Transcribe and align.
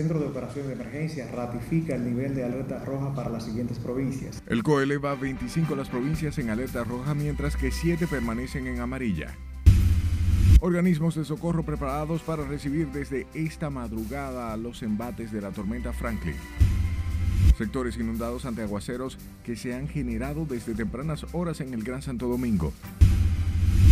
Centro 0.00 0.18
de 0.18 0.28
Operaciones 0.28 0.68
de 0.68 0.82
Emergencia 0.82 1.28
ratifica 1.30 1.94
el 1.94 2.06
nivel 2.06 2.34
de 2.34 2.42
alerta 2.42 2.82
roja 2.82 3.14
para 3.14 3.28
las 3.28 3.44
siguientes 3.44 3.78
provincias. 3.78 4.42
El 4.46 4.62
COE 4.62 4.84
eleva 4.84 5.14
25 5.14 5.76
las 5.76 5.90
provincias 5.90 6.38
en 6.38 6.48
alerta 6.48 6.84
roja, 6.84 7.14
mientras 7.14 7.54
que 7.54 7.70
7 7.70 8.06
permanecen 8.06 8.66
en 8.66 8.80
amarilla. 8.80 9.36
Organismos 10.60 11.16
de 11.16 11.26
socorro 11.26 11.64
preparados 11.64 12.22
para 12.22 12.46
recibir 12.46 12.86
desde 12.86 13.26
esta 13.34 13.68
madrugada 13.68 14.56
los 14.56 14.82
embates 14.82 15.32
de 15.32 15.42
la 15.42 15.50
tormenta 15.50 15.92
Franklin. 15.92 16.36
Sectores 17.58 17.98
inundados 17.98 18.46
ante 18.46 18.62
aguaceros 18.62 19.18
que 19.44 19.54
se 19.54 19.74
han 19.74 19.86
generado 19.86 20.46
desde 20.46 20.74
tempranas 20.74 21.26
horas 21.34 21.60
en 21.60 21.74
el 21.74 21.84
Gran 21.84 22.00
Santo 22.00 22.26
Domingo. 22.26 22.72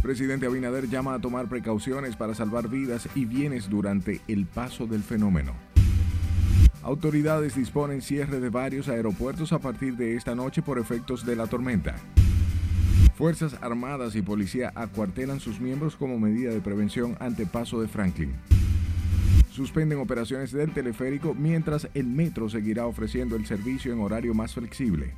Presidente 0.01 0.47
Abinader 0.47 0.89
llama 0.89 1.13
a 1.13 1.19
tomar 1.19 1.49
precauciones 1.49 2.17
para 2.17 2.35
salvar 2.35 2.69
vidas 2.69 3.09
y 3.15 3.27
bienes 3.27 3.69
durante 3.69 4.23
el 4.27 4.47
paso 4.47 4.87
del 4.87 5.03
fenómeno. 5.03 5.53
Autoridades 6.89 7.55
disponen 7.55 8.01
cierre 8.01 8.41
de 8.41 8.49
varios 8.49 8.89
aeropuertos 8.89 9.53
a 9.53 9.59
partir 9.59 9.95
de 9.99 10.17
esta 10.17 10.35
noche 10.35 10.63
por 10.63 10.79
efectos 10.79 11.27
de 11.27 11.37
la 11.37 11.47
tormenta. 11.47 11.97
Fuerzas 13.15 13.59
Armadas 13.61 14.17
y 14.17 14.23
Policía 14.23 14.73
acuartelan 14.75 15.39
sus 15.39 15.61
miembros 15.61 15.97
como 15.97 16.19
medida 16.19 16.51
de 16.51 16.63
prevención 16.63 17.15
ante 17.21 17.45
paso 17.45 17.79
de 17.83 17.89
Franklin. 17.89 18.33
Suspenden 19.51 19.99
operaciones 19.99 20.51
del 20.51 20.73
teleférico 20.73 21.35
mientras 21.35 21.91
el 21.93 22.07
metro 22.07 22.49
seguirá 22.49 22.87
ofreciendo 22.87 23.37
el 23.37 23.45
servicio 23.45 23.93
en 23.93 24.01
horario 24.01 24.33
más 24.33 24.55
flexible. 24.55 25.13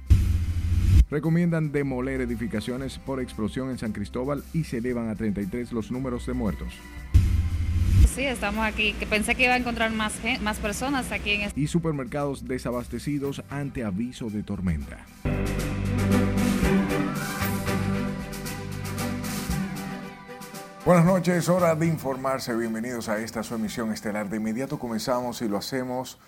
Recomiendan 1.09 1.71
demoler 1.71 2.21
edificaciones 2.21 2.99
por 2.99 3.21
explosión 3.21 3.71
en 3.71 3.79
San 3.79 3.93
Cristóbal 3.93 4.43
y 4.53 4.65
se 4.65 4.79
elevan 4.79 5.09
a 5.09 5.15
33 5.15 5.71
los 5.71 5.93
números 5.93 6.27
de 6.27 6.33
muertos. 6.33 6.75
Sí, 8.15 8.25
estamos 8.25 8.67
aquí. 8.67 8.95
Pensé 9.09 9.37
que 9.37 9.45
iba 9.45 9.55
a 9.55 9.57
encontrar 9.57 9.93
más, 9.93 10.13
más 10.41 10.59
personas 10.59 11.13
aquí 11.13 11.31
en 11.31 11.41
este... 11.43 11.61
Y 11.61 11.69
supermercados 11.69 12.49
desabastecidos 12.49 13.45
ante 13.49 13.85
aviso 13.85 14.31
de 14.31 14.43
tormenta. 14.43 15.07
Buenas 20.85 21.05
noches, 21.05 21.49
hora 21.49 21.77
de 21.77 21.87
informarse. 21.87 22.57
Bienvenidos 22.57 23.09
a 23.09 23.21
esta 23.21 23.45
su 23.45 23.55
emisión 23.55 23.93
estelar. 23.93 24.29
De 24.29 24.39
inmediato 24.39 24.79
comenzamos 24.81 25.41
y 25.43 25.49
lo 25.49 25.57
hacemos. 25.59 26.19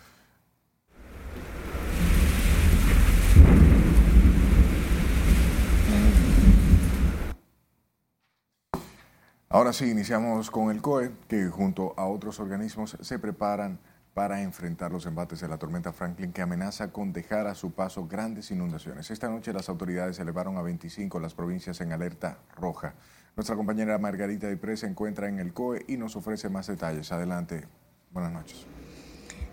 Ahora 9.53 9.75
sí, 9.75 9.91
iniciamos 9.91 10.51
con 10.51 10.71
el 10.71 10.81
COE, 10.81 11.13
que 11.29 11.49
junto 11.49 11.93
a 11.99 12.07
otros 12.07 12.41
organismos 12.41 12.97
se 12.99 13.19
preparan 13.19 13.79
para 14.15 14.41
enfrentar 14.41 14.91
los 14.91 15.05
embates 15.05 15.41
de 15.41 15.49
la 15.49 15.59
tormenta 15.59 15.93
Franklin 15.93 16.33
que 16.33 16.41
amenaza 16.41 16.91
con 16.91 17.13
dejar 17.13 17.47
a 17.47 17.55
su 17.55 17.73
paso 17.73 18.09
grandes 18.09 18.51
inundaciones. 18.51 19.11
Esta 19.11 19.29
noche 19.29 19.53
las 19.53 19.69
autoridades 19.69 20.19
elevaron 20.19 20.57
a 20.57 20.63
25 20.63 21.21
las 21.21 21.35
provincias 21.35 21.83
en 21.83 21.93
alerta 21.93 22.39
roja. 22.57 22.95
Nuestra 23.37 23.55
compañera 23.55 23.99
Margarita 23.99 24.49
Dipré 24.49 24.79
se 24.79 24.87
encuentra 24.87 25.29
en 25.29 25.39
el 25.39 25.53
COE 25.53 25.85
y 25.87 25.99
nos 25.99 26.17
ofrece 26.17 26.49
más 26.49 26.67
detalles. 26.67 27.13
Adelante. 27.13 27.69
Buenas 28.11 28.33
noches. 28.33 28.67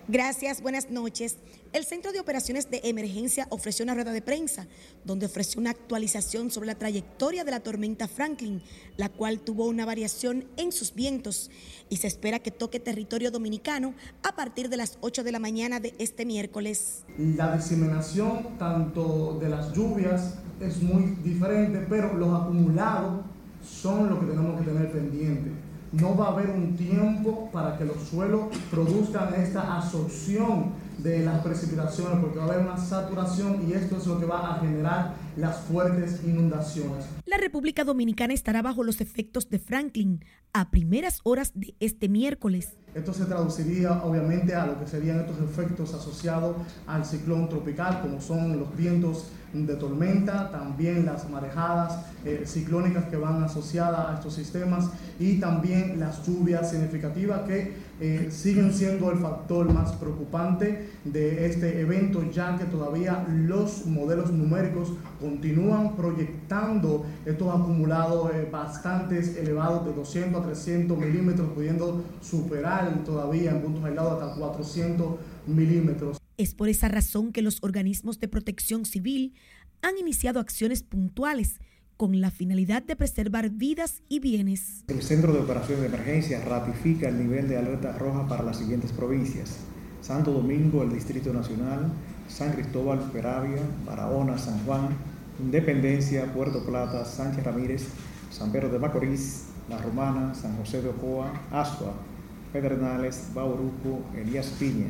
Gracias, 0.08 0.62
buenas 0.62 0.90
noches. 0.90 1.36
El 1.72 1.86
Centro 1.86 2.12
de 2.12 2.20
Operaciones 2.20 2.72
de 2.72 2.82
Emergencia 2.84 3.46
ofreció 3.52 3.84
una 3.84 3.94
rueda 3.94 4.12
de 4.12 4.24
prensa 4.24 4.66
donde 5.06 5.28
ofreció 5.28 5.62
una 5.62 5.70
actualización 5.70 6.50
sobre 6.50 6.66
la 6.66 6.74
trayectoria 6.74 7.44
de 7.44 7.52
la 7.52 7.60
tormenta 7.60 8.08
Franklin, 8.08 8.64
la 8.98 9.10
cual 9.10 9.40
tuvo 9.40 9.68
una 9.68 9.86
variación 9.86 10.46
en 10.58 10.72
sus 10.72 10.96
vientos 10.96 11.52
y 11.88 11.98
se 11.98 12.08
espera 12.08 12.40
que 12.40 12.50
toque 12.50 12.80
territorio 12.80 13.30
dominicano 13.30 13.94
a 14.24 14.36
partir 14.36 14.70
de 14.70 14.78
las 14.78 14.98
8 15.02 15.24
de 15.24 15.32
la 15.32 15.38
mañana 15.38 15.80
de 15.80 15.94
este 16.00 16.26
miércoles. 16.26 17.04
La 17.20 17.56
diseminación 17.56 18.58
tanto 18.58 19.38
de 19.40 19.50
las 19.50 19.72
lluvias 19.72 20.40
es 20.60 20.82
muy 20.82 21.18
diferente, 21.24 21.86
pero 21.88 22.16
los 22.16 22.42
acumulados 22.42 23.26
son 23.64 24.10
lo 24.10 24.20
que 24.20 24.26
tenemos 24.26 24.60
que 24.60 24.66
tener 24.66 24.92
pendiente. 24.92 25.52
No 25.92 26.18
va 26.18 26.30
a 26.30 26.32
haber 26.32 26.50
un 26.50 26.76
tiempo 26.76 27.48
para 27.54 27.78
que 27.78 27.86
los 27.86 27.98
suelos 28.10 28.48
produzcan 28.72 29.36
esta 29.36 29.78
absorción 29.78 30.89
de 31.04 31.24
las 31.24 31.42
precipitaciones 31.42 32.20
porque 32.20 32.40
va 32.40 32.46
a 32.46 32.48
haber 32.48 32.66
una 32.66 32.78
saturación 32.78 33.68
y 33.68 33.74
esto 33.74 33.98
es 33.98 34.08
lo 34.08 34.20
que 34.20 34.26
va 34.26 34.56
a 34.56 34.60
generar 34.60 35.16
las 35.38 35.60
fuertes 35.62 36.22
inundaciones. 36.26 37.06
La 37.26 37.38
República 37.38 37.84
Dominicana 37.84 38.34
estará 38.34 38.62
bajo 38.62 38.84
los 38.84 39.02
efectos 39.02 39.50
de 39.50 39.60
Franklin 39.60 40.24
a 40.54 40.72
primeras 40.72 41.22
horas 41.24 41.52
de 41.56 41.76
este 41.80 42.10
miércoles. 42.10 42.74
Esto 42.94 43.14
se 43.14 43.26
traduciría 43.26 44.04
obviamente 44.04 44.56
a 44.56 44.66
lo 44.66 44.80
que 44.80 44.88
serían 44.88 45.20
estos 45.20 45.40
efectos 45.40 45.94
asociados 45.94 46.58
al 46.88 47.06
ciclón 47.06 47.48
tropical, 47.48 48.02
como 48.02 48.20
son 48.20 48.60
los 48.60 48.76
vientos 48.76 49.28
de 49.54 49.76
tormenta, 49.76 50.52
también 50.52 51.06
las 51.06 51.30
marejadas 51.30 52.06
eh, 52.26 52.44
ciclónicas 52.46 53.06
que 53.06 53.18
van 53.18 53.44
asociadas 53.44 54.10
a 54.10 54.14
estos 54.16 54.34
sistemas 54.34 54.90
y 55.20 55.40
también 55.40 56.00
las 56.00 56.26
lluvias 56.26 56.70
significativas 56.70 57.42
que 57.42 57.90
eh, 58.02 58.30
siguen 58.32 58.74
siendo 58.74 59.12
el 59.12 59.18
factor 59.18 59.74
más 59.74 59.92
preocupante 59.94 60.90
de 61.04 61.46
este 61.46 61.82
evento, 61.82 62.24
ya 62.32 62.58
que 62.58 62.66
todavía 62.66 63.26
los 63.30 63.86
modelos 63.86 64.32
numéricos 64.32 64.94
continúan 65.20 65.96
proyectando 65.96 67.06
estos 67.26 67.54
acumulados 67.54 68.32
eh, 68.34 68.48
bastante 68.50 69.20
elevados 69.42 69.86
de 69.86 69.94
200 69.94 70.42
a 70.42 70.46
300 70.46 70.98
milímetros, 70.98 71.50
pudiendo 71.54 72.04
superar 72.22 73.04
todavía 73.04 73.52
en 73.52 73.62
puntos 73.62 73.84
aislados 73.84 74.22
hasta 74.22 74.40
400 74.40 75.16
milímetros. 75.48 76.19
Es 76.40 76.56
por 76.56 76.70
esa 76.70 76.88
razón 76.88 77.34
que 77.34 77.42
los 77.42 77.58
organismos 77.62 78.22
de 78.22 78.30
protección 78.30 78.86
civil 78.86 79.34
han 79.82 79.98
iniciado 79.98 80.40
acciones 80.40 80.84
puntuales 80.84 81.60
con 81.98 82.22
la 82.22 82.32
finalidad 82.32 82.82
de 82.82 82.96
preservar 82.96 83.50
vidas 83.50 84.04
y 84.08 84.22
bienes. 84.22 84.86
El 84.88 85.02
Centro 85.02 85.34
de 85.34 85.40
Operaciones 85.40 85.82
de 85.82 85.88
Emergencia 85.88 86.42
ratifica 86.46 87.10
el 87.10 87.18
nivel 87.18 87.50
de 87.50 87.58
alerta 87.58 87.92
roja 87.98 88.26
para 88.26 88.42
las 88.44 88.58
siguientes 88.58 88.94
provincias. 88.94 89.58
Santo 90.00 90.32
Domingo, 90.32 90.82
el 90.82 90.94
Distrito 90.94 91.34
Nacional, 91.34 91.92
San 92.30 92.54
Cristóbal, 92.54 93.12
Peravia, 93.12 93.62
Barahona, 93.86 94.38
San 94.38 94.64
Juan, 94.64 94.96
Independencia, 95.42 96.34
Puerto 96.34 96.66
Plata, 96.66 97.04
Sánchez 97.04 97.44
Ramírez, 97.44 97.86
San 98.32 98.54
Pedro 98.54 98.70
de 98.70 98.80
Macorís, 98.80 99.48
La 99.68 99.78
Romana, 99.78 100.34
San 100.34 100.56
José 100.56 100.82
de 100.82 100.88
Ocoa, 100.88 101.34
Asua, 101.52 101.96
Pedernales, 102.54 103.28
Bauruco, 103.34 104.06
Elías 104.16 104.56
Piña, 104.58 104.88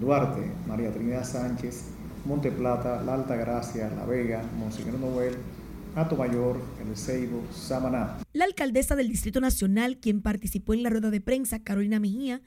Duarte, 0.00 0.50
María 0.66 0.92
Trinidad 0.92 1.24
Sánchez, 1.24 1.90
Monte 2.24 2.50
Plata, 2.50 3.02
La 3.02 3.14
Alta 3.14 3.36
Gracia, 3.36 3.90
La 3.94 4.04
Vega, 4.04 4.42
Monseñor 4.58 4.98
Noel, 4.98 5.36
Ato 5.94 6.16
Mayor, 6.16 6.60
El 6.80 6.96
Ceibo, 6.96 7.42
Samaná. 7.52 8.18
La 8.32 8.44
alcaldesa 8.44 8.96
del 8.96 9.08
Distrito 9.08 9.40
Nacional, 9.40 9.98
quien 9.98 10.22
participó 10.22 10.74
en 10.74 10.82
la 10.82 10.90
rueda 10.90 11.10
de 11.10 11.20
prensa, 11.20 11.60
Carolina 11.60 12.00
Mejía, 12.00 12.40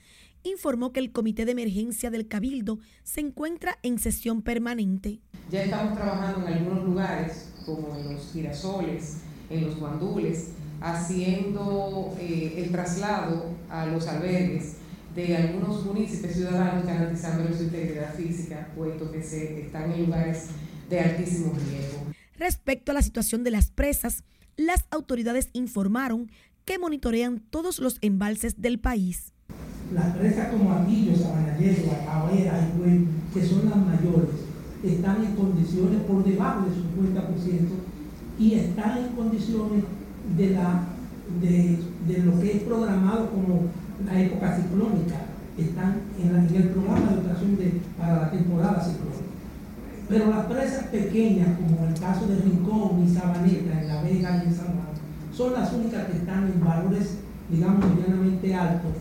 informó 0.43 0.91
que 0.91 0.99
el 0.99 1.11
Comité 1.11 1.45
de 1.45 1.53
Emergencia 1.53 2.09
del 2.09 2.27
Cabildo 2.27 2.79
se 3.03 3.21
encuentra 3.21 3.77
en 3.83 3.99
sesión 3.99 4.41
permanente. 4.41 5.19
Ya 5.51 5.63
estamos 5.63 5.95
trabajando 5.97 6.47
en 6.47 6.53
algunos 6.53 6.83
lugares, 6.83 7.53
como 7.65 7.95
en 7.95 8.13
los 8.13 8.31
girasoles, 8.33 9.17
en 9.49 9.65
los 9.65 9.77
guandules, 9.77 10.49
haciendo 10.81 12.15
eh, 12.19 12.63
el 12.63 12.71
traslado 12.71 13.45
a 13.69 13.85
los 13.85 14.07
albergues 14.07 14.76
de 15.25 15.35
algunos 15.35 15.83
municipios 15.83 16.33
ciudadanos 16.33 16.85
garantizando 16.85 17.51
su 17.51 17.63
integridad 17.63 18.13
física, 18.13 18.69
puesto 18.75 19.11
que 19.11 19.23
se 19.23 19.61
están 19.61 19.91
en 19.91 20.05
lugares 20.05 20.49
de 20.91 20.99
altísimo 20.99 21.53
riesgo. 21.53 22.13
Respecto 22.37 22.91
a 22.91 22.93
la 22.93 23.01
situación 23.01 23.43
de 23.43 23.49
las 23.49 23.71
presas, 23.71 24.23
las 24.57 24.85
autoridades 24.91 25.49
informaron 25.53 26.29
que 26.65 26.77
monitorean 26.77 27.39
todos 27.49 27.79
los 27.79 27.97
embalses 28.01 28.61
del 28.61 28.79
país. 28.79 29.33
Las 29.91 30.15
presas 30.17 30.49
como 30.49 30.71
Aguillo, 30.71 31.15
Sabanayero, 31.15 31.91
Acabera 31.93 32.69
y 32.85 33.33
que 33.33 33.43
son 33.43 33.69
las 33.69 33.77
mayores, 33.77 34.29
están 34.83 35.25
en 35.25 35.35
condiciones 35.35 36.01
por 36.03 36.23
debajo 36.23 36.69
de 36.69 36.75
su 36.75 36.81
50% 36.81 37.69
y 38.37 38.53
están 38.53 38.99
en 38.99 39.15
condiciones 39.15 39.83
de, 40.37 40.51
la, 40.51 40.89
de, 41.41 41.79
de 42.07 42.23
lo 42.23 42.39
que 42.39 42.57
es 42.57 42.63
programado 42.63 43.31
como 43.31 43.63
la 44.05 44.21
época 44.21 44.55
ciclónica, 44.55 45.15
están 45.57 46.01
en, 46.21 46.55
el 46.55 46.69
programa 46.69 47.11
de 47.11 47.17
operación 47.19 47.57
de, 47.57 47.81
para 47.97 48.21
la 48.21 48.31
temporada 48.31 48.83
ciclónica. 48.83 49.27
Pero 50.07 50.29
las 50.29 50.45
presas 50.45 50.85
pequeñas, 50.85 51.57
como 51.57 51.87
el 51.87 51.99
caso 51.99 52.27
de 52.27 52.37
Rincón 52.37 53.05
y 53.05 53.13
Sabaneta, 53.13 53.81
en 53.81 53.87
La 53.87 54.01
Vega 54.03 54.43
y 54.43 54.47
en 54.47 54.55
San 54.55 54.67
Juan, 54.67 54.87
son 55.33 55.53
las 55.53 55.73
únicas 55.73 56.05
que 56.05 56.17
están 56.17 56.45
en 56.45 56.63
valores, 56.63 57.17
digamos, 57.49 57.85
medianamente 57.89 58.55
altos, 58.55 58.93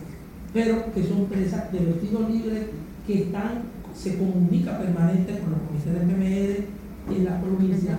pero 0.53 0.91
que 0.93 1.03
son 1.03 1.25
presas 1.25 1.71
de 1.71 1.79
vestido 1.79 2.27
libre 2.27 2.71
que 3.05 3.23
están, 3.23 3.63
se 3.95 4.17
comunica 4.17 4.77
permanente 4.77 5.39
con 5.39 5.51
los 5.51 5.59
comités 5.61 5.93
de 5.93 5.99
PMR 5.99 7.15
en 7.15 7.25
la 7.25 7.41
provincia 7.41 7.97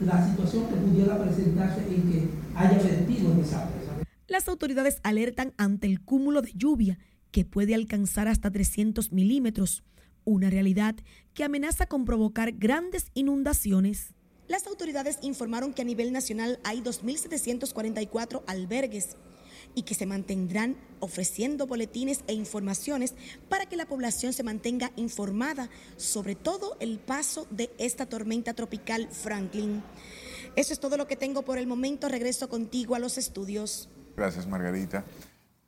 la 0.00 0.26
situación 0.26 0.64
que 0.66 0.76
pudiera 0.76 1.18
presentarse 1.22 1.80
en 1.88 2.02
que 2.10 2.28
haya 2.54 2.78
vertido 2.78 3.32
en 3.32 3.40
esa 3.40 3.68
presa. 3.68 3.79
Las 4.30 4.46
autoridades 4.46 5.00
alertan 5.02 5.54
ante 5.56 5.88
el 5.88 6.00
cúmulo 6.00 6.40
de 6.40 6.52
lluvia 6.54 7.00
que 7.32 7.44
puede 7.44 7.74
alcanzar 7.74 8.28
hasta 8.28 8.48
300 8.48 9.10
milímetros, 9.10 9.82
una 10.22 10.48
realidad 10.48 10.94
que 11.34 11.42
amenaza 11.42 11.86
con 11.86 12.04
provocar 12.04 12.52
grandes 12.52 13.06
inundaciones. 13.14 14.14
Las 14.46 14.68
autoridades 14.68 15.18
informaron 15.22 15.74
que 15.74 15.82
a 15.82 15.84
nivel 15.84 16.12
nacional 16.12 16.60
hay 16.62 16.80
2.744 16.80 18.44
albergues 18.46 19.16
y 19.74 19.82
que 19.82 19.96
se 19.96 20.06
mantendrán 20.06 20.76
ofreciendo 21.00 21.66
boletines 21.66 22.20
e 22.28 22.32
informaciones 22.32 23.16
para 23.48 23.66
que 23.66 23.76
la 23.76 23.86
población 23.86 24.32
se 24.32 24.44
mantenga 24.44 24.92
informada 24.94 25.70
sobre 25.96 26.36
todo 26.36 26.76
el 26.78 27.00
paso 27.00 27.48
de 27.50 27.68
esta 27.78 28.06
tormenta 28.06 28.54
tropical 28.54 29.08
Franklin. 29.10 29.82
Eso 30.54 30.72
es 30.72 30.78
todo 30.78 30.96
lo 30.96 31.08
que 31.08 31.16
tengo 31.16 31.42
por 31.42 31.58
el 31.58 31.66
momento. 31.66 32.08
Regreso 32.08 32.48
contigo 32.48 32.94
a 32.94 33.00
los 33.00 33.18
estudios. 33.18 33.88
Gracias, 34.20 34.46
Margarita. 34.46 35.02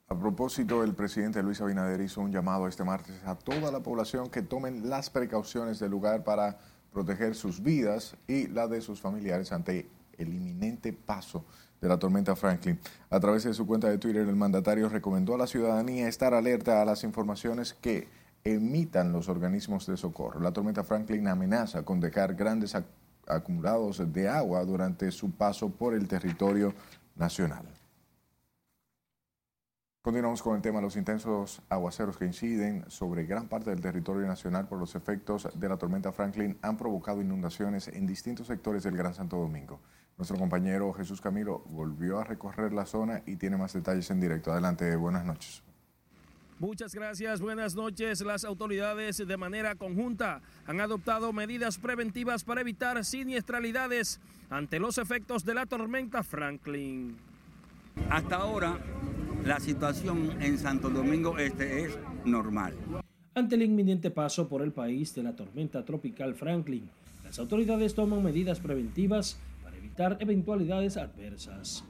A 0.09 0.15
propósito, 0.15 0.83
el 0.83 0.93
presidente 0.93 1.41
Luis 1.41 1.59
Abinader 1.59 1.99
hizo 2.01 2.21
un 2.21 2.31
llamado 2.31 2.67
este 2.67 2.83
martes 2.83 3.15
a 3.25 3.33
toda 3.33 3.71
la 3.71 3.79
población 3.79 4.29
que 4.29 4.43
tomen 4.43 4.91
las 4.91 5.09
precauciones 5.09 5.79
del 5.79 5.89
lugar 5.89 6.23
para 6.23 6.59
proteger 6.91 7.33
sus 7.33 7.63
vidas 7.63 8.15
y 8.27 8.45
la 8.45 8.67
de 8.67 8.81
sus 8.81 9.01
familiares 9.01 9.51
ante 9.51 9.89
el 10.19 10.35
inminente 10.35 10.93
paso 10.93 11.43
de 11.81 11.87
la 11.87 11.97
tormenta 11.97 12.35
Franklin. 12.35 12.79
A 13.09 13.19
través 13.19 13.43
de 13.43 13.55
su 13.55 13.65
cuenta 13.65 13.89
de 13.89 13.97
Twitter, 13.97 14.27
el 14.27 14.35
mandatario 14.35 14.87
recomendó 14.87 15.33
a 15.33 15.39
la 15.39 15.47
ciudadanía 15.47 16.07
estar 16.07 16.35
alerta 16.35 16.79
a 16.79 16.85
las 16.85 17.03
informaciones 17.03 17.73
que 17.73 18.07
emitan 18.43 19.11
los 19.11 19.29
organismos 19.29 19.87
de 19.87 19.97
socorro. 19.97 20.39
La 20.39 20.53
tormenta 20.53 20.83
Franklin 20.83 21.27
amenaza 21.27 21.81
con 21.81 21.99
dejar 21.99 22.35
grandes 22.35 22.77
acumulados 23.25 24.13
de 24.13 24.29
agua 24.29 24.63
durante 24.63 25.09
su 25.09 25.31
paso 25.31 25.71
por 25.71 25.95
el 25.95 26.07
territorio 26.07 26.75
nacional. 27.15 27.65
Continuamos 30.03 30.43
con 30.43 30.57
el 30.57 30.61
tema 30.61 30.81
los 30.81 30.97
intensos 30.97 31.61
aguaceros 31.69 32.17
que 32.17 32.25
inciden 32.25 32.83
sobre 32.89 33.23
gran 33.23 33.47
parte 33.47 33.69
del 33.69 33.79
territorio 33.79 34.27
nacional 34.27 34.67
por 34.67 34.77
los 34.77 34.95
efectos 34.95 35.47
de 35.55 35.69
la 35.69 35.77
tormenta 35.77 36.11
Franklin 36.11 36.57
han 36.61 36.75
provocado 36.75 37.21
inundaciones 37.21 37.87
en 37.87 38.05
distintos 38.05 38.47
sectores 38.47 38.83
del 38.83 38.97
Gran 38.97 39.13
Santo 39.13 39.37
Domingo. 39.37 39.79
Nuestro 40.17 40.37
compañero 40.37 40.91
Jesús 40.91 41.21
Camilo 41.21 41.59
volvió 41.69 42.19
a 42.19 42.25
recorrer 42.25 42.73
la 42.73 42.85
zona 42.85 43.23
y 43.25 43.37
tiene 43.37 43.55
más 43.55 43.71
detalles 43.71 44.11
en 44.11 44.19
directo. 44.19 44.51
Adelante, 44.51 44.93
buenas 44.97 45.23
noches. 45.23 45.63
Muchas 46.59 46.93
gracias, 46.93 47.39
buenas 47.39 47.73
noches. 47.73 48.19
Las 48.19 48.43
autoridades 48.43 49.25
de 49.25 49.37
manera 49.37 49.75
conjunta 49.75 50.41
han 50.67 50.81
adoptado 50.81 51.31
medidas 51.31 51.77
preventivas 51.77 52.43
para 52.43 52.59
evitar 52.59 53.05
siniestralidades 53.05 54.19
ante 54.49 54.79
los 54.79 54.97
efectos 54.97 55.45
de 55.45 55.53
la 55.53 55.65
tormenta 55.65 56.23
Franklin. 56.23 57.15
Hasta 58.09 58.35
ahora 58.35 58.77
la 59.45 59.59
situación 59.59 60.41
en 60.41 60.57
Santo 60.57 60.89
Domingo 60.89 61.37
Este 61.37 61.83
es 61.83 61.99
normal. 62.23 62.73
Ante 63.35 63.55
el 63.55 63.63
inminente 63.63 64.09
paso 64.09 64.47
por 64.47 64.61
el 64.61 64.71
país 64.71 65.13
de 65.15 65.23
la 65.23 65.35
tormenta 65.35 65.83
tropical 65.83 66.33
Franklin, 66.33 66.89
las 67.25 67.39
autoridades 67.39 67.93
toman 67.93 68.23
medidas 68.23 68.61
preventivas 68.61 69.37
para 69.61 69.75
evitar 69.75 70.17
eventualidades 70.21 70.95
adversas. 70.95 71.83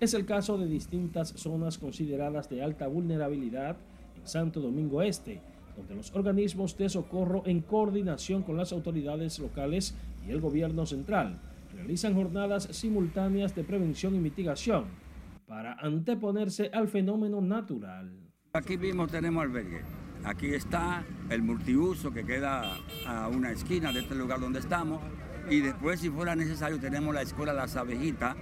Es 0.00 0.14
el 0.14 0.24
caso 0.24 0.56
de 0.56 0.66
distintas 0.66 1.28
zonas 1.36 1.76
consideradas 1.76 2.48
de 2.48 2.62
alta 2.62 2.86
vulnerabilidad 2.86 3.76
en 4.16 4.26
Santo 4.26 4.60
Domingo 4.60 5.02
Este, 5.02 5.40
donde 5.76 5.94
los 5.96 6.14
organismos 6.14 6.76
de 6.78 6.88
socorro 6.88 7.42
en 7.44 7.60
coordinación 7.60 8.42
con 8.42 8.56
las 8.56 8.72
autoridades 8.72 9.38
locales 9.38 9.94
y 10.26 10.30
el 10.30 10.40
gobierno 10.40 10.86
central 10.86 11.38
realizan 11.74 12.14
jornadas 12.14 12.68
simultáneas 12.70 13.54
de 13.54 13.64
prevención 13.64 14.14
y 14.14 14.20
mitigación 14.20 15.03
para 15.46 15.74
anteponerse 15.74 16.70
al 16.72 16.88
fenómeno 16.88 17.40
natural. 17.40 18.10
Aquí 18.52 18.76
mismo 18.76 19.06
tenemos 19.06 19.42
albergue. 19.42 19.82
Aquí 20.24 20.54
está 20.54 21.04
el 21.28 21.42
multiuso 21.42 22.12
que 22.12 22.24
queda 22.24 22.76
a 23.06 23.28
una 23.28 23.50
esquina 23.50 23.92
de 23.92 24.00
este 24.00 24.14
lugar 24.14 24.40
donde 24.40 24.60
estamos. 24.60 25.02
Y 25.50 25.60
después, 25.60 26.00
si 26.00 26.08
fuera 26.08 26.34
necesario, 26.34 26.80
tenemos 26.80 27.14
la 27.14 27.22
escuela 27.22 27.52
Las 27.52 27.76
Abejitas, 27.76 28.36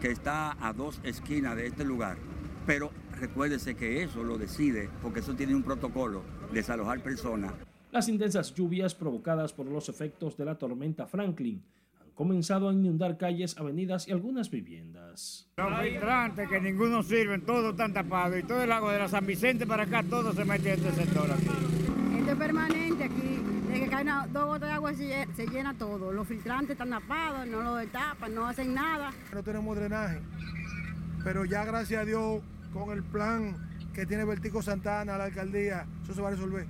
que 0.00 0.10
está 0.10 0.56
a 0.66 0.72
dos 0.72 1.00
esquinas 1.04 1.54
de 1.54 1.66
este 1.66 1.84
lugar. 1.84 2.16
Pero 2.66 2.90
recuérdese 3.20 3.76
que 3.76 4.02
eso 4.02 4.24
lo 4.24 4.36
decide, 4.36 4.90
porque 5.00 5.20
eso 5.20 5.34
tiene 5.34 5.54
un 5.54 5.62
protocolo, 5.62 6.22
desalojar 6.52 7.00
personas. 7.00 7.52
Las 7.92 8.08
intensas 8.08 8.54
lluvias 8.54 8.94
provocadas 8.94 9.52
por 9.52 9.66
los 9.66 9.88
efectos 9.88 10.36
de 10.36 10.44
la 10.44 10.56
tormenta 10.56 11.06
Franklin 11.06 11.62
comenzado 12.18 12.68
a 12.68 12.72
inundar 12.72 13.16
calles, 13.16 13.56
avenidas 13.58 14.08
y 14.08 14.10
algunas 14.10 14.50
viviendas. 14.50 15.48
Los 15.56 15.80
filtrantes 15.80 16.48
que 16.48 16.60
ninguno 16.60 17.04
sirven, 17.04 17.46
todos 17.46 17.70
están 17.70 17.92
tapados 17.92 18.36
y 18.40 18.42
todo 18.42 18.60
el 18.60 18.72
agua 18.72 18.92
de 18.92 18.98
la 18.98 19.06
San 19.06 19.24
Vicente 19.24 19.68
para 19.68 19.84
acá, 19.84 20.02
todo 20.02 20.32
se 20.32 20.44
mete 20.44 20.72
en 20.72 20.80
este 20.80 21.04
sector 21.04 21.30
aquí. 21.30 21.46
Esto 22.18 22.32
es 22.32 22.36
permanente 22.36 23.04
aquí, 23.04 23.38
de 23.68 23.80
que 23.80 23.86
cae 23.86 24.04
dos 24.32 24.46
gotas 24.46 24.68
de 24.68 24.74
agua 24.74 24.92
se, 24.94 25.46
llena 25.46 25.78
todo. 25.78 26.12
Los 26.12 26.26
filtrantes 26.26 26.70
están 26.70 26.90
tapados, 26.90 27.46
no 27.46 27.62
lo 27.62 27.76
destapan, 27.76 28.34
no 28.34 28.46
hacen 28.46 28.74
nada. 28.74 29.12
No 29.32 29.40
tenemos 29.44 29.76
drenaje, 29.76 30.18
pero 31.22 31.44
ya 31.44 31.64
gracias 31.64 32.02
a 32.02 32.04
Dios 32.04 32.42
con 32.72 32.90
el 32.90 33.04
plan 33.04 33.54
que 33.94 34.06
tiene 34.06 34.24
Vertico 34.24 34.60
Santana, 34.60 35.16
la 35.16 35.26
alcaldía, 35.26 35.86
eso 36.02 36.14
se 36.14 36.20
va 36.20 36.26
a 36.26 36.30
resolver. 36.32 36.66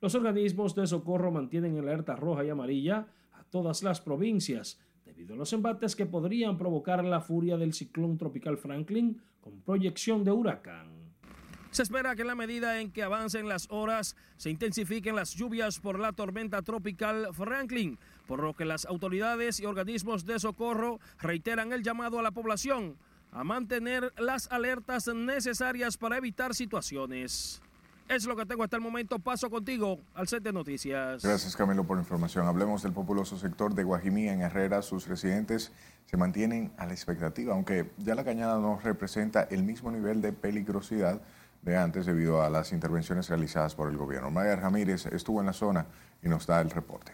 Los 0.00 0.14
organismos 0.14 0.76
de 0.76 0.86
socorro 0.86 1.32
mantienen 1.32 1.76
alerta 1.76 2.14
roja 2.14 2.44
y 2.44 2.50
amarilla 2.50 3.08
todas 3.50 3.82
las 3.82 4.00
provincias, 4.00 4.78
debido 5.04 5.34
a 5.34 5.36
los 5.36 5.52
embates 5.52 5.96
que 5.96 6.06
podrían 6.06 6.56
provocar 6.56 7.04
la 7.04 7.20
furia 7.20 7.56
del 7.56 7.74
ciclón 7.74 8.16
tropical 8.16 8.56
Franklin 8.56 9.20
con 9.40 9.60
proyección 9.60 10.24
de 10.24 10.32
huracán. 10.32 11.00
Se 11.70 11.84
espera 11.84 12.16
que 12.16 12.22
en 12.22 12.28
la 12.28 12.34
medida 12.34 12.80
en 12.80 12.90
que 12.90 13.04
avancen 13.04 13.48
las 13.48 13.68
horas 13.70 14.16
se 14.36 14.50
intensifiquen 14.50 15.14
las 15.14 15.34
lluvias 15.34 15.78
por 15.78 16.00
la 16.00 16.12
tormenta 16.12 16.62
tropical 16.62 17.28
Franklin, 17.32 17.96
por 18.26 18.42
lo 18.42 18.54
que 18.54 18.64
las 18.64 18.86
autoridades 18.86 19.60
y 19.60 19.66
organismos 19.66 20.24
de 20.24 20.40
socorro 20.40 20.98
reiteran 21.20 21.72
el 21.72 21.84
llamado 21.84 22.18
a 22.18 22.22
la 22.22 22.32
población 22.32 22.96
a 23.30 23.44
mantener 23.44 24.12
las 24.18 24.50
alertas 24.50 25.06
necesarias 25.14 25.96
para 25.96 26.16
evitar 26.16 26.54
situaciones. 26.54 27.62
Es 28.10 28.26
lo 28.26 28.34
que 28.34 28.44
tengo 28.44 28.64
hasta 28.64 28.76
el 28.76 28.82
momento. 28.82 29.20
Paso 29.20 29.48
contigo 29.48 30.00
al 30.14 30.26
set 30.26 30.42
de 30.42 30.52
noticias. 30.52 31.22
Gracias 31.22 31.54
Camilo 31.54 31.84
por 31.84 31.96
la 31.96 32.02
información. 32.02 32.44
Hablemos 32.48 32.82
del 32.82 32.92
populoso 32.92 33.38
sector 33.38 33.72
de 33.72 33.84
Guajimí 33.84 34.28
en 34.28 34.40
Herrera. 34.40 34.82
Sus 34.82 35.06
residentes 35.06 35.70
se 36.06 36.16
mantienen 36.16 36.72
a 36.76 36.86
la 36.86 36.92
expectativa, 36.92 37.54
aunque 37.54 37.92
ya 37.98 38.16
la 38.16 38.24
cañada 38.24 38.58
no 38.58 38.80
representa 38.82 39.44
el 39.44 39.62
mismo 39.62 39.92
nivel 39.92 40.20
de 40.22 40.32
peligrosidad 40.32 41.20
de 41.62 41.76
antes 41.76 42.04
debido 42.04 42.42
a 42.42 42.50
las 42.50 42.72
intervenciones 42.72 43.28
realizadas 43.28 43.76
por 43.76 43.88
el 43.88 43.96
gobierno. 43.96 44.28
Maya 44.28 44.56
Ramírez 44.56 45.06
estuvo 45.06 45.38
en 45.38 45.46
la 45.46 45.52
zona 45.52 45.86
y 46.20 46.28
nos 46.28 46.48
da 46.48 46.60
el 46.60 46.70
reporte. 46.70 47.12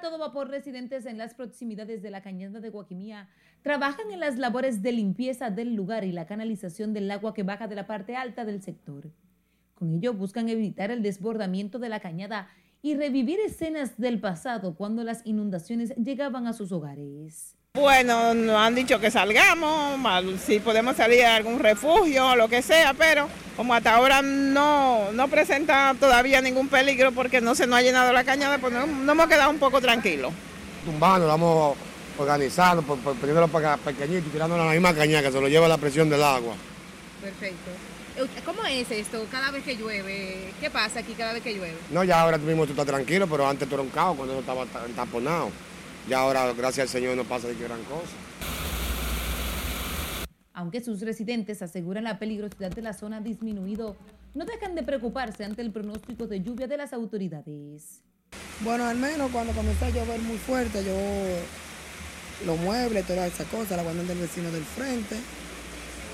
Todo 0.00 0.18
vapor, 0.18 0.48
residentes 0.48 1.06
en 1.06 1.16
las 1.16 1.34
proximidades 1.34 2.02
de 2.02 2.10
la 2.10 2.20
cañada 2.20 2.60
de 2.60 2.70
Guajimía 2.70 3.28
trabajan 3.62 4.10
en 4.10 4.20
las 4.20 4.36
labores 4.36 4.82
de 4.82 4.92
limpieza 4.92 5.50
del 5.50 5.74
lugar 5.74 6.04
y 6.04 6.12
la 6.12 6.26
canalización 6.26 6.92
del 6.92 7.10
agua 7.10 7.32
que 7.32 7.42
baja 7.42 7.66
de 7.66 7.76
la 7.76 7.86
parte 7.86 8.14
alta 8.14 8.44
del 8.44 8.62
sector. 8.62 9.10
Con 9.74 9.94
ello 9.94 10.12
buscan 10.12 10.48
evitar 10.48 10.90
el 10.90 11.02
desbordamiento 11.02 11.78
de 11.78 11.88
la 11.88 12.00
cañada 12.00 12.48
y 12.82 12.94
revivir 12.94 13.40
escenas 13.40 13.96
del 13.96 14.20
pasado 14.20 14.74
cuando 14.74 15.02
las 15.02 15.26
inundaciones 15.26 15.94
llegaban 15.96 16.46
a 16.46 16.52
sus 16.52 16.72
hogares. 16.72 17.55
Bueno, 17.76 18.32
nos 18.32 18.56
han 18.56 18.74
dicho 18.74 18.98
que 18.98 19.10
salgamos, 19.10 20.00
si 20.40 20.60
podemos 20.60 20.96
salir 20.96 21.22
a 21.26 21.36
algún 21.36 21.58
refugio 21.58 22.28
o 22.28 22.34
lo 22.34 22.48
que 22.48 22.62
sea, 22.62 22.94
pero 22.94 23.28
como 23.54 23.74
hasta 23.74 23.94
ahora 23.94 24.22
no, 24.22 25.12
no 25.12 25.28
presenta 25.28 25.94
todavía 26.00 26.40
ningún 26.40 26.68
peligro 26.68 27.12
porque 27.12 27.42
no 27.42 27.54
se 27.54 27.66
nos 27.66 27.78
ha 27.78 27.82
llenado 27.82 28.14
la 28.14 28.24
cañada, 28.24 28.56
pues 28.56 28.72
nos, 28.72 28.84
hemos 28.84 29.26
quedado 29.26 29.50
un 29.50 29.58
poco 29.58 29.78
tranquilos. 29.82 30.32
Tumbando, 30.86 31.26
vamos 31.26 31.76
organizando, 32.16 32.82
poniéndolo 32.82 33.48
para 33.48 33.76
pequeñito, 33.76 34.30
tirando 34.30 34.56
la 34.56 34.72
misma 34.72 34.94
cañada 34.94 35.24
que 35.24 35.32
se 35.32 35.40
lo 35.40 35.46
lleva 35.46 35.68
la 35.68 35.76
presión 35.76 36.08
del 36.08 36.22
agua. 36.22 36.54
Perfecto. 37.20 37.72
¿Cómo 38.46 38.64
es 38.64 38.90
esto 38.90 39.26
cada 39.30 39.50
vez 39.50 39.62
que 39.62 39.76
llueve? 39.76 40.50
¿Qué 40.62 40.70
pasa 40.70 41.00
aquí 41.00 41.12
cada 41.12 41.34
vez 41.34 41.42
que 41.42 41.52
llueve? 41.52 41.76
No, 41.90 42.04
ya 42.04 42.22
ahora 42.22 42.38
mismo 42.38 42.64
tú 42.64 42.70
estás 42.70 42.86
tranquilo, 42.86 43.26
pero 43.26 43.46
antes 43.46 43.68
tú 43.68 43.74
eras 43.74 43.84
un 43.84 43.92
caos 43.92 44.16
cuando 44.16 44.32
no 44.32 44.40
estaba 44.40 44.64
taponado. 44.96 45.50
Ya 46.08 46.20
ahora, 46.20 46.52
gracias 46.52 46.84
al 46.84 46.88
Señor, 46.88 47.16
no 47.16 47.24
pasa 47.24 47.48
de 47.48 47.54
gran 47.54 47.82
cosa. 47.84 48.12
Aunque 50.52 50.80
sus 50.80 51.00
residentes 51.00 51.62
aseguran 51.62 52.04
la 52.04 52.18
peligrosidad 52.18 52.70
de 52.70 52.80
la 52.80 52.92
zona 52.92 53.18
ha 53.18 53.20
disminuido, 53.20 53.96
no 54.34 54.44
dejan 54.44 54.74
de 54.74 54.82
preocuparse 54.82 55.44
ante 55.44 55.62
el 55.62 55.72
pronóstico 55.72 56.26
de 56.26 56.42
lluvia 56.42 56.66
de 56.66 56.76
las 56.76 56.92
autoridades. 56.92 58.02
Bueno, 58.60 58.84
al 58.86 58.96
menos 58.96 59.30
cuando 59.32 59.52
comienza 59.52 59.86
a 59.86 59.90
llover 59.90 60.20
muy 60.20 60.38
fuerte, 60.38 60.84
yo 60.84 62.46
los 62.46 62.58
muebles, 62.60 63.04
toda 63.06 63.26
esa 63.26 63.44
cosa, 63.44 63.76
la 63.76 63.82
guardan 63.82 64.06
del 64.06 64.18
vecino 64.18 64.50
del 64.50 64.64
frente. 64.64 65.16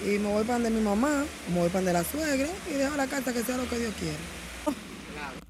Y 0.06 0.18
me 0.18 0.32
voy 0.32 0.44
para 0.44 0.58
de 0.58 0.70
mi 0.70 0.80
mamá, 0.80 1.24
me 1.52 1.60
voy 1.60 1.68
para 1.68 1.84
de 1.84 1.92
la 1.92 2.02
suegra 2.02 2.48
y 2.68 2.74
dejo 2.74 2.96
la 2.96 3.06
casa 3.06 3.32
que 3.32 3.42
sea 3.42 3.56
lo 3.56 3.68
que 3.68 3.78
Dios 3.78 3.94
quiera. 4.00 4.18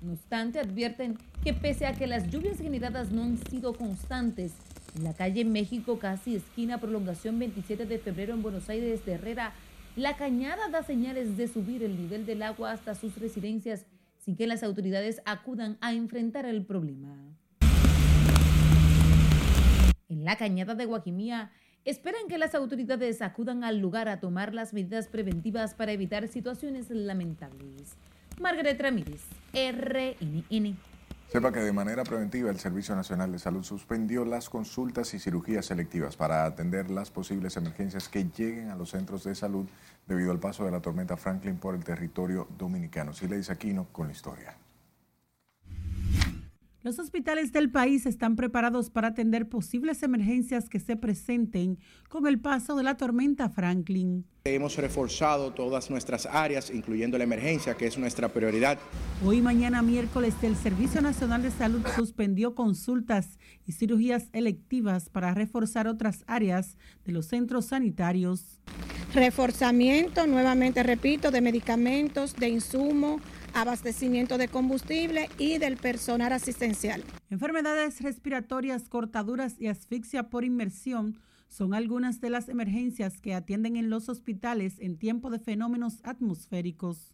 No 0.01 0.13
obstante, 0.13 0.59
advierten 0.59 1.19
que 1.45 1.53
pese 1.53 1.87
a 1.87 1.95
que 1.95 2.07
las 2.07 2.31
lluvias 2.31 2.59
generadas 2.59 3.13
no 3.13 3.23
han 3.23 3.39
sido 3.49 3.75
constantes, 3.75 4.53
en 4.95 5.05
la 5.05 5.15
calle 5.15 5.45
México, 5.47 5.99
casi 5.99 6.37
esquina 6.37 6.79
prolongación 6.79 7.39
27 7.39 7.87
de 7.87 7.99
febrero 7.99 8.35
en 8.35 8.43
Buenos 8.43 8.69
Aires 8.69 9.05
de 9.07 9.13
Herrera, 9.13 9.55
La 9.97 10.17
cañada 10.17 10.69
da 10.69 10.83
señales 10.83 11.37
de 11.37 11.49
subir 11.49 11.83
el 11.83 11.99
nivel 11.99 12.25
del 12.25 12.43
agua 12.43 12.73
hasta 12.73 12.95
sus 12.95 13.19
residencias 13.19 13.85
sin 14.19 14.37
que 14.37 14.47
las 14.47 14.63
autoridades 14.63 15.21
acudan 15.25 15.77
a 15.81 15.93
enfrentar 15.93 16.47
el 16.47 16.65
problema. 16.65 17.15
En 20.09 20.25
la 20.25 20.37
cañada 20.37 20.75
de 20.75 20.87
Guajimía, 20.87 21.51
esperan 21.85 22.29
que 22.29 22.39
las 22.39 22.55
autoridades 22.55 23.21
acudan 23.23 23.65
al 23.65 23.79
lugar 23.79 24.09
a 24.09 24.21
tomar 24.21 24.55
las 24.55 24.73
medidas 24.73 25.09
preventivas 25.09 25.75
para 25.75 25.93
evitar 25.93 26.29
situaciones 26.29 26.89
lamentables. 26.91 27.97
Margaret 28.41 28.81
Ramírez, 28.81 29.23
RNN. 29.53 30.77
Sepa 31.33 31.51
que 31.51 31.61
de 31.61 31.73
manera 31.73 32.05
preventiva 32.05 32.51
el 32.51 32.59
Servicio 32.59 32.95
Nacional 32.95 33.33
de 33.33 33.39
Salud 33.39 33.65
suspendió 33.65 34.27
las 34.27 34.51
consultas 34.51 35.15
y 35.15 35.19
cirugías 35.19 35.65
selectivas 35.65 36.15
para 36.15 36.45
atender 36.45 36.91
las 36.91 37.11
posibles 37.11 37.57
emergencias 37.57 38.11
que 38.11 38.25
lleguen 38.25 38.69
a 38.69 38.77
los 38.77 38.91
centros 38.91 39.25
de 39.25 39.35
salud 39.35 39.67
debido 40.07 40.31
al 40.31 40.41
paso 40.41 40.65
de 40.67 40.71
la 40.71 40.81
tormenta 40.81 41.17
Franklin 41.17 41.57
por 41.57 41.75
el 41.75 41.85
territorio 41.85 42.47
dominicano. 42.59 43.15
Sileis 43.15 43.49
Aquino 43.49 43.87
con 43.93 44.09
la 44.09 44.13
historia. 44.13 44.55
Los 46.85 46.99
hospitales 46.99 47.53
del 47.53 47.71
país 47.71 48.07
están 48.07 48.35
preparados 48.35 48.91
para 48.91 49.09
atender 49.09 49.49
posibles 49.49 50.03
emergencias 50.03 50.69
que 50.69 50.81
se 50.81 50.97
presenten 50.97 51.79
con 52.09 52.27
el 52.27 52.41
paso 52.41 52.75
de 52.75 52.83
la 52.83 52.97
tormenta 52.97 53.49
Franklin. 53.49 54.27
Hemos 54.47 54.77
reforzado 54.77 55.53
todas 55.53 55.91
nuestras 55.91 56.27
áreas, 56.27 56.73
incluyendo 56.75 57.17
la 57.19 57.23
emergencia, 57.23 57.77
que 57.77 57.87
es 57.87 57.97
nuestra 57.97 58.31
prioridad. 58.31 58.81
Hoy, 59.25 59.41
mañana, 59.41 59.81
miércoles, 59.81 60.35
el 60.43 60.57
Servicio 60.57 61.01
Nacional 61.01 61.43
de 61.43 61.53
Salud 61.53 61.87
suspendió 61.95 62.57
consultas 62.57 63.39
y 63.65 63.71
cirugías 63.71 64.29
electivas 64.33 65.09
para 65.09 65.35
reforzar 65.35 65.87
otras 65.87 66.25
áreas 66.27 66.77
de 67.05 67.13
los 67.13 67.27
centros 67.27 67.67
sanitarios. 67.67 68.59
Reforzamiento, 69.15 70.27
nuevamente 70.27 70.83
repito, 70.83 71.31
de 71.31 71.43
medicamentos, 71.43 72.35
de 72.35 72.49
insumos 72.49 73.23
abastecimiento 73.55 74.39
de 74.39 74.49
combustible 74.49 75.29
y 75.39 75.59
del 75.59 75.77
personal 75.77 76.33
asistencial. 76.33 77.03
Enfermedades 77.31 78.01
respiratorias, 78.01 78.89
cortaduras 78.89 79.57
y 79.59 79.69
asfixia 79.69 80.31
por 80.31 80.45
inmersión 80.45 81.19
son 81.49 81.75
algunas 81.75 82.21
de 82.21 82.31
las 82.31 82.49
emergencias 82.49 83.21
que 83.21 83.35
atienden 83.35 83.77
en 83.77 83.91
los 83.91 84.09
hospitales 84.09 84.79
en 84.79 84.97
tiempo 84.97 85.29
de 85.29 85.39
fenómenos 85.39 86.01
atmosféricos. 86.03 87.13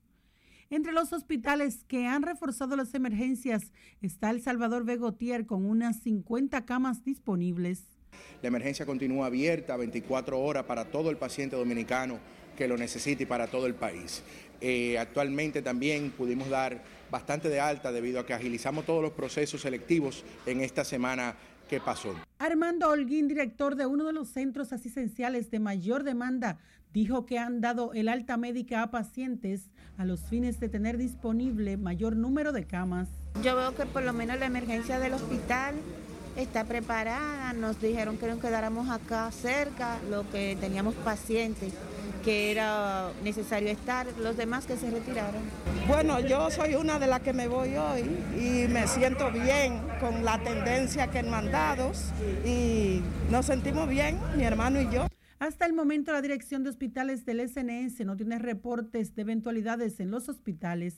Entre 0.71 0.93
los 0.93 1.13
hospitales 1.13 1.85
que 1.89 2.07
han 2.07 2.23
reforzado 2.23 2.77
las 2.77 2.95
emergencias 2.95 3.73
está 4.01 4.31
el 4.31 4.43
Salvador 4.43 4.85
Begotier 4.85 5.47
con 5.47 5.65
unas 5.65 6.01
50 6.03 6.65
camas 6.67 7.05
disponibles. 7.05 7.85
La 8.43 8.49
emergencia 8.49 8.87
continúa 8.87 9.27
abierta 9.27 9.77
24 9.77 10.39
horas 10.39 10.65
para 10.65 10.85
todo 10.85 11.11
el 11.11 11.17
paciente 11.17 11.57
dominicano 11.57 12.19
que 12.57 12.69
lo 12.69 12.77
necesite 12.77 13.23
y 13.23 13.27
para 13.27 13.47
todo 13.47 13.67
el 13.67 13.75
país. 13.75 14.23
Eh, 14.61 14.99
actualmente 14.99 15.63
también 15.63 16.11
pudimos 16.11 16.49
dar 16.49 16.83
bastante 17.11 17.49
de 17.49 17.61
alta 17.61 17.93
debido 17.93 18.21
a 18.21 18.27
que 18.27 18.35
agilizamos 18.35 18.85
todos 18.85 19.03
los 19.03 19.13
procesos 19.13 19.63
selectivos 19.63 20.25
en 20.47 20.61
esta 20.61 20.85
semana 20.85 21.37
que 21.69 21.81
pasó. 21.81 22.15
Armando 22.39 22.89
Holguín, 22.89 23.29
director 23.29 23.77
de 23.77 23.87
uno 23.87 24.05
de 24.05 24.13
los 24.13 24.29
centros 24.29 24.73
asistenciales 24.73 25.51
de 25.51 25.61
mayor 25.61 26.03
demanda, 26.03 26.59
dijo 26.93 27.27
que 27.27 27.39
han 27.39 27.61
dado 27.61 27.93
el 27.93 28.09
alta 28.09 28.37
médica 28.37 28.83
a 28.83 28.91
pacientes 28.91 29.71
a 29.99 30.05
los 30.05 30.21
fines 30.21 30.59
de 30.59 30.69
tener 30.69 30.97
disponible 30.97 31.77
mayor 31.77 32.17
número 32.17 32.53
de 32.53 32.65
camas. 32.65 33.09
Yo 33.43 33.55
veo 33.57 33.75
que 33.75 33.87
por 33.87 34.03
lo 34.03 34.13
menos 34.13 34.39
la 34.39 34.47
emergencia 34.47 34.99
del 34.99 35.13
hospital 35.13 35.75
está 36.37 36.65
preparada. 36.65 37.53
Nos 37.53 37.81
dijeron 37.81 38.17
que 38.17 38.27
nos 38.27 38.41
quedáramos 38.41 38.89
acá 38.89 39.31
cerca, 39.31 39.99
lo 40.09 40.29
que 40.31 40.57
teníamos 40.61 40.95
pacientes 40.95 41.75
que 42.25 42.51
era 42.51 43.11
necesario 43.23 43.69
estar, 43.71 44.07
los 44.19 44.37
demás 44.37 44.67
que 44.67 44.77
se 44.77 44.91
retiraron. 44.91 45.43
Bueno, 45.87 46.21
yo 46.21 46.51
soy 46.51 46.75
una 46.75 46.99
de 46.99 47.07
las 47.07 47.21
que 47.21 47.33
me 47.33 47.49
voy 47.49 47.77
hoy 47.77 48.03
y 48.37 48.69
me 48.69 48.87
siento 48.87 49.31
bien 49.31 49.81
con 50.01 50.25
la 50.25 50.39
tendencia 50.39 51.09
que 51.09 51.21
han 51.21 51.51
dado 51.51 51.93
y 52.45 53.01
nos 53.31 53.47
sentimos 53.47 53.89
bien, 53.89 54.19
mi 54.37 54.45
hermano 54.45 54.81
y 54.81 54.91
yo. 54.91 55.07
Hasta 55.39 55.67
el 55.67 55.73
momento 55.73 56.13
la 56.13 56.21
dirección 56.21 56.65
de 56.65 56.71
hospitales 56.71 57.25
del 57.25 57.41
SNS 57.49 58.05
no 58.05 58.17
tiene 58.17 58.39
reportes 58.39 59.15
de 59.15 59.23
eventualidades 59.23 60.01
en 60.01 60.11
los 60.11 60.29
hospitales. 60.29 60.97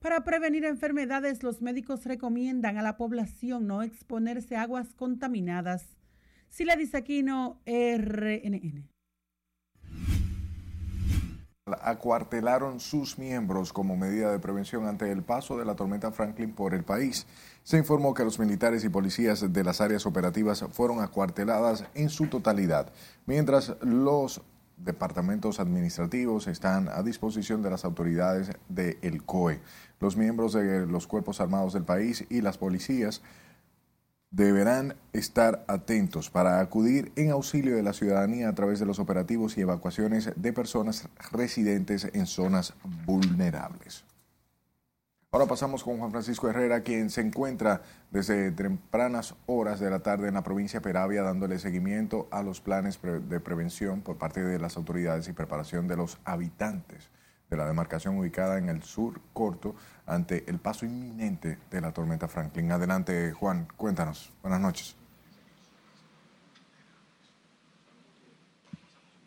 Para 0.00 0.24
prevenir 0.24 0.64
enfermedades, 0.64 1.42
los 1.42 1.60
médicos 1.60 2.06
recomiendan 2.06 2.78
a 2.78 2.82
la 2.82 2.96
población 2.96 3.66
no 3.66 3.82
exponerse 3.82 4.56
a 4.56 4.62
aguas 4.62 4.94
contaminadas. 4.94 5.84
Sila 6.48 6.74
Disaquino, 6.74 7.60
RNN 7.66 8.89
acuartelaron 11.82 12.80
sus 12.80 13.18
miembros 13.18 13.72
como 13.72 13.96
medida 13.96 14.30
de 14.30 14.38
prevención 14.38 14.86
ante 14.86 15.10
el 15.10 15.22
paso 15.22 15.58
de 15.58 15.64
la 15.64 15.74
tormenta 15.74 16.12
Franklin 16.12 16.52
por 16.52 16.74
el 16.74 16.84
país. 16.84 17.26
Se 17.62 17.78
informó 17.78 18.14
que 18.14 18.24
los 18.24 18.38
militares 18.38 18.84
y 18.84 18.88
policías 18.88 19.52
de 19.52 19.64
las 19.64 19.80
áreas 19.80 20.06
operativas 20.06 20.64
fueron 20.72 21.00
acuarteladas 21.00 21.84
en 21.94 22.08
su 22.08 22.26
totalidad, 22.26 22.92
mientras 23.26 23.74
los 23.82 24.42
departamentos 24.84 25.60
administrativos 25.60 26.46
están 26.46 26.88
a 26.88 27.02
disposición 27.02 27.62
de 27.62 27.70
las 27.70 27.84
autoridades 27.84 28.50
del 28.68 29.24
COE. 29.24 29.60
Los 30.00 30.16
miembros 30.16 30.54
de 30.54 30.86
los 30.86 31.06
cuerpos 31.06 31.40
armados 31.40 31.74
del 31.74 31.84
país 31.84 32.24
y 32.30 32.40
las 32.40 32.56
policías 32.56 33.20
deberán 34.30 34.94
estar 35.12 35.64
atentos 35.66 36.30
para 36.30 36.60
acudir 36.60 37.12
en 37.16 37.30
auxilio 37.30 37.74
de 37.74 37.82
la 37.82 37.92
ciudadanía 37.92 38.48
a 38.48 38.54
través 38.54 38.78
de 38.78 38.86
los 38.86 38.98
operativos 38.98 39.58
y 39.58 39.62
evacuaciones 39.62 40.32
de 40.36 40.52
personas 40.52 41.08
residentes 41.32 42.08
en 42.12 42.26
zonas 42.26 42.74
vulnerables. 43.06 44.04
Ahora 45.32 45.46
pasamos 45.46 45.84
con 45.84 45.98
Juan 45.98 46.10
Francisco 46.10 46.48
Herrera, 46.48 46.82
quien 46.82 47.08
se 47.08 47.20
encuentra 47.20 47.82
desde 48.10 48.50
tempranas 48.50 49.36
horas 49.46 49.78
de 49.78 49.88
la 49.88 50.00
tarde 50.00 50.26
en 50.26 50.34
la 50.34 50.42
provincia 50.42 50.80
de 50.80 50.84
Peravia 50.84 51.22
dándole 51.22 51.60
seguimiento 51.60 52.26
a 52.32 52.42
los 52.42 52.60
planes 52.60 52.98
de 53.02 53.40
prevención 53.40 54.00
por 54.00 54.16
parte 54.16 54.42
de 54.42 54.58
las 54.58 54.76
autoridades 54.76 55.28
y 55.28 55.32
preparación 55.32 55.86
de 55.86 55.96
los 55.96 56.18
habitantes 56.24 57.10
de 57.50 57.56
la 57.56 57.66
demarcación 57.66 58.16
ubicada 58.16 58.58
en 58.58 58.68
el 58.68 58.82
sur 58.82 59.20
corto 59.32 59.74
ante 60.06 60.44
el 60.48 60.58
paso 60.58 60.86
inminente 60.86 61.58
de 61.70 61.80
la 61.80 61.92
tormenta 61.92 62.28
Franklin. 62.28 62.70
Adelante, 62.70 63.32
Juan, 63.32 63.66
cuéntanos. 63.76 64.30
Buenas 64.40 64.60
noches. 64.60 64.96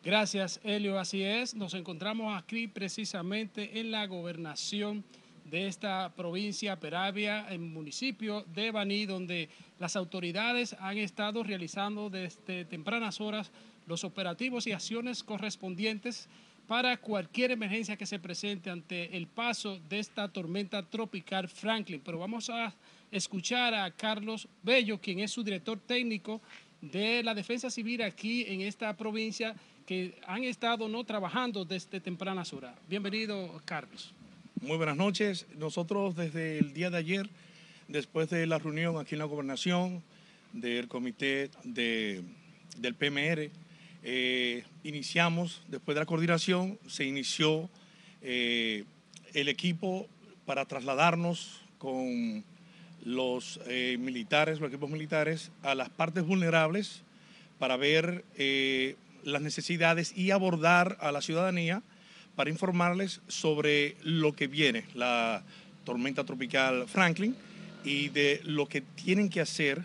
Gracias, 0.03 0.59
Helio. 0.63 0.99
Así 0.99 1.23
es, 1.23 1.53
nos 1.55 1.73
encontramos 1.73 2.37
aquí 2.37 2.67
precisamente 2.67 3.79
en 3.79 3.91
la 3.91 4.05
gobernación 4.07 5.03
de 5.45 5.67
esta 5.67 6.11
provincia, 6.15 6.79
Peravia, 6.79 7.45
en 7.47 7.61
el 7.61 7.69
municipio 7.69 8.43
de 8.53 8.71
Baní, 8.71 9.05
donde 9.05 9.49
las 9.79 9.95
autoridades 9.95 10.75
han 10.79 10.97
estado 10.97 11.43
realizando 11.43 12.09
desde 12.09 12.65
tempranas 12.65 13.21
horas 13.21 13.51
los 13.85 14.03
operativos 14.03 14.67
y 14.67 14.71
acciones 14.71 15.23
correspondientes 15.23 16.27
para 16.67 16.97
cualquier 16.97 17.51
emergencia 17.51 17.97
que 17.97 18.05
se 18.05 18.19
presente 18.19 18.69
ante 18.69 19.15
el 19.15 19.27
paso 19.27 19.79
de 19.89 19.99
esta 19.99 20.27
tormenta 20.27 20.83
tropical 20.83 21.47
Franklin. 21.47 22.01
Pero 22.03 22.19
vamos 22.19 22.49
a 22.49 22.73
escuchar 23.11 23.73
a 23.73 23.91
Carlos 23.91 24.47
Bello, 24.61 24.99
quien 24.99 25.19
es 25.19 25.31
su 25.31 25.43
director 25.43 25.79
técnico 25.79 26.41
de 26.81 27.23
la 27.23 27.33
Defensa 27.33 27.69
Civil 27.69 28.01
aquí 28.01 28.45
en 28.47 28.61
esta 28.61 28.95
provincia, 28.95 29.55
que 29.85 30.15
han 30.25 30.43
estado 30.43 30.87
no 30.87 31.03
trabajando 31.03 31.65
desde 31.65 31.99
tempranas 31.99 32.53
horas. 32.53 32.75
Bienvenido, 32.87 33.61
Carlos. 33.65 34.13
Muy 34.61 34.77
buenas 34.77 34.95
noches. 34.95 35.45
Nosotros 35.57 36.15
desde 36.15 36.59
el 36.59 36.73
día 36.73 36.89
de 36.89 36.97
ayer, 36.97 37.29
después 37.89 38.29
de 38.29 38.47
la 38.47 38.59
reunión 38.59 38.97
aquí 38.97 39.15
en 39.15 39.19
la 39.19 39.25
gobernación 39.25 40.01
del 40.53 40.87
comité 40.87 41.49
de, 41.63 42.23
del 42.77 42.95
PMR, 42.95 43.49
eh, 44.05 44.65
iniciamos, 44.83 45.63
después 45.69 45.95
de 45.95 46.01
la 46.01 46.05
coordinación, 46.05 46.77
se 46.87 47.05
inició 47.05 47.69
eh, 48.21 48.83
el 49.33 49.47
equipo 49.47 50.07
para 50.45 50.65
trasladarnos 50.65 51.61
con 51.77 52.43
los 53.05 53.61
eh, 53.65 53.97
militares, 53.99 54.59
los 54.59 54.69
equipos 54.69 54.89
militares, 54.89 55.51
a 55.61 55.73
las 55.73 55.89
partes 55.89 56.25
vulnerables 56.25 57.03
para 57.59 57.77
ver 57.77 58.25
las 59.23 59.41
necesidades 59.41 60.11
y 60.17 60.31
abordar 60.31 60.97
a 60.99 61.13
la 61.13 61.21
ciudadanía 61.21 61.81
para 62.35 62.49
informarles 62.49 63.21
sobre 63.29 63.95
lo 64.01 64.33
que 64.33 64.47
viene, 64.47 64.83
la 64.95 65.43
tormenta 65.85 66.25
tropical 66.25 66.89
Franklin, 66.89 67.37
y 67.85 68.09
de 68.09 68.41
lo 68.43 68.67
que 68.67 68.81
tienen 68.81 69.29
que 69.29 69.39
hacer 69.39 69.81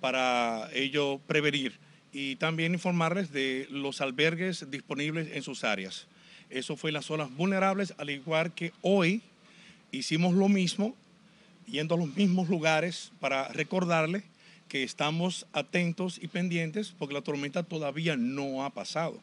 para 0.00 0.68
ello 0.74 1.20
prevenir 1.26 1.81
y 2.12 2.36
también 2.36 2.74
informarles 2.74 3.32
de 3.32 3.66
los 3.70 4.00
albergues 4.00 4.70
disponibles 4.70 5.28
en 5.32 5.42
sus 5.42 5.64
áreas. 5.64 6.06
Eso 6.50 6.76
fue 6.76 6.90
en 6.90 6.94
las 6.94 7.06
zonas 7.06 7.34
vulnerables, 7.34 7.94
al 7.96 8.10
igual 8.10 8.52
que 8.54 8.72
hoy 8.82 9.22
hicimos 9.90 10.34
lo 10.34 10.48
mismo, 10.48 10.94
yendo 11.66 11.94
a 11.94 11.98
los 11.98 12.14
mismos 12.14 12.48
lugares 12.48 13.12
para 13.20 13.48
recordarles 13.48 14.24
que 14.68 14.82
estamos 14.82 15.46
atentos 15.52 16.18
y 16.20 16.28
pendientes 16.28 16.94
porque 16.98 17.14
la 17.14 17.22
tormenta 17.22 17.62
todavía 17.62 18.16
no 18.16 18.64
ha 18.64 18.70
pasado. 18.70 19.20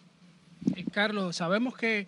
Eh, 0.76 0.86
Carlos, 0.92 1.38
sabemos 1.38 1.76
que 1.76 2.06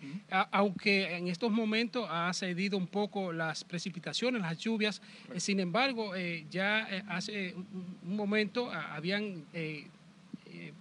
aunque 0.50 1.16
en 1.16 1.28
estos 1.28 1.50
momentos 1.50 2.06
ha 2.10 2.32
cedido 2.34 2.76
un 2.76 2.86
poco 2.86 3.32
las 3.32 3.64
precipitaciones, 3.64 4.42
las 4.42 4.58
lluvias, 4.58 5.00
eh, 5.34 5.40
sin 5.40 5.58
embargo, 5.58 6.14
eh, 6.14 6.46
ya 6.50 6.86
hace 7.08 7.54
un, 7.54 8.16
momento 8.16 8.70
habían 8.70 9.44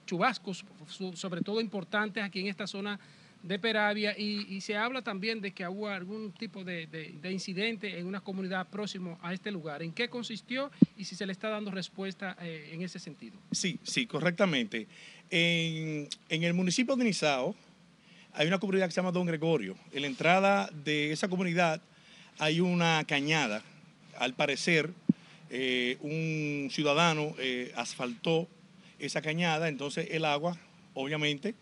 chubascos, 0.05 0.65
sobre 1.13 1.41
todo 1.41 1.62
importantes 1.62 2.24
aquí 2.24 2.41
en 2.41 2.48
esta 2.48 2.67
zona 2.67 3.00
de 3.43 3.58
Peravia 3.58 4.17
y, 4.17 4.62
se 4.62 4.77
habla 4.77 5.01
también 5.01 5.41
de 5.41 5.51
que 5.51 5.67
hubo 5.67 5.88
algún 5.88 6.31
tipo 6.31 6.63
de, 6.63 6.88
incidente 7.31 7.98
en 7.98 8.05
una 8.05 8.22
comunidad 8.22 8.67
próximo 8.67 9.17
a 9.22 9.34
este 9.34 9.51
lugar. 9.51 9.81
¿En 9.81 9.91
qué 9.91 10.10
consistió 10.10 10.72
y 10.98 11.05
si 11.05 11.15
se 11.15 11.25
le 11.25 11.31
está 11.31 11.50
dando 11.50 11.72
respuesta 11.72 12.38
eh, 12.41 12.70
en 12.72 12.81
ese 12.81 13.00
sentido? 13.00 13.39
Sí, 13.51 13.79
sí, 13.84 14.05
correctamente. 14.05 14.88
En, 15.29 16.08
el 16.29 16.53
municipio 16.53 16.96
de 16.96 17.05
Nizao 17.05 17.55
hay 18.34 18.48
una 18.48 18.60
comunidad 18.60 18.86
que 18.86 18.91
se 18.91 19.01
llama 19.01 19.12
Don 19.12 19.25
Gregorio. 19.25 19.75
En 19.91 20.01
la 20.01 20.08
entrada 20.08 20.70
de 20.84 21.12
esa 21.12 21.27
comunidad 21.27 21.81
hay 22.38 22.60
una 22.60 23.03
cañada. 23.08 23.63
Al 24.20 24.36
parecer, 24.36 24.91
eh, 25.50 25.98
un 26.01 26.70
ciudadano 26.70 27.34
eh, 27.39 27.72
asfaltó 27.75 28.48
esa 29.01 29.22
cañada, 29.22 29.67
entonces 29.67 30.08
el 30.12 30.25
agua, 30.25 30.58
obviamente, 30.93 31.55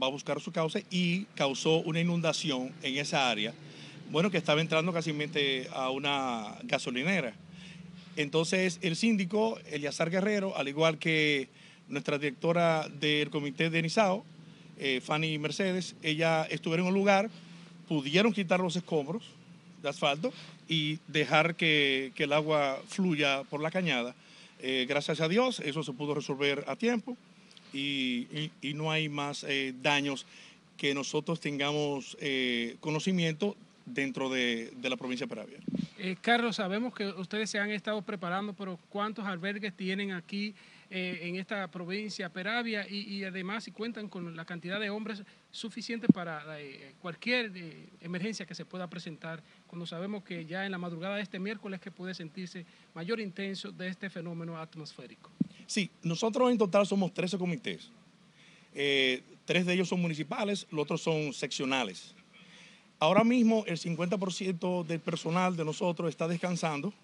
va 0.00 0.06
a 0.06 0.10
buscar 0.10 0.40
su 0.40 0.52
causa 0.52 0.80
y 0.90 1.24
causó 1.34 1.76
una 1.78 2.00
inundación 2.00 2.72
en 2.82 2.96
esa 2.98 3.30
área, 3.30 3.52
bueno, 4.10 4.30
que 4.30 4.38
estaba 4.38 4.60
entrando 4.60 4.92
casi 4.92 5.12
a 5.72 5.90
una 5.90 6.56
gasolinera. 6.64 7.34
Entonces 8.16 8.78
el 8.82 8.96
síndico, 8.96 9.58
Eliazar 9.70 10.10
Guerrero, 10.10 10.56
al 10.56 10.68
igual 10.68 10.98
que 10.98 11.48
nuestra 11.88 12.18
directora 12.18 12.88
del 12.88 13.30
comité 13.30 13.70
de 13.70 13.82
Nizao, 13.82 14.24
eh, 14.78 15.00
Fanny 15.00 15.38
Mercedes, 15.38 15.94
ella 16.02 16.44
estuvieron 16.50 16.86
en 16.86 16.92
un 16.92 16.98
lugar, 16.98 17.30
pudieron 17.88 18.32
quitar 18.32 18.60
los 18.60 18.76
escombros 18.76 19.22
de 19.82 19.88
asfalto 19.88 20.32
y 20.68 20.98
dejar 21.08 21.54
que, 21.54 22.12
el 22.16 22.32
agua 22.32 22.80
fluya 22.86 23.42
por 23.44 23.60
la 23.60 23.70
cañada. 23.70 24.14
Eh, 24.64 24.86
gracias 24.88 25.20
a 25.20 25.26
Dios, 25.26 25.58
eso 25.58 25.82
se 25.82 25.92
pudo 25.92 26.14
resolver 26.14 26.64
a 26.68 26.76
tiempo 26.76 27.16
y, 27.72 28.52
no 28.74 28.92
hay 28.92 29.08
más 29.08 29.44
eh, 29.44 29.74
daños 29.82 30.24
que 30.76 30.94
nosotros 30.94 31.40
tengamos 31.40 32.16
eh, 32.20 32.76
conocimiento 32.78 33.56
dentro 33.86 34.30
de, 34.30 34.72
la 34.80 34.96
provincia 34.96 35.26
de 35.26 35.34
Peravia. 35.34 35.58
Carlos, 36.20 36.56
sabemos 36.56 36.94
que 36.94 37.06
ustedes 37.06 37.50
se 37.50 37.58
han 37.58 37.70
estado 37.72 38.02
preparando, 38.02 38.52
pero 38.52 38.78
¿cuántos 38.88 39.26
albergues 39.26 39.76
tienen 39.76 40.12
aquí 40.12 40.54
en 40.90 41.36
esta 41.36 41.68
provincia 41.68 42.28
Peravia 42.28 42.86
y, 42.88 43.24
además 43.24 43.64
si 43.64 43.72
cuentan 43.72 44.08
con 44.08 44.36
la 44.36 44.44
cantidad 44.44 44.78
de 44.78 44.90
hombres 44.90 45.24
suficiente 45.52 46.08
para 46.08 46.42
cualquier 47.00 47.52
emergencia 48.00 48.46
que 48.46 48.54
se 48.54 48.64
pueda 48.64 48.88
presentar 48.88 49.42
cuando 49.66 49.86
sabemos 49.86 50.24
que 50.24 50.46
ya 50.46 50.64
en 50.64 50.72
la 50.72 50.78
madrugada 50.78 51.16
de 51.16 51.22
este 51.22 51.38
miércoles 51.38 51.78
que 51.78 51.90
puede 51.90 52.14
sentirse 52.14 52.64
mayor 52.94 53.20
intenso 53.20 53.70
de 53.70 53.88
este 53.88 54.08
fenómeno 54.08 54.58
atmosférico? 54.58 55.30
Sí, 55.66 55.90
nosotros 56.02 56.50
en 56.50 56.58
total 56.58 56.86
somos 56.86 57.12
13 57.12 57.38
comités. 57.38 57.90
Eh, 58.74 59.22
tres 59.44 59.66
de 59.66 59.74
ellos 59.74 59.88
son 59.88 60.00
municipales, 60.00 60.66
los 60.70 60.84
otros 60.84 61.02
son 61.02 61.34
seccionales. 61.34 62.14
Ahora 62.98 63.22
mismo 63.22 63.64
el 63.66 63.78
50% 63.78 64.86
del 64.86 65.00
personal 65.00 65.54
de 65.54 65.66
nosotros 65.66 66.08
está 66.08 66.26
descansando. 66.26 66.94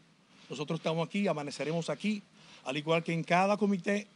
Nosotros 0.49 0.81
estamos 0.81 1.07
aquí, 1.07 1.29
amaneceremos 1.29 1.91
aquí, 1.91 2.23
al 2.65 2.79
igual 2.79 3.05
que 3.05 3.13
en 3.13 3.23
cada 3.23 3.59
comité 3.59 4.07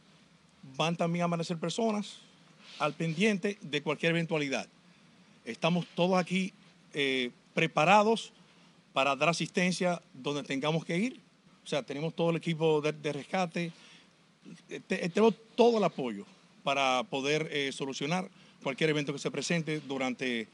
van 0.75 0.95
también 0.95 1.21
a 1.21 1.25
amanecer 1.25 1.57
personas 1.59 2.17
al 2.83 2.93
pendiente 2.93 3.57
de 3.61 3.81
cualquier 3.81 4.11
eventualidad. 4.11 4.67
Estamos 5.45 5.85
todos 5.95 6.19
aquí 6.19 6.51
eh, 6.93 7.31
preparados 7.53 8.33
para 8.91 9.15
dar 9.15 9.29
asistencia 9.29 10.01
donde 10.13 10.43
tengamos 10.43 10.83
que 10.83 10.97
ir. 10.97 11.19
O 11.63 11.67
sea, 11.67 11.81
tenemos 11.81 12.13
todo 12.13 12.31
el 12.31 12.35
equipo 12.35 12.81
de 12.81 13.13
rescate, 13.13 13.71
tenemos 14.85 15.33
todo 15.55 15.77
el 15.77 15.83
apoyo 15.85 16.25
para 16.61 17.03
poder 17.03 17.47
eh, 17.53 17.71
solucionar 17.71 18.29
cualquier 18.61 18.89
evento 18.89 19.13
que 19.13 19.19
se 19.19 19.31
presente 19.31 19.79
durante 19.79 20.49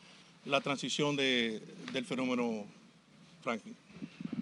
la 0.46 0.62
transición 0.62 1.15
del 1.15 2.06
fenómeno 2.06 2.63
Franklin. 3.42 3.76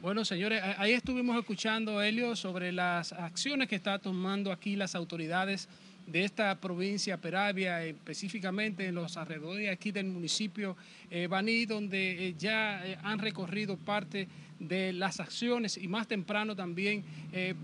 Bueno, 0.02 0.26
señores, 0.26 0.62
ahí 0.78 0.92
estuvimos 0.92 1.38
escuchando, 1.38 2.02
Helio, 2.02 2.36
sobre 2.36 2.74
las 2.74 3.14
acciones 3.14 3.70
que 3.70 3.78
están 3.78 4.02
tomando 4.02 4.52
aquí 4.52 4.76
las 4.76 4.94
autoridades 4.94 5.70
de 6.08 6.24
esta 6.24 6.56
provincia 6.60 7.18
Peravia, 7.18 7.84
específicamente 7.84 8.88
en 8.88 8.96
los 8.96 9.18
alrededores 9.18 9.70
aquí 9.70 9.92
del 9.92 10.06
municipio 10.06 10.78
eh, 11.12 11.28
Baní, 11.28 11.66
donde 11.66 12.30
eh, 12.30 12.36
ya 12.40 12.86
eh, 12.88 12.98
han 13.04 13.20
recorrido 13.20 13.76
parte 13.76 14.28
de 14.58 14.94
las 14.94 15.20
acciones 15.20 15.78
y 15.78 15.88
más 15.88 16.08
temprano 16.08 16.56
también 16.56 17.04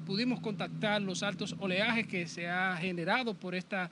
pudimos 0.06 0.40
contactar 0.42 1.02
los 1.02 1.24
altos 1.24 1.56
oleajes 1.60 2.06
que 2.06 2.28
se 2.28 2.48
ha 2.48 2.78
generado 2.78 3.34
por 3.34 3.56
esta 3.56 3.90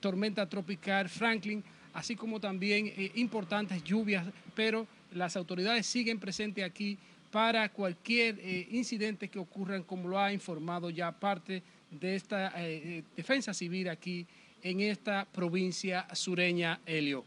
tormenta 0.00 0.48
tropical 0.48 1.08
Franklin, 1.08 1.62
así 1.94 2.16
como 2.16 2.40
también 2.40 2.92
importantes 3.14 3.84
lluvias, 3.84 4.26
pero 4.56 4.88
las 5.12 5.36
autoridades 5.36 5.86
siguen 5.86 6.18
presentes 6.18 6.64
aquí 6.64 6.98
para 7.30 7.68
cualquier 7.68 8.40
incidente 8.72 9.28
que 9.28 9.38
ocurra, 9.38 9.80
como 9.82 10.08
lo 10.08 10.18
ha 10.18 10.32
informado 10.32 10.90
ya 10.90 11.12
parte 11.12 11.62
de 11.92 12.16
esta 12.16 12.52
defensa 13.16 13.54
civil 13.54 13.88
aquí 13.88 14.26
en 14.62 14.80
esta 14.80 15.26
provincia 15.26 16.06
sureña, 16.12 16.80
Helio. 16.86 17.24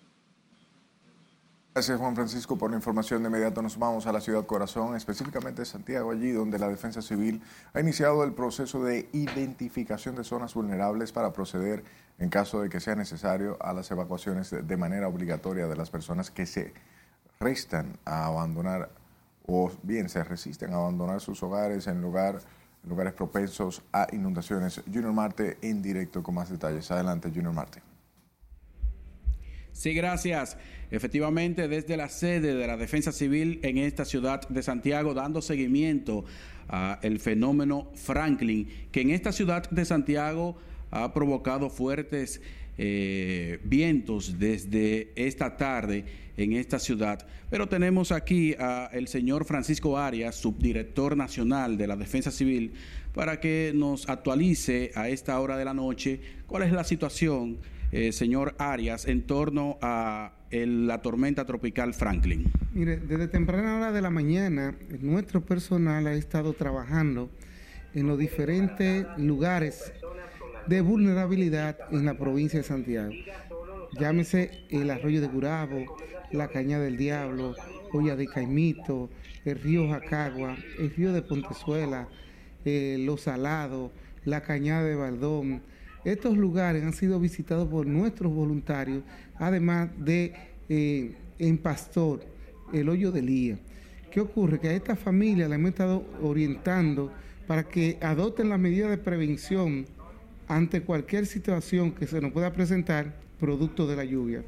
Gracias 1.74 2.00
Juan 2.00 2.16
Francisco 2.16 2.58
por 2.58 2.72
la 2.72 2.78
información. 2.78 3.22
De 3.22 3.28
inmediato 3.28 3.62
nos 3.62 3.78
vamos 3.78 4.08
a 4.08 4.14
la 4.14 4.22
ciudad 4.22 4.46
corazón, 4.46 4.96
específicamente 4.96 5.66
Santiago, 5.66 6.12
allí 6.12 6.32
donde 6.32 6.58
la 6.58 6.70
Defensa 6.70 7.02
Civil 7.02 7.42
ha 7.74 7.82
iniciado 7.82 8.24
el 8.24 8.32
proceso 8.32 8.82
de 8.82 9.10
identificación 9.12 10.16
de 10.16 10.24
zonas 10.24 10.54
vulnerables 10.54 11.12
para 11.12 11.34
proceder, 11.34 11.84
en 12.18 12.30
caso 12.30 12.62
de 12.62 12.70
que 12.70 12.80
sea 12.80 12.96
necesario, 12.96 13.58
a 13.60 13.74
las 13.74 13.92
evacuaciones 13.92 14.52
de 14.52 14.78
manera 14.78 15.10
obligatoria 15.10 15.68
de 15.68 15.76
las 15.76 15.90
personas 15.90 16.32
que 16.32 16.46
se 16.46 16.74
restan 17.42 18.00
a 18.06 18.28
abandonar 18.28 18.90
o 19.46 19.70
bien 19.84 20.08
se 20.08 20.24
resisten 20.24 20.74
a 20.74 20.78
abandonar 20.78 21.20
sus 21.20 21.44
hogares 21.44 21.88
en, 21.88 22.02
lugar, 22.02 22.40
lugares 22.88 23.14
propensos 23.14 23.82
a 23.92 24.08
inundaciones. 24.12 24.82
Junior 24.86 25.14
Marte 25.14 25.58
en 25.62 25.82
directo 25.82 26.24
con 26.24 26.36
más 26.36 26.50
detalles. 26.50 26.90
Adelante, 26.92 27.30
Junior 27.34 27.54
Marte. 27.54 27.82
Sí, 29.72 29.94
gracias. 29.94 30.58
Efectivamente, 30.90 31.68
desde 31.68 31.98
la 31.98 32.08
sede 32.08 32.56
de 32.56 32.68
la 32.68 32.78
Defensa 32.78 33.12
Civil 33.12 33.60
en 33.64 33.78
esta 33.78 34.06
ciudad 34.06 34.48
de 34.48 34.64
Santiago, 34.64 35.14
dando 35.14 35.42
seguimiento 35.42 36.24
al 36.68 37.20
fenómeno 37.20 37.92
Franklin, 37.96 38.70
que 38.92 39.02
en 39.02 39.10
esta 39.10 39.32
ciudad 39.32 39.70
de 39.70 39.84
Santiago 39.84 40.56
ha 40.92 41.14
provocado 41.14 41.70
fuertes 41.70 42.42
eh, 42.78 43.60
vientos 43.64 44.38
desde 44.40 45.12
esta 45.16 45.58
tarde 45.58 46.06
en 46.38 46.54
esta 46.54 46.80
ciudad. 46.80 47.26
Pero 47.50 47.68
tenemos 47.68 48.12
aquí 48.12 48.56
al 48.58 49.08
señor 49.08 49.46
Francisco 49.46 49.98
Arias, 49.98 50.36
subdirector 50.36 51.16
nacional 51.16 51.78
de 51.78 51.88
la 51.88 51.96
Defensa 51.96 52.32
Civil, 52.32 52.74
para 53.14 53.40
que 53.40 53.72
nos 53.74 54.10
actualice 54.10 54.92
a 54.96 55.08
esta 55.10 55.40
hora 55.40 55.58
de 55.58 55.66
la 55.66 55.74
noche 55.74 56.20
cuál 56.48 56.64
es 56.64 56.72
la 56.72 56.84
situación 56.84 57.60
eh, 57.92 58.12
señor 58.12 58.56
Arias, 58.58 59.08
en 59.08 59.22
torno 59.22 59.78
a 59.82 60.34
la 60.52 61.02
tormenta 61.02 61.46
tropical 61.46 61.94
Franklin? 61.94 62.52
Mire, 62.74 62.98
desde 62.98 63.28
temprana 63.28 63.78
hora 63.78 63.92
de 63.92 64.02
la 64.02 64.10
mañana, 64.10 64.76
nuestro 65.02 65.42
personal 65.42 66.08
ha 66.08 66.14
estado 66.14 66.54
trabajando 66.54 67.30
en 67.94 68.08
los 68.08 68.18
diferentes 68.20 69.06
lugares 69.18 69.94
de 70.68 70.82
vulnerabilidad 70.82 71.78
en 71.92 72.06
la 72.06 72.18
provincia 72.18 72.60
de 72.60 72.64
Santiago. 72.64 73.12
Llámese 74.00 74.66
el 74.70 74.90
arroyo 74.90 75.22
de 75.22 75.28
Gurabo, 75.28 75.86
la 76.32 76.48
Caña 76.48 76.80
del 76.80 76.98
Diablo, 76.98 77.56
Olla 77.94 78.16
de 78.16 78.28
Caimito, 78.28 79.10
el 79.46 79.60
río 79.60 79.90
Jacagua, 79.90 80.58
el 80.80 80.90
río 80.92 81.14
de 81.14 81.22
Pontezuela, 81.22 82.08
eh, 82.66 82.98
Los 83.00 83.22
Salados, 83.22 83.92
la 84.26 84.42
Cañada 84.42 84.84
de 84.84 84.96
Baldón, 84.96 85.62
estos 86.06 86.38
lugares 86.38 86.84
han 86.84 86.94
sido 86.94 87.20
visitados 87.20 87.68
por 87.68 87.88
nuestros 87.88 88.32
voluntarios, 88.32 89.04
además 89.38 89.90
de 89.98 90.34
eh, 90.70 91.16
en 91.40 91.58
Pastor, 91.58 92.24
el 92.72 92.90
hoyo 92.90 93.12
de 93.12 93.24
Lía. 93.24 93.60
¿Qué 94.12 94.22
ocurre? 94.22 94.60
Que 94.60 94.70
a 94.70 94.74
esta 94.74 94.96
familia 94.96 95.50
la 95.50 95.56
hemos 95.56 95.72
estado 95.72 96.06
orientando 96.22 97.12
para 97.48 97.64
que 97.64 97.98
adopten 98.02 98.50
las 98.50 98.60
medidas 98.60 98.92
de 98.92 99.00
prevención 99.00 99.88
ante 100.48 100.82
cualquier 100.82 101.26
situación 101.26 101.92
que 101.92 102.08
se 102.08 102.22
nos 102.22 102.32
pueda 102.32 102.54
presentar 102.54 103.16
producto 103.40 103.88
de 103.88 103.96
la 103.96 104.06
lluvia. 104.06 104.44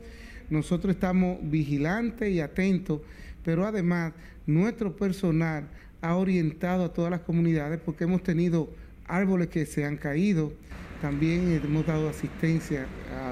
Nosotros 0.50 0.96
estamos 0.96 1.40
vigilantes 1.42 2.32
y 2.32 2.40
atentos, 2.40 3.02
pero 3.44 3.66
además 3.66 4.14
nuestro 4.46 4.96
personal 4.96 5.68
ha 6.02 6.16
orientado 6.16 6.86
a 6.86 6.94
todas 6.94 7.12
las 7.12 7.22
comunidades 7.22 7.80
porque 7.84 8.06
hemos 8.06 8.24
tenido 8.24 8.70
árboles 9.08 9.48
que 9.48 9.66
se 9.66 9.86
han 9.86 9.98
caído, 9.98 10.54
también 11.02 11.62
hemos 11.64 11.86
dado 11.86 12.10
asistencia 12.10 12.86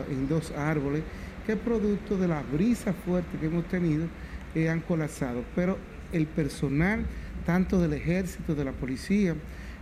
en 0.10 0.28
dos 0.28 0.52
árboles 0.52 1.04
que 1.46 1.56
producto 1.56 2.18
de 2.18 2.28
las 2.28 2.50
brisas 2.52 2.96
fuertes 3.06 3.40
que 3.40 3.46
hemos 3.46 3.68
tenido 3.68 4.08
eh, 4.56 4.70
han 4.70 4.82
colapsado. 4.82 5.44
Pero 5.56 5.78
el 6.12 6.26
personal, 6.26 7.06
tanto 7.46 7.80
del 7.80 7.94
ejército, 7.94 8.56
de 8.56 8.66
la 8.66 8.72
policía, 8.72 9.36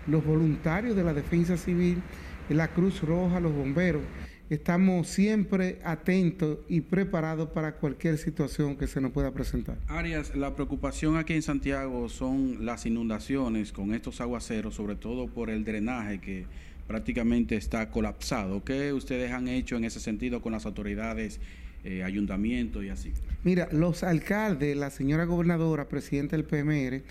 los 0.07 0.25
voluntarios 0.25 0.95
de 0.95 1.03
la 1.03 1.13
defensa 1.13 1.55
civil, 1.57 2.01
la 2.49 2.67
Cruz 2.69 3.01
Roja, 3.01 3.39
los 3.39 3.53
bomberos, 3.53 4.01
estamos 4.49 5.07
siempre 5.07 5.79
atentos 5.83 6.59
y 6.67 6.81
preparados 6.81 7.49
para 7.49 7.75
cualquier 7.75 8.17
situación 8.17 8.75
que 8.75 8.87
se 8.87 9.01
nos 9.01 9.11
pueda 9.11 9.31
presentar. 9.31 9.77
Arias, 9.87 10.35
la 10.35 10.55
preocupación 10.55 11.17
aquí 11.17 11.33
en 11.33 11.41
Santiago 11.41 12.09
son 12.09 12.65
las 12.65 12.85
inundaciones 12.85 13.71
con 13.71 13.93
estos 13.93 14.21
aguaceros, 14.21 14.75
sobre 14.75 14.95
todo 14.95 15.27
por 15.27 15.49
el 15.49 15.63
drenaje 15.63 16.19
que 16.19 16.45
prácticamente 16.87 17.55
está 17.55 17.89
colapsado. 17.89 18.63
¿Qué 18.63 18.93
ustedes 18.93 19.31
han 19.31 19.47
hecho 19.47 19.77
en 19.77 19.85
ese 19.85 19.99
sentido 19.99 20.41
con 20.41 20.51
las 20.51 20.65
autoridades, 20.65 21.39
eh, 21.85 22.03
ayuntamientos 22.03 22.83
y 22.83 22.89
así? 22.89 23.13
Mira, 23.43 23.69
los 23.71 24.03
alcaldes, 24.03 24.75
la 24.75 24.89
señora 24.89 25.25
gobernadora, 25.25 25.87
presidenta 25.87 26.35
del 26.35 26.45
PMR, 26.45 27.03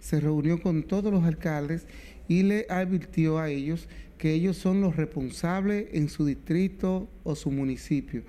se 0.00 0.20
reunió 0.20 0.60
con 0.60 0.82
todos 0.82 1.12
los 1.12 1.24
alcaldes 1.24 1.86
y 2.30 2.44
le 2.44 2.64
advirtió 2.70 3.38
a 3.38 3.50
ellos 3.50 3.88
que 4.16 4.32
ellos 4.32 4.56
son 4.56 4.80
los 4.80 4.96
responsables 4.96 5.88
en 5.92 6.08
su 6.08 6.24
distrito 6.24 7.10
o 7.24 7.34
su 7.34 7.50
municipio. 7.50 8.22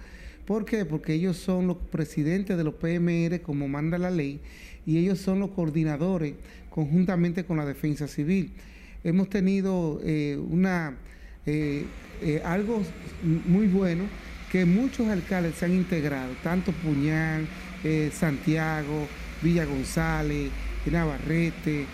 ¿Por 0.46 0.66
qué? 0.66 0.84
Porque 0.84 1.14
ellos 1.14 1.38
son 1.38 1.68
los 1.68 1.78
presidentes 1.78 2.58
de 2.58 2.66
los 2.66 2.74
PMR 2.74 3.42
como 3.42 3.70
manda 3.70 3.98
la 3.98 4.12
ley 4.12 4.42
y 4.86 4.98
ellos 4.98 5.20
son 5.20 5.40
los 5.40 5.52
coordinadores 5.52 6.34
conjuntamente 6.70 7.46
con 7.46 7.56
la 7.56 7.66
defensa 7.66 8.10
civil 8.10 8.52
hemos 9.04 9.30
tenido 9.30 10.00
eh, 10.04 10.38
una, 10.50 10.96
eh, 11.46 11.86
eh, 12.22 12.42
algo 12.46 12.82
muy 13.46 13.68
bueno 13.68 14.04
que 14.52 14.66
muchos 14.66 15.08
alcaldes 15.08 15.56
se 15.56 15.66
han 15.66 15.74
integrado, 15.74 16.34
tanto 16.44 16.74
Puñal, 16.74 17.48
Santiago, 18.12 19.08
Villa 19.42 19.64
González, 19.64 20.50
Navarrete, 20.92 21.86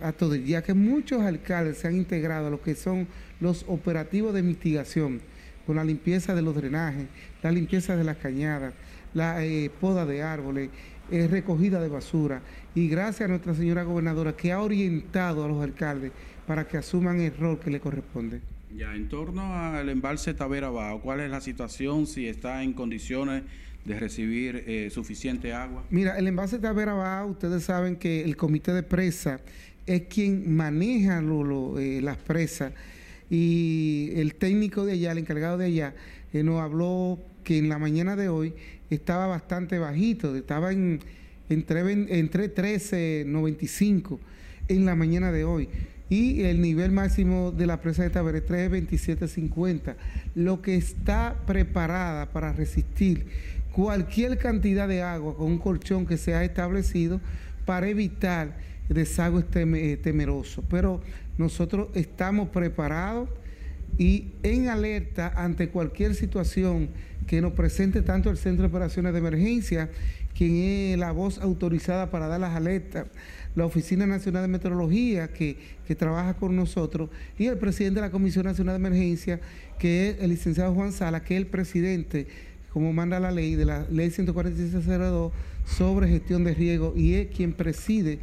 hasta 0.00 0.28
del 0.28 0.44
día 0.44 0.62
que 0.62 0.74
muchos 0.74 1.22
alcaldes 1.22 1.78
se 1.78 1.88
han 1.88 1.96
integrado 1.96 2.46
a 2.46 2.50
lo 2.50 2.62
que 2.62 2.74
son 2.74 3.06
los 3.40 3.64
operativos 3.68 4.32
de 4.34 4.42
mitigación, 4.42 5.20
con 5.66 5.76
la 5.76 5.84
limpieza 5.84 6.34
de 6.34 6.42
los 6.42 6.54
drenajes, 6.54 7.06
la 7.42 7.50
limpieza 7.50 7.96
de 7.96 8.04
las 8.04 8.16
cañadas, 8.16 8.74
la 9.12 9.38
poda 9.80 10.06
de 10.06 10.22
árboles, 10.22 10.70
recogida 11.10 11.80
de 11.80 11.88
basura 11.88 12.40
y 12.74 12.88
gracias 12.88 13.26
a 13.26 13.28
nuestra 13.28 13.54
señora 13.54 13.82
gobernadora 13.82 14.34
que 14.34 14.52
ha 14.52 14.62
orientado 14.62 15.44
a 15.44 15.48
los 15.48 15.62
alcaldes 15.62 16.12
para 16.46 16.66
que 16.66 16.78
asuman 16.78 17.20
el 17.20 17.36
rol 17.36 17.60
que 17.60 17.70
le 17.70 17.80
corresponde. 17.80 18.40
Ya, 18.74 18.94
en 18.94 19.08
torno 19.08 19.54
al 19.54 19.88
embalse 19.88 20.34
Tavera 20.34 20.70
Bajo, 20.70 21.00
¿cuál 21.00 21.20
es 21.20 21.30
la 21.30 21.40
situación? 21.40 22.06
Si 22.06 22.26
está 22.26 22.62
en 22.62 22.72
condiciones 22.72 23.42
de 23.84 23.98
recibir 23.98 24.64
eh, 24.66 24.90
suficiente 24.90 25.52
agua. 25.52 25.84
Mira, 25.90 26.18
el 26.18 26.26
embalse 26.26 26.58
Tavera 26.58 26.94
Bajo, 26.94 27.28
ustedes 27.28 27.64
saben 27.64 27.96
que 27.96 28.22
el 28.22 28.36
comité 28.36 28.72
de 28.72 28.82
presa 28.82 29.40
es 29.86 30.02
quien 30.02 30.54
maneja 30.54 31.20
eh, 31.20 32.00
las 32.02 32.16
presas 32.16 32.72
y 33.30 34.10
el 34.14 34.34
técnico 34.34 34.86
de 34.86 34.92
allá, 34.92 35.12
el 35.12 35.18
encargado 35.18 35.58
de 35.58 35.66
allá, 35.66 35.94
eh, 36.32 36.42
nos 36.42 36.60
habló 36.60 37.18
que 37.42 37.58
en 37.58 37.68
la 37.68 37.78
mañana 37.78 38.16
de 38.16 38.28
hoy 38.28 38.54
estaba 38.88 39.26
bastante 39.26 39.78
bajito, 39.78 40.34
estaba 40.34 40.72
en 40.72 41.00
entre, 41.48 41.80
entre 42.18 42.54
13.95 42.54 44.18
en 44.68 44.86
la 44.86 44.94
mañana 44.94 45.32
de 45.32 45.44
hoy. 45.44 45.68
Y 46.10 46.42
el 46.42 46.60
nivel 46.60 46.92
máximo 46.92 47.50
de 47.50 47.66
la 47.66 47.80
presa 47.80 48.02
de 48.02 48.10
Taber 48.10 48.36
es 48.36 48.46
3.27.50, 48.46 49.94
lo 50.34 50.60
que 50.60 50.76
está 50.76 51.36
preparada 51.46 52.30
para 52.30 52.52
resistir 52.52 53.26
cualquier 53.74 54.38
cantidad 54.38 54.86
de 54.86 55.02
agua 55.02 55.36
con 55.36 55.46
un 55.46 55.58
colchón 55.58 56.06
que 56.06 56.16
se 56.16 56.34
ha 56.34 56.44
establecido 56.44 57.20
para 57.64 57.88
evitar 57.88 58.56
desagües 58.88 59.46
temerosos. 59.50 60.64
Pero 60.68 61.00
nosotros 61.38 61.88
estamos 61.94 62.50
preparados 62.50 63.28
y 63.98 64.32
en 64.42 64.68
alerta 64.68 65.32
ante 65.36 65.68
cualquier 65.68 66.14
situación 66.14 66.90
que 67.26 67.40
nos 67.40 67.52
presente 67.52 68.02
tanto 68.02 68.30
el 68.30 68.36
Centro 68.36 68.62
de 68.62 68.68
Operaciones 68.68 69.12
de 69.12 69.18
Emergencia, 69.18 69.90
quien 70.36 70.56
es 70.56 70.98
la 70.98 71.12
voz 71.12 71.38
autorizada 71.38 72.10
para 72.10 72.26
dar 72.26 72.40
las 72.40 72.54
alertas, 72.54 73.06
la 73.54 73.64
Oficina 73.64 74.06
Nacional 74.06 74.42
de 74.42 74.48
Meteorología, 74.48 75.28
que, 75.28 75.56
trabaja 75.96 76.34
con 76.34 76.56
nosotros, 76.56 77.08
y 77.38 77.46
el 77.46 77.56
presidente 77.56 78.00
de 78.00 78.06
la 78.06 78.10
Comisión 78.10 78.44
Nacional 78.44 78.80
de 78.80 78.88
Emergencia, 78.88 79.40
que 79.78 80.10
es 80.10 80.20
el 80.20 80.30
licenciado 80.30 80.74
Juan 80.74 80.92
Sala, 80.92 81.22
que 81.22 81.34
es 81.34 81.40
el 81.40 81.46
presidente, 81.46 82.26
como 82.74 82.92
manda 82.92 83.20
la 83.20 83.30
ley, 83.30 83.54
de 83.54 83.64
la 83.64 83.86
ley 83.88 84.10
14602 84.10 85.32
sobre 85.64 86.08
gestión 86.08 86.42
de 86.42 86.54
riego, 86.54 86.92
y 86.96 87.14
es 87.14 87.28
quien 87.28 87.52
preside 87.52 88.18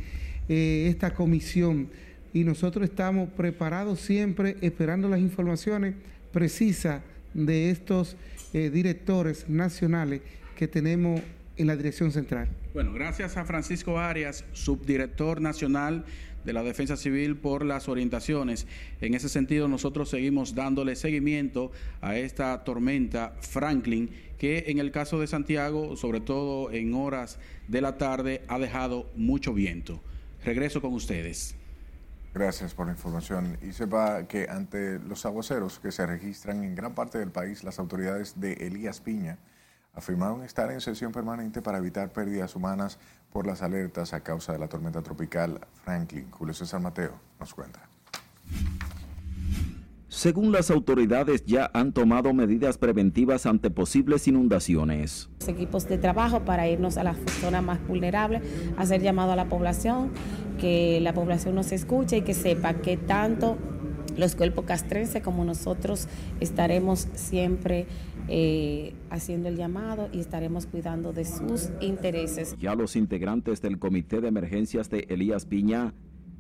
eh, 0.50 0.88
esta 0.90 1.14
comisión. 1.14 1.90
Y 2.34 2.44
nosotros 2.44 2.90
estamos 2.90 3.30
preparados 3.30 4.02
siempre, 4.02 4.58
esperando 4.60 5.08
las 5.08 5.22
informaciones 5.22 5.96
precisas 6.34 7.02
de 7.34 7.70
estos 7.70 8.18
eh, 8.52 8.70
directores 8.70 9.48
nacionales 9.48 10.20
que 10.58 10.68
tenemos 10.68 11.22
en 11.56 11.68
la 11.68 11.78
dirección 11.78 12.12
central. 12.12 12.50
Bueno, 12.74 12.92
gracias 12.92 13.38
a 13.38 13.46
Francisco 13.46 14.00
Arias, 14.00 14.44
subdirector 14.52 15.40
nacional 15.40 16.04
de 16.44 16.54
la 16.54 16.64
Defensa 16.64 16.98
Civil, 16.98 17.38
por 17.38 17.66
las 17.66 17.90
orientaciones. 17.90 18.68
En 19.00 19.14
ese 19.14 19.30
sentido, 19.30 19.68
nosotros 19.68 20.10
seguimos 20.10 20.56
dándole 20.56 20.96
seguimiento 20.96 21.72
a 22.02 22.18
esta 22.18 22.64
tormenta 22.64 23.34
Franklin, 23.42 24.12
que 24.38 24.66
en 24.68 24.80
el 24.80 24.92
caso 24.92 25.20
de 25.20 25.28
Santiago, 25.28 25.96
sobre 25.96 26.22
todo 26.22 26.72
en 26.72 26.94
horas 26.94 27.40
de 27.68 27.82
la 27.82 27.98
tarde, 27.98 28.44
ha 28.48 28.60
dejado 28.60 29.12
mucho 29.16 29.54
viento. 29.54 30.02
Regreso 30.44 30.82
con 30.82 30.94
ustedes. 30.94 31.56
Gracias 32.34 32.74
por 32.74 32.86
la 32.86 32.94
información. 32.94 33.58
Y 33.62 33.74
sepa 33.74 34.26
que 34.28 34.48
ante 34.50 35.00
los 35.00 35.26
aguaceros 35.26 35.80
que 35.80 35.92
se 35.92 36.06
registran 36.06 36.64
en 36.64 36.76
gran 36.76 36.96
parte 36.96 37.18
del 37.18 37.30
país, 37.30 37.64
las 37.64 37.78
autoridades 37.78 38.40
de 38.40 38.54
Elías 38.54 39.02
Piña 39.02 39.38
afirmaron 39.94 40.42
estar 40.44 40.72
en 40.72 40.80
sesión 40.80 41.12
permanente 41.12 41.62
para 41.62 41.80
evitar 41.80 42.14
pérdidas 42.14 42.56
humanas 42.56 43.00
por 43.32 43.48
las 43.48 43.62
alertas 43.62 44.14
a 44.14 44.22
causa 44.22 44.54
de 44.54 44.60
la 44.60 44.68
tormenta 44.68 45.02
tropical 45.02 45.60
Franklin. 45.84 46.30
Julio 46.32 46.54
César 46.54 46.82
Mateo 46.82 47.14
nos 47.40 47.54
cuenta. 47.54 47.82
Según 50.08 50.52
las 50.52 50.70
autoridades, 50.70 51.46
ya 51.46 51.72
han 51.74 51.94
tomado 51.94 52.34
medidas 52.34 52.78
preventivas 52.78 53.46
ante 53.46 53.70
posibles 53.70 54.28
inundaciones. 54.28 55.30
Equipos 55.48 55.88
de 55.88 55.98
trabajo 55.98 56.42
para 56.42 56.68
irnos 56.68 56.98
a 56.98 57.04
las 57.04 57.16
zonas 57.40 57.64
más 57.64 57.80
vulnerables, 57.88 58.44
hacer 58.76 59.02
llamado 59.02 59.32
a 59.32 59.36
la 59.38 59.46
población, 59.46 60.12
que 60.60 61.00
la 61.00 61.14
población 61.14 61.56
nos 61.56 61.72
escuche 61.72 62.18
y 62.18 62.22
que 62.24 62.34
sepa 62.34 62.74
que 62.74 62.98
tanto 62.98 63.58
los 64.18 64.36
cuerpos 64.36 64.66
castrenses 64.66 65.24
como 65.24 65.46
nosotros 65.46 66.08
estaremos 66.42 67.08
siempre 67.16 67.88
eh, 68.28 68.94
haciendo 69.10 69.50
el 69.50 69.58
llamado 69.58 70.10
y 70.12 70.20
estaremos 70.20 70.66
cuidando 70.66 71.14
de 71.14 71.26
sus 71.26 71.70
intereses. 71.80 72.56
Ya 72.60 72.76
los 72.76 72.96
integrantes 72.96 73.62
del 73.62 73.80
Comité 73.80 74.22
de 74.22 74.28
Emergencias 74.28 74.90
de 74.90 75.06
Elías 75.10 75.46
Piña 75.46 75.94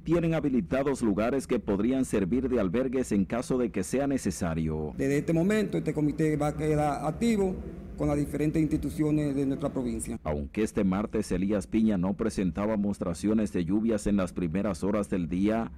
tienen 0.03 0.33
habilitados 0.33 1.01
lugares 1.01 1.47
que 1.47 1.59
podrían 1.59 2.05
servir 2.05 2.49
de 2.49 2.59
albergues 2.59 3.11
en 3.11 3.25
caso 3.25 3.57
de 3.57 3.69
que 3.69 3.83
sea 3.83 4.07
necesario. 4.07 4.93
Desde 4.97 5.19
este 5.19 5.33
momento 5.33 5.77
este 5.77 5.93
comité 5.93 6.35
va 6.37 6.47
a 6.47 6.57
quedar 6.57 7.05
activo 7.05 7.55
con 7.97 8.07
las 8.07 8.17
diferentes 8.17 8.59
instituciones 8.59 9.35
de 9.35 9.45
nuestra 9.45 9.71
provincia. 9.71 10.19
Aunque 10.23 10.63
este 10.63 10.83
martes 10.83 11.31
Elías 11.31 11.67
Piña 11.67 11.97
no 11.97 12.15
presentaba 12.15 12.77
mostraciones 12.77 13.53
de 13.53 13.63
lluvias 13.63 14.07
en 14.07 14.17
las 14.17 14.33
primeras 14.33 14.83
horas 14.83 15.07
del 15.09 15.29
día, 15.29 15.71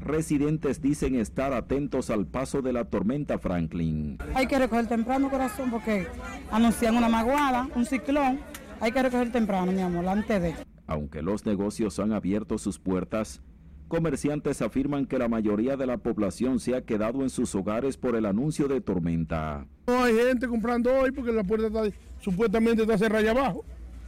residentes 0.00 0.80
dicen 0.80 1.14
estar 1.14 1.52
atentos 1.52 2.10
al 2.10 2.26
paso 2.26 2.62
de 2.62 2.72
la 2.72 2.84
tormenta 2.84 3.38
Franklin. 3.38 4.18
Hay 4.34 4.46
que 4.46 4.58
recoger 4.58 4.86
temprano, 4.86 5.30
corazón, 5.30 5.70
porque 5.70 6.06
anuncian 6.50 6.96
una 6.96 7.08
maguada, 7.08 7.68
un 7.74 7.84
ciclón. 7.84 8.40
Hay 8.80 8.92
que 8.92 9.02
recoger 9.02 9.32
temprano, 9.32 9.72
mi 9.72 9.80
amor, 9.80 10.06
antes 10.06 10.42
de. 10.42 10.54
Aunque 10.86 11.22
los 11.22 11.46
negocios 11.46 11.98
han 11.98 12.12
abierto 12.12 12.58
sus 12.58 12.78
puertas, 12.78 13.40
comerciantes 13.88 14.62
afirman 14.62 15.06
que 15.06 15.18
la 15.18 15.28
mayoría 15.28 15.76
de 15.76 15.86
la 15.86 15.96
población 15.96 16.60
se 16.60 16.76
ha 16.76 16.82
quedado 16.82 17.22
en 17.22 17.30
sus 17.30 17.54
hogares 17.54 17.96
por 17.96 18.16
el 18.16 18.26
anuncio 18.26 18.68
de 18.68 18.80
tormenta. 18.80 19.66
No 19.86 20.04
hay 20.04 20.14
gente 20.14 20.46
comprando 20.46 20.92
hoy 20.92 21.10
porque 21.10 21.32
la 21.32 21.44
puerta 21.44 21.66
está, 21.66 21.96
supuestamente 22.20 22.82
está 22.82 22.98
cerrada 22.98 23.20
allá 23.20 23.30
abajo. 23.30 23.64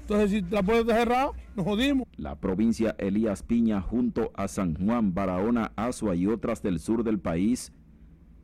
Entonces, 0.08 0.30
si 0.30 0.50
la 0.50 0.62
puerta 0.62 0.80
está 0.80 0.94
cerrada, 1.00 1.32
nos 1.54 1.66
jodimos. 1.66 2.08
La 2.16 2.34
provincia 2.34 2.96
Elías 2.96 3.42
Piña, 3.42 3.82
junto 3.82 4.30
a 4.34 4.48
San 4.48 4.74
Juan, 4.74 5.12
Barahona, 5.12 5.72
Azua 5.76 6.16
y 6.16 6.26
otras 6.26 6.62
del 6.62 6.80
sur 6.80 7.04
del 7.04 7.18
país, 7.18 7.74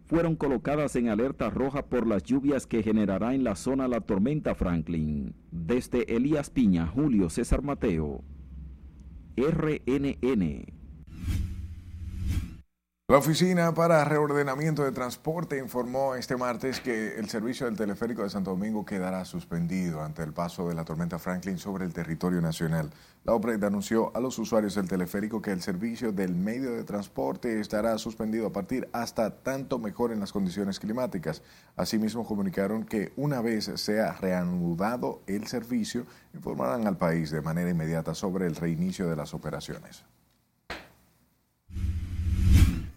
fueron 0.05 0.37
colocadas 0.37 0.95
en 0.97 1.09
alerta 1.09 1.49
roja 1.49 1.87
por 1.87 2.07
las 2.07 2.23
lluvias 2.23 2.67
que 2.67 2.83
generará 2.83 3.35
en 3.35 3.45
la 3.45 3.55
zona 3.55 3.89
la 3.89 4.03
tormenta 4.03 4.55
Franklin. 4.55 5.35
Desde 5.51 6.15
Elías 6.15 6.51
Piña, 6.51 6.87
Julio 6.87 7.31
César 7.31 7.63
Mateo, 7.63 8.23
RNN. 9.39 10.67
La 13.15 13.19
Oficina 13.19 13.73
para 13.73 14.05
Reordenamiento 14.05 14.83
de 14.83 14.91
Transporte 14.91 15.57
informó 15.57 16.17
este 16.17 16.37
martes 16.37 16.81
que 16.81 17.17
el 17.17 17.29
servicio 17.29 17.67
del 17.67 17.77
teleférico 17.77 18.25
de 18.25 18.31
Santo 18.31 18.51
Domingo 18.51 18.85
quedará 18.85 19.25
suspendido 19.25 20.03
ante 20.03 20.25
el 20.25 20.33
paso 20.33 20.69
de 20.69 20.75
la 20.75 20.85
tormenta 20.85 21.21
Franklin 21.21 21.57
sobre 21.57 21.85
el 21.85 21.93
territorio 21.93 22.41
nacional. 22.41 22.91
La 23.23 23.35
OPRED 23.35 23.63
anunció 23.63 24.11
a 24.17 24.21
los 24.21 24.37
usuarios 24.41 24.75
del 24.75 24.89
teleférico 24.89 25.41
que 25.41 25.53
el 25.53 25.63
servicio 25.63 26.11
del 26.11 26.35
medio 26.35 26.73
de 26.73 26.83
transporte 26.83 27.61
estará 27.61 27.97
suspendido 27.99 28.49
a 28.49 28.53
partir 28.53 28.89
hasta 28.93 29.31
tanto 29.45 29.79
mejor 29.79 30.11
en 30.11 30.19
las 30.19 30.33
condiciones 30.33 30.81
climáticas. 30.81 31.45
Asimismo, 31.77 32.27
comunicaron 32.27 32.83
que 32.83 33.13
una 33.15 33.41
vez 33.41 33.71
sea 33.77 34.15
reanudado 34.15 35.23
el 35.29 35.47
servicio, 35.47 36.05
informarán 36.35 36.89
al 36.89 36.99
país 36.99 37.31
de 37.31 37.43
manera 37.43 37.71
inmediata 37.71 38.13
sobre 38.13 38.49
el 38.49 38.57
reinicio 38.57 39.09
de 39.09 39.15
las 39.15 39.35
operaciones. 39.35 40.05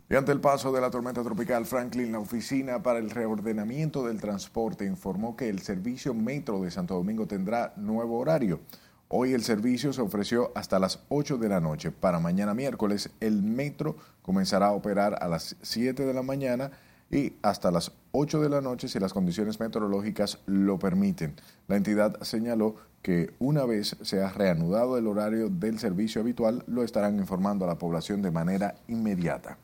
Y 0.09 0.15
ante 0.15 0.31
el 0.31 0.39
paso 0.39 0.71
de 0.71 0.79
la 0.79 0.89
tormenta 0.89 1.21
tropical 1.21 1.65
Franklin, 1.65 2.13
la 2.13 2.19
Oficina 2.19 2.81
para 2.81 2.99
el 2.99 3.09
Reordenamiento 3.09 4.07
del 4.07 4.21
Transporte 4.21 4.85
informó 4.85 5.35
que 5.35 5.49
el 5.49 5.59
servicio 5.59 6.13
Metro 6.13 6.61
de 6.61 6.71
Santo 6.71 6.93
Domingo 6.93 7.27
tendrá 7.27 7.73
nuevo 7.75 8.17
horario. 8.17 8.61
Hoy 9.09 9.33
el 9.33 9.43
servicio 9.43 9.91
se 9.91 10.01
ofreció 10.01 10.53
hasta 10.55 10.79
las 10.79 11.01
8 11.09 11.37
de 11.37 11.49
la 11.49 11.59
noche. 11.59 11.91
Para 11.91 12.21
mañana 12.21 12.53
miércoles, 12.53 13.09
el 13.19 13.43
Metro 13.43 13.97
comenzará 14.21 14.67
a 14.67 14.71
operar 14.71 15.17
a 15.21 15.27
las 15.27 15.57
7 15.61 16.05
de 16.05 16.13
la 16.13 16.23
mañana 16.23 16.71
y 17.11 17.33
hasta 17.41 17.69
las 17.69 17.91
8 18.13 18.41
de 18.41 18.47
la 18.47 18.61
noche 18.61 18.87
si 18.87 18.99
las 18.99 19.11
condiciones 19.11 19.59
meteorológicas 19.59 20.39
lo 20.45 20.79
permiten. 20.79 21.35
La 21.67 21.75
entidad 21.75 22.17
señaló 22.21 22.77
que 23.01 23.33
una 23.39 23.65
vez 23.65 23.97
se 24.03 24.21
ha 24.21 24.31
reanudado 24.31 24.97
el 24.97 25.07
horario 25.07 25.49
del 25.49 25.79
servicio 25.79 26.21
habitual, 26.21 26.63
lo 26.65 26.83
estarán 26.83 27.17
informando 27.17 27.65
a 27.65 27.67
la 27.67 27.77
población 27.77 28.21
de 28.21 28.31
manera 28.31 28.75
inmediata. 28.87 29.57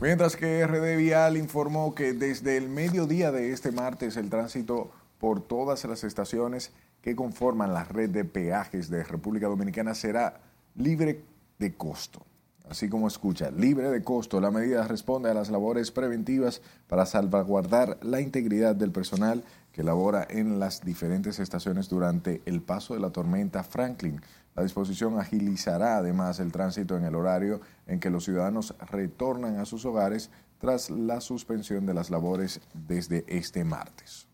Mientras 0.00 0.34
que 0.34 0.66
RD 0.66 0.96
Vial 0.96 1.36
informó 1.36 1.94
que 1.94 2.12
desde 2.12 2.56
el 2.56 2.68
mediodía 2.68 3.30
de 3.30 3.52
este 3.52 3.70
martes 3.70 4.16
el 4.16 4.30
tránsito 4.30 4.90
por 5.18 5.40
todas 5.40 5.84
las 5.84 6.02
estaciones 6.02 6.72
que 7.02 7.14
conforman 7.14 7.72
la 7.72 7.84
red 7.84 8.10
de 8.10 8.24
peajes 8.24 8.90
de 8.90 9.04
República 9.04 9.46
Dominicana 9.46 9.94
será 9.94 10.40
libre 10.74 11.22
de 11.58 11.74
costo. 11.74 12.26
Así 12.72 12.88
como 12.88 13.06
escucha, 13.06 13.50
libre 13.50 13.90
de 13.90 14.02
costo, 14.02 14.40
la 14.40 14.50
medida 14.50 14.88
responde 14.88 15.30
a 15.30 15.34
las 15.34 15.50
labores 15.50 15.90
preventivas 15.90 16.62
para 16.88 17.04
salvaguardar 17.04 17.98
la 18.00 18.22
integridad 18.22 18.74
del 18.74 18.92
personal 18.92 19.44
que 19.74 19.82
labora 19.82 20.26
en 20.30 20.58
las 20.58 20.80
diferentes 20.80 21.38
estaciones 21.38 21.90
durante 21.90 22.40
el 22.46 22.62
paso 22.62 22.94
de 22.94 23.00
la 23.00 23.10
tormenta 23.10 23.62
Franklin. 23.62 24.22
La 24.56 24.62
disposición 24.62 25.20
agilizará 25.20 25.98
además 25.98 26.40
el 26.40 26.50
tránsito 26.50 26.96
en 26.96 27.04
el 27.04 27.14
horario 27.14 27.60
en 27.86 28.00
que 28.00 28.08
los 28.08 28.24
ciudadanos 28.24 28.74
retornan 28.90 29.58
a 29.58 29.66
sus 29.66 29.84
hogares 29.84 30.30
tras 30.58 30.88
la 30.88 31.20
suspensión 31.20 31.84
de 31.84 31.92
las 31.92 32.08
labores 32.08 32.62
desde 32.72 33.26
este 33.28 33.64
martes. 33.64 34.31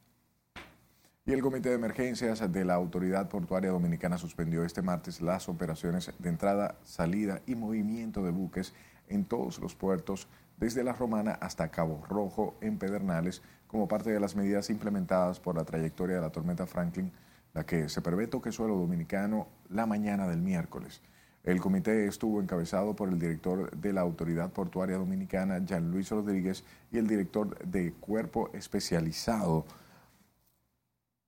Y 1.28 1.32
el 1.32 1.42
Comité 1.42 1.68
de 1.68 1.74
Emergencias 1.74 2.50
de 2.50 2.64
la 2.64 2.72
Autoridad 2.72 3.28
Portuaria 3.28 3.70
Dominicana 3.70 4.16
suspendió 4.16 4.64
este 4.64 4.80
martes 4.80 5.20
las 5.20 5.50
operaciones 5.50 6.10
de 6.18 6.28
entrada, 6.30 6.76
salida 6.84 7.42
y 7.44 7.54
movimiento 7.54 8.22
de 8.24 8.30
buques 8.30 8.72
en 9.10 9.26
todos 9.26 9.58
los 9.58 9.74
puertos, 9.74 10.26
desde 10.56 10.82
La 10.82 10.94
Romana 10.94 11.32
hasta 11.32 11.68
Cabo 11.68 12.02
Rojo 12.08 12.56
en 12.62 12.78
Pedernales, 12.78 13.42
como 13.66 13.88
parte 13.88 14.10
de 14.10 14.20
las 14.20 14.36
medidas 14.36 14.70
implementadas 14.70 15.38
por 15.38 15.54
la 15.54 15.66
trayectoria 15.66 16.16
de 16.16 16.22
la 16.22 16.32
tormenta 16.32 16.66
Franklin 16.66 17.12
la 17.52 17.66
que 17.66 17.90
se 17.90 18.00
prevé 18.00 18.26
toque 18.26 18.50
suelo 18.50 18.76
dominicano 18.76 19.48
la 19.68 19.84
mañana 19.84 20.26
del 20.26 20.40
miércoles. 20.40 21.02
El 21.44 21.60
comité 21.60 22.06
estuvo 22.06 22.40
encabezado 22.40 22.96
por 22.96 23.10
el 23.10 23.18
director 23.18 23.70
de 23.76 23.92
la 23.92 24.00
Autoridad 24.00 24.50
Portuaria 24.50 24.96
Dominicana, 24.96 25.58
Jean 25.58 25.90
Luis 25.90 26.08
Rodríguez, 26.08 26.64
y 26.90 26.96
el 26.96 27.06
director 27.06 27.58
de 27.66 27.92
Cuerpo 27.92 28.48
Especializado, 28.54 29.66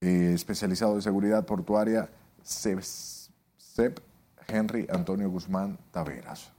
eh, 0.02 0.32
especializado 0.34 0.96
de 0.96 1.02
Seguridad 1.02 1.44
Portuaria, 1.44 2.08
CEP, 2.42 3.98
Henry 4.48 4.86
Antonio 4.88 5.28
Guzmán 5.28 5.78
Taveras. 5.92 6.50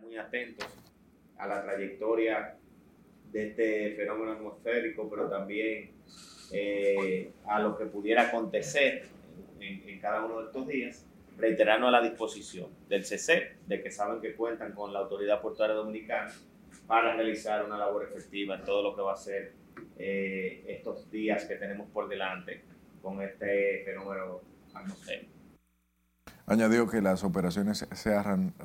Muy 0.00 0.16
atentos 0.16 0.68
a 1.36 1.48
la 1.48 1.64
trayectoria 1.64 2.56
de 3.32 3.48
este 3.48 3.96
fenómeno 3.96 4.32
atmosférico, 4.32 5.10
pero 5.10 5.28
también 5.28 5.90
eh, 6.52 7.32
a 7.46 7.58
lo 7.58 7.76
que 7.76 7.86
pudiera 7.86 8.28
acontecer 8.28 9.06
en, 9.58 9.98
cada 9.98 10.24
uno 10.24 10.40
de 10.40 10.46
estos 10.46 10.68
días, 10.68 11.04
reiterarnos 11.36 11.88
a 11.88 11.90
la 11.90 12.02
disposición 12.02 12.68
del 12.88 13.04
CC, 13.04 13.56
de 13.66 13.82
que 13.82 13.90
saben 13.90 14.20
que 14.20 14.36
cuentan 14.36 14.72
con 14.72 14.92
la 14.92 15.00
Autoridad 15.00 15.40
Portuaria 15.40 15.74
Dominicana 15.74 16.32
para 16.86 17.16
realizar 17.16 17.64
una 17.64 17.78
labor 17.78 18.04
efectiva 18.04 18.54
en 18.54 18.64
todo 18.64 18.82
lo 18.82 18.94
que 18.94 19.02
va 19.02 19.14
a 19.14 19.16
ser 19.16 19.63
eh, 19.98 20.64
estos 20.68 21.10
días 21.10 21.44
que 21.44 21.56
tenemos 21.56 21.88
por 21.90 22.08
delante 22.08 22.64
con 23.02 23.22
este 23.22 23.82
fenómeno 23.84 24.40
atmosférico. 24.72 25.32
Añadió 26.46 26.86
que 26.86 27.00
las 27.00 27.24
operaciones 27.24 27.86
se, 27.90 28.14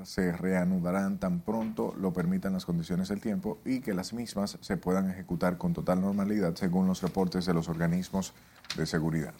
se, 0.03 0.31
reanudarán 0.33 1.17
tan 1.17 1.39
pronto 1.39 1.95
lo 1.97 2.11
permitan 2.11 2.51
las 2.51 2.65
condiciones 2.65 3.07
del 3.07 3.21
tiempo 3.21 3.59
y 3.63 3.79
que 3.79 3.93
las 3.93 4.11
mismas 4.13 4.57
se 4.59 4.75
puedan 4.75 5.09
ejecutar 5.09 5.57
con 5.57 5.73
total 5.73 6.01
normalidad 6.01 6.55
según 6.55 6.87
los 6.87 7.01
reportes 7.01 7.45
de 7.45 7.53
los 7.53 7.69
organismos 7.69 8.33
de 8.75 8.85
seguridad. 8.85 9.33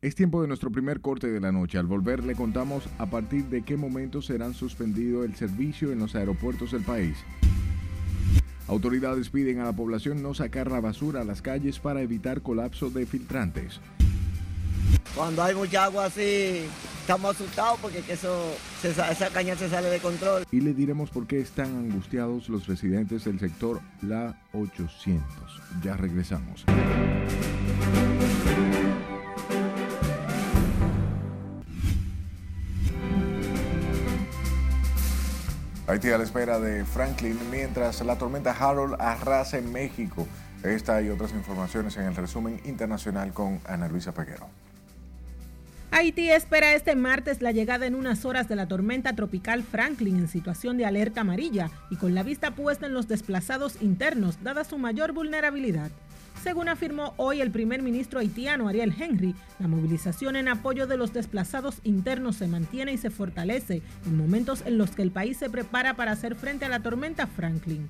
Es 0.00 0.14
tiempo 0.14 0.40
de 0.40 0.46
nuestro 0.46 0.70
primer 0.70 1.00
corte 1.00 1.26
de 1.26 1.40
la 1.40 1.50
noche. 1.50 1.76
Al 1.76 1.86
volver 1.86 2.22
le 2.22 2.36
contamos 2.36 2.88
a 2.98 3.06
partir 3.06 3.46
de 3.46 3.62
qué 3.62 3.76
momento 3.76 4.22
serán 4.22 4.54
suspendido 4.54 5.24
el 5.24 5.34
servicio 5.34 5.90
en 5.90 5.98
los 5.98 6.14
aeropuertos 6.14 6.70
del 6.70 6.82
país. 6.82 7.18
Autoridades 8.68 9.30
piden 9.30 9.60
a 9.60 9.64
la 9.64 9.72
población 9.72 10.22
no 10.22 10.34
sacar 10.34 10.70
la 10.70 10.80
basura 10.80 11.22
a 11.22 11.24
las 11.24 11.40
calles 11.40 11.78
para 11.78 12.02
evitar 12.02 12.42
colapso 12.42 12.90
de 12.90 13.06
filtrantes. 13.06 13.80
Cuando 15.14 15.42
hay 15.42 15.54
mucha 15.54 15.84
agua 15.84 16.04
así, 16.04 16.64
estamos 17.00 17.34
asustados 17.34 17.80
porque 17.80 18.04
eso, 18.08 18.54
esa 18.84 19.30
caña 19.30 19.56
se 19.56 19.70
sale 19.70 19.88
de 19.88 19.98
control. 19.98 20.44
Y 20.52 20.60
le 20.60 20.74
diremos 20.74 21.08
por 21.10 21.26
qué 21.26 21.40
están 21.40 21.74
angustiados 21.76 22.50
los 22.50 22.66
residentes 22.66 23.24
del 23.24 23.40
sector 23.40 23.80
La 24.02 24.38
800. 24.52 25.24
Ya 25.82 25.96
regresamos. 25.96 26.66
Haití 35.88 36.10
a 36.10 36.18
la 36.18 36.24
espera 36.24 36.60
de 36.60 36.84
Franklin 36.84 37.38
mientras 37.50 38.04
la 38.04 38.18
tormenta 38.18 38.50
Harold 38.52 38.96
arrasa 38.98 39.56
en 39.56 39.72
México. 39.72 40.28
Esta 40.62 41.00
y 41.00 41.08
otras 41.08 41.32
informaciones 41.32 41.96
en 41.96 42.04
el 42.04 42.14
resumen 42.14 42.60
internacional 42.66 43.32
con 43.32 43.58
Ana 43.66 43.88
Luisa 43.88 44.12
Peguero. 44.12 44.50
Haití 45.90 46.28
espera 46.28 46.74
este 46.74 46.94
martes 46.94 47.40
la 47.40 47.52
llegada 47.52 47.86
en 47.86 47.94
unas 47.94 48.26
horas 48.26 48.50
de 48.50 48.56
la 48.56 48.68
tormenta 48.68 49.14
tropical 49.14 49.62
Franklin 49.62 50.18
en 50.18 50.28
situación 50.28 50.76
de 50.76 50.84
alerta 50.84 51.22
amarilla 51.22 51.70
y 51.88 51.96
con 51.96 52.14
la 52.14 52.22
vista 52.22 52.50
puesta 52.50 52.84
en 52.84 52.92
los 52.92 53.08
desplazados 53.08 53.80
internos, 53.80 54.42
dada 54.42 54.64
su 54.64 54.76
mayor 54.76 55.12
vulnerabilidad. 55.12 55.90
Según 56.42 56.68
afirmó 56.68 57.14
hoy 57.16 57.40
el 57.40 57.50
primer 57.50 57.82
ministro 57.82 58.20
haitiano 58.20 58.68
Ariel 58.68 58.94
Henry, 58.98 59.34
la 59.58 59.68
movilización 59.68 60.36
en 60.36 60.48
apoyo 60.48 60.86
de 60.86 60.96
los 60.96 61.12
desplazados 61.12 61.80
internos 61.82 62.36
se 62.36 62.46
mantiene 62.46 62.92
y 62.92 62.96
se 62.96 63.10
fortalece 63.10 63.82
en 64.06 64.16
momentos 64.16 64.62
en 64.64 64.78
los 64.78 64.90
que 64.92 65.02
el 65.02 65.10
país 65.10 65.36
se 65.36 65.50
prepara 65.50 65.94
para 65.94 66.12
hacer 66.12 66.36
frente 66.36 66.64
a 66.64 66.68
la 66.68 66.80
tormenta 66.80 67.26
Franklin. 67.26 67.88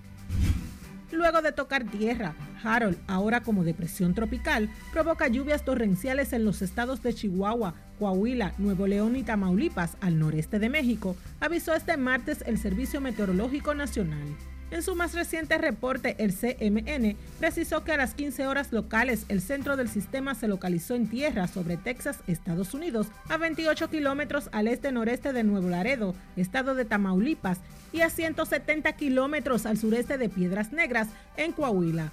Luego 1.11 1.41
de 1.41 1.53
tocar 1.53 1.85
tierra, 1.85 2.35
Harold, 2.63 2.99
ahora 3.07 3.43
como 3.43 3.65
depresión 3.65 4.13
tropical, 4.13 4.69
provoca 4.93 5.29
lluvias 5.29 5.65
torrenciales 5.65 6.35
en 6.35 6.45
los 6.45 6.61
estados 6.61 7.03
de 7.03 7.15
Chihuahua, 7.15 7.75
Coahuila, 7.99 8.53
Nuevo 8.59 8.87
León 8.87 9.17
y 9.17 9.23
Tamaulipas, 9.23 9.97
al 10.01 10.19
noreste 10.19 10.59
de 10.59 10.69
México, 10.69 11.17
avisó 11.41 11.75
este 11.75 11.97
martes 11.97 12.45
el 12.47 12.59
Servicio 12.59 13.01
Meteorológico 13.01 13.75
Nacional. 13.75 14.37
En 14.71 14.83
su 14.83 14.95
más 14.95 15.15
reciente 15.15 15.57
reporte, 15.57 16.15
el 16.19 16.35
CMN 16.35 17.17
precisó 17.39 17.85
que 17.85 17.93
a 17.93 17.97
las 17.97 18.15
15 18.15 18.47
horas 18.47 18.71
locales 18.71 19.25
el 19.29 19.41
centro 19.41 19.77
del 19.77 19.89
sistema 19.89 20.35
se 20.35 20.47
localizó 20.47 20.95
en 20.95 21.09
tierra 21.09 21.49
sobre 21.49 21.79
Texas, 21.79 22.19
Estados 22.27 22.75
Unidos, 22.75 23.07
a 23.31 23.39
28 23.39 23.89
kilómetros 23.89 24.51
al 24.53 24.69
este-noreste 24.69 25.33
de 25.33 25.43
Nuevo 25.43 25.69
Laredo, 25.69 26.15
estado 26.37 26.75
de 26.75 26.85
Tamaulipas, 26.85 27.61
y 27.93 28.03
a 28.03 28.11
170 28.11 28.93
kilómetros 28.93 29.65
al 29.65 29.79
sureste 29.79 30.19
de 30.19 30.29
Piedras 30.29 30.73
Negras, 30.73 31.09
en 31.39 31.53
Coahuila. 31.53 32.13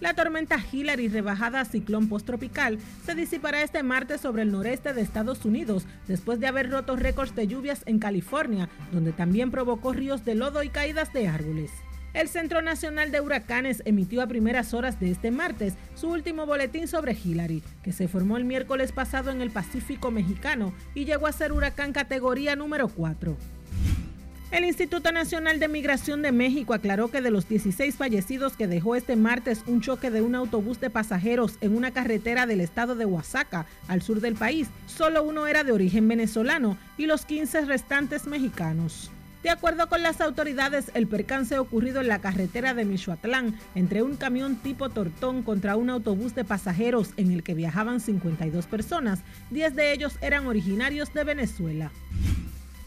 La 0.00 0.14
tormenta 0.14 0.58
Hillary, 0.72 1.08
rebajada 1.08 1.60
a 1.60 1.64
ciclón 1.64 2.08
posttropical, 2.08 2.78
se 3.04 3.16
disipará 3.16 3.62
este 3.62 3.82
martes 3.82 4.20
sobre 4.20 4.42
el 4.42 4.52
noreste 4.52 4.92
de 4.92 5.00
Estados 5.00 5.44
Unidos, 5.44 5.86
después 6.06 6.38
de 6.38 6.46
haber 6.46 6.70
roto 6.70 6.94
récords 6.94 7.34
de 7.34 7.48
lluvias 7.48 7.82
en 7.86 7.98
California, 7.98 8.68
donde 8.92 9.12
también 9.12 9.50
provocó 9.50 9.92
ríos 9.92 10.24
de 10.24 10.36
lodo 10.36 10.62
y 10.62 10.68
caídas 10.68 11.12
de 11.12 11.26
árboles. 11.26 11.72
El 12.14 12.28
Centro 12.28 12.62
Nacional 12.62 13.10
de 13.10 13.20
Huracanes 13.20 13.82
emitió 13.84 14.22
a 14.22 14.28
primeras 14.28 14.72
horas 14.72 14.98
de 15.00 15.10
este 15.10 15.30
martes 15.30 15.74
su 15.94 16.08
último 16.08 16.46
boletín 16.46 16.86
sobre 16.88 17.12
Hillary, 17.12 17.62
que 17.82 17.92
se 17.92 18.08
formó 18.08 18.36
el 18.36 18.44
miércoles 18.44 18.92
pasado 18.92 19.30
en 19.30 19.42
el 19.42 19.50
Pacífico 19.50 20.10
mexicano 20.10 20.72
y 20.94 21.04
llegó 21.04 21.26
a 21.26 21.32
ser 21.32 21.52
huracán 21.52 21.92
categoría 21.92 22.56
número 22.56 22.88
4. 22.88 23.36
El 24.50 24.64
Instituto 24.64 25.12
Nacional 25.12 25.60
de 25.60 25.68
Migración 25.68 26.22
de 26.22 26.32
México 26.32 26.72
aclaró 26.72 27.10
que 27.10 27.20
de 27.20 27.30
los 27.30 27.46
16 27.50 27.96
fallecidos 27.96 28.56
que 28.56 28.66
dejó 28.66 28.94
este 28.94 29.14
martes 29.14 29.62
un 29.66 29.82
choque 29.82 30.10
de 30.10 30.22
un 30.22 30.34
autobús 30.34 30.80
de 30.80 30.88
pasajeros 30.88 31.58
en 31.60 31.76
una 31.76 31.90
carretera 31.90 32.46
del 32.46 32.62
estado 32.62 32.94
de 32.94 33.04
Oaxaca, 33.04 33.66
al 33.88 34.00
sur 34.00 34.22
del 34.22 34.36
país, 34.36 34.68
solo 34.86 35.22
uno 35.22 35.46
era 35.46 35.64
de 35.64 35.72
origen 35.72 36.08
venezolano 36.08 36.78
y 36.96 37.04
los 37.04 37.26
15 37.26 37.66
restantes 37.66 38.26
mexicanos. 38.26 39.10
De 39.42 39.50
acuerdo 39.50 39.86
con 39.90 40.02
las 40.02 40.22
autoridades, 40.22 40.90
el 40.94 41.06
percance 41.06 41.58
ocurrido 41.58 42.00
en 42.00 42.08
la 42.08 42.20
carretera 42.20 42.72
de 42.72 42.86
Michoatlán 42.86 43.54
entre 43.74 44.02
un 44.02 44.16
camión 44.16 44.56
tipo 44.56 44.88
Tortón 44.88 45.42
contra 45.42 45.76
un 45.76 45.90
autobús 45.90 46.34
de 46.34 46.44
pasajeros 46.44 47.10
en 47.18 47.32
el 47.32 47.42
que 47.42 47.52
viajaban 47.52 48.00
52 48.00 48.66
personas, 48.66 49.20
10 49.50 49.76
de 49.76 49.92
ellos 49.92 50.16
eran 50.22 50.46
originarios 50.46 51.12
de 51.12 51.24
Venezuela 51.24 51.92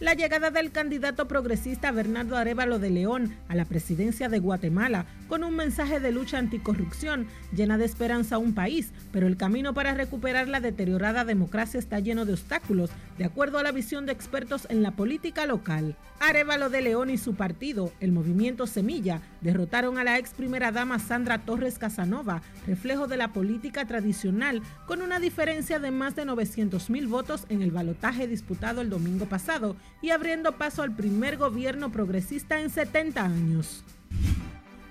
la 0.02 0.16
llegada 0.16 0.50
del 0.50 0.72
candidato 0.72 1.28
progresista 1.28 1.92
Bernardo 1.92 2.36
Arevalo 2.36 2.80
de 2.80 2.90
León 2.90 3.36
a 3.48 3.54
la 3.54 3.66
presidencia 3.66 4.30
de 4.30 4.40
Guatemala 4.40 5.06
con 5.32 5.46
un 5.46 5.56
mensaje 5.56 6.02
de 6.02 6.12
lucha 6.12 6.40
anticorrupción 6.40 7.26
llena 7.56 7.78
de 7.78 7.86
esperanza 7.86 8.36
a 8.36 8.38
un 8.38 8.54
país, 8.54 8.92
pero 9.14 9.28
el 9.28 9.38
camino 9.38 9.74
para 9.74 9.94
recuperar 9.94 10.50
la 10.50 10.60
deteriorada 10.60 11.24
democracia 11.24 11.80
está 11.80 12.02
lleno 12.02 12.26
de 12.26 12.34
obstáculos, 12.34 12.90
de 13.18 13.24
acuerdo 13.24 13.58
a 13.58 13.64
la 13.64 13.72
visión 13.72 14.06
de 14.06 14.12
expertos 14.12 14.68
en 14.70 14.84
la 14.84 14.92
política 14.92 15.46
local. 15.46 15.96
Arevalo 16.20 16.70
de 16.70 16.82
León 16.82 17.10
y 17.10 17.18
su 17.18 17.36
partido, 17.36 17.94
el 18.02 18.12
Movimiento 18.12 18.68
Semilla, 18.68 19.22
derrotaron 19.40 19.98
a 19.98 20.04
la 20.04 20.18
ex 20.18 20.32
primera 20.32 20.74
dama 20.74 21.00
Sandra 21.00 21.38
Torres 21.38 21.80
Casanova, 21.80 22.42
reflejo 22.68 23.08
de 23.08 23.16
la 23.16 23.32
política 23.32 23.86
tradicional, 23.86 24.62
con 24.86 25.02
una 25.02 25.22
diferencia 25.22 25.80
de 25.80 25.92
más 25.92 26.14
de 26.14 26.26
900 26.26 26.90
mil 26.90 27.08
votos 27.08 27.46
en 27.48 27.62
el 27.62 27.72
balotaje 27.72 28.28
disputado 28.28 28.82
el 28.82 28.90
domingo 28.90 29.28
pasado 29.28 29.78
y 30.02 30.10
abriendo 30.10 30.58
paso 30.58 30.84
al 30.84 30.94
primer 30.94 31.38
gobierno 31.38 31.90
progresista 31.90 32.60
en 32.60 32.70
70 32.70 33.24
años. 33.24 33.86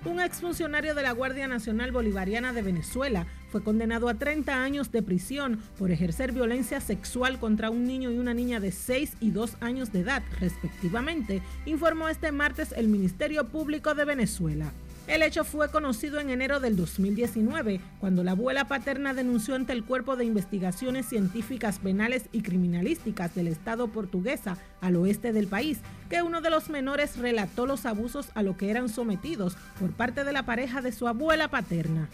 Un 0.03 0.19
exfuncionario 0.19 0.95
de 0.95 1.03
la 1.03 1.11
Guardia 1.11 1.47
Nacional 1.47 1.91
Bolivariana 1.91 2.53
de 2.53 2.63
Venezuela 2.63 3.27
fue 3.51 3.63
condenado 3.63 4.09
a 4.09 4.15
30 4.15 4.63
años 4.63 4.91
de 4.91 5.03
prisión 5.03 5.59
por 5.77 5.91
ejercer 5.91 6.31
violencia 6.31 6.81
sexual 6.81 7.39
contra 7.39 7.69
un 7.69 7.85
niño 7.85 8.09
y 8.09 8.17
una 8.17 8.33
niña 8.33 8.59
de 8.59 8.71
6 8.71 9.17
y 9.19 9.29
2 9.29 9.57
años 9.59 9.91
de 9.91 9.99
edad, 9.99 10.23
respectivamente, 10.39 11.43
informó 11.67 12.09
este 12.09 12.31
martes 12.31 12.73
el 12.75 12.87
Ministerio 12.87 13.49
Público 13.49 13.93
de 13.93 14.05
Venezuela. 14.05 14.73
El 15.07 15.23
hecho 15.23 15.43
fue 15.43 15.69
conocido 15.69 16.19
en 16.19 16.29
enero 16.29 16.59
del 16.59 16.75
2019, 16.75 17.81
cuando 17.99 18.23
la 18.23 18.31
abuela 18.31 18.65
paterna 18.65 19.13
denunció 19.13 19.55
ante 19.55 19.73
el 19.73 19.83
Cuerpo 19.83 20.15
de 20.15 20.25
Investigaciones 20.25 21.07
Científicas 21.07 21.79
Penales 21.79 22.25
y 22.31 22.43
Criminalísticas 22.43 23.33
del 23.33 23.47
Estado 23.47 23.87
portuguesa 23.87 24.57
al 24.79 24.95
oeste 24.95 25.33
del 25.33 25.47
país, 25.47 25.79
que 26.09 26.21
uno 26.21 26.39
de 26.39 26.51
los 26.51 26.69
menores 26.69 27.17
relató 27.17 27.65
los 27.65 27.85
abusos 27.85 28.29
a 28.35 28.43
lo 28.43 28.55
que 28.57 28.69
eran 28.69 28.89
sometidos 28.89 29.57
por 29.79 29.91
parte 29.91 30.23
de 30.23 30.33
la 30.33 30.43
pareja 30.43 30.81
de 30.81 30.91
su 30.91 31.07
abuela 31.07 31.49
paterna. 31.49 32.07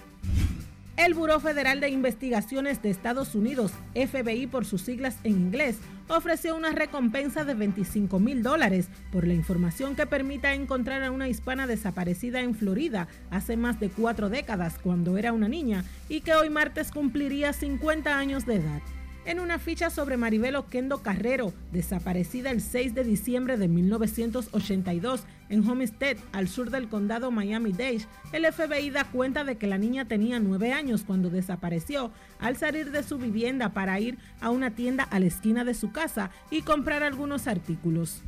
El 0.98 1.14
Buró 1.14 1.40
Federal 1.40 1.80
de 1.80 1.90
Investigaciones 1.90 2.82
de 2.82 2.90
Estados 2.90 3.36
Unidos, 3.36 3.72
FBI 3.94 4.48
por 4.48 4.66
sus 4.66 4.82
siglas 4.82 5.20
en 5.24 5.34
inglés, 5.34 5.78
ofreció 6.08 6.56
una 6.56 6.72
recompensa 6.72 7.46
de 7.46 7.54
25 7.54 8.18
mil 8.20 8.42
dólares 8.42 8.88
por 9.12 9.28
la 9.28 9.36
información 9.36 9.96
que 9.96 10.08
permita 10.08 10.56
encontrar 10.56 11.04
a 11.04 11.12
una 11.12 11.30
hispana 11.30 11.68
desaparecida 11.68 12.42
en 12.42 12.56
Florida 12.56 13.08
hace 13.30 13.58
más 13.58 13.80
de 13.80 13.90
cuatro 13.90 14.30
décadas 14.30 14.80
cuando 14.82 15.20
era 15.20 15.34
una 15.34 15.48
niña 15.48 15.86
y 16.10 16.22
que 16.22 16.34
hoy 16.34 16.50
martes 16.50 16.92
cumpliría 16.92 17.54
50 17.54 18.18
años 18.18 18.48
de 18.48 18.56
edad 18.56 18.82
en 19.28 19.42
una 19.42 19.60
ficha 19.60 19.90
sobre 19.90 20.16
Maribel 20.16 20.56
Oquendo 20.56 21.04
Carrero, 21.04 21.54
desaparecida 21.74 22.50
el 22.50 22.62
6 22.62 22.96
de 22.96 23.04
diciembre 23.04 23.58
de 23.58 23.68
1982 23.68 25.26
en 25.50 25.68
Homestead, 25.68 26.16
al 26.32 26.48
sur 26.48 26.72
del 26.72 26.88
condado 26.88 27.30
Miami-Dade. 27.30 28.06
El 28.32 28.46
FBI 28.46 28.90
da 28.90 29.04
cuenta 29.04 29.44
de 29.44 29.58
que 29.58 29.68
la 29.68 29.78
niña 29.78 30.06
tenía 30.06 30.40
nueve 30.40 30.72
años 30.72 31.04
cuando 31.06 31.30
desapareció 31.30 32.12
al 32.40 32.56
salir 32.56 32.92
de 32.92 33.04
su 33.04 33.18
vivienda 33.18 33.74
para 33.74 34.00
ir 34.00 34.18
a 34.40 34.50
una 34.50 34.72
tienda 34.72 35.04
a 35.04 35.20
la 35.20 35.26
esquina 35.26 35.66
de 35.66 35.74
su 35.74 35.92
casa 35.92 36.32
y 36.50 36.62
comprar 36.62 37.04
algunos 37.04 37.48
artículos 37.48 38.24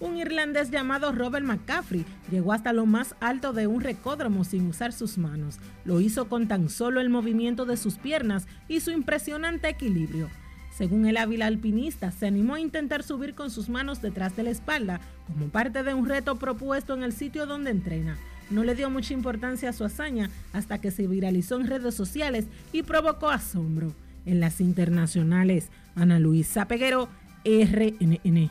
un 0.00 0.16
irlandés 0.16 0.70
llamado 0.70 1.12
Robert 1.12 1.44
McCaffrey 1.44 2.04
llegó 2.30 2.52
hasta 2.52 2.72
lo 2.72 2.86
más 2.86 3.14
alto 3.20 3.52
de 3.52 3.66
un 3.66 3.82
recódromo 3.82 4.44
sin 4.44 4.66
usar 4.66 4.92
sus 4.92 5.18
manos. 5.18 5.58
Lo 5.84 6.00
hizo 6.00 6.28
con 6.28 6.48
tan 6.48 6.68
solo 6.70 7.00
el 7.00 7.10
movimiento 7.10 7.66
de 7.66 7.76
sus 7.76 7.98
piernas 7.98 8.48
y 8.66 8.80
su 8.80 8.90
impresionante 8.90 9.68
equilibrio. 9.68 10.28
Según 10.72 11.06
el 11.06 11.18
hábil 11.18 11.42
alpinista, 11.42 12.10
se 12.10 12.26
animó 12.26 12.54
a 12.54 12.60
intentar 12.60 13.02
subir 13.02 13.34
con 13.34 13.50
sus 13.50 13.68
manos 13.68 14.00
detrás 14.00 14.34
de 14.36 14.44
la 14.44 14.50
espalda 14.50 15.00
como 15.26 15.48
parte 15.48 15.82
de 15.82 15.92
un 15.92 16.06
reto 16.06 16.36
propuesto 16.36 16.94
en 16.94 17.02
el 17.02 17.12
sitio 17.12 17.44
donde 17.46 17.70
entrena. 17.70 18.16
No 18.48 18.64
le 18.64 18.74
dio 18.74 18.88
mucha 18.88 19.12
importancia 19.12 19.68
a 19.68 19.72
su 19.72 19.84
hazaña 19.84 20.30
hasta 20.52 20.80
que 20.80 20.90
se 20.90 21.06
viralizó 21.06 21.60
en 21.60 21.66
redes 21.66 21.94
sociales 21.94 22.46
y 22.72 22.82
provocó 22.82 23.28
asombro. 23.28 23.92
En 24.24 24.40
las 24.40 24.60
internacionales, 24.60 25.68
Ana 25.94 26.18
Luisa 26.18 26.66
Peguero, 26.66 27.08
RNN. 27.44 28.50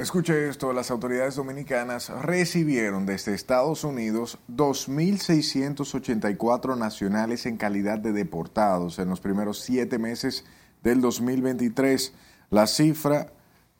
Escuche 0.00 0.48
esto, 0.48 0.72
las 0.72 0.90
autoridades 0.90 1.36
dominicanas 1.36 2.08
recibieron 2.08 3.04
desde 3.04 3.34
Estados 3.34 3.84
Unidos 3.84 4.38
2.684 4.48 6.78
nacionales 6.78 7.44
en 7.44 7.58
calidad 7.58 7.98
de 7.98 8.12
deportados 8.12 8.98
en 8.98 9.10
los 9.10 9.20
primeros 9.20 9.60
siete 9.60 9.98
meses 9.98 10.46
del 10.82 11.02
2023. 11.02 12.14
La 12.48 12.66
cifra 12.66 13.30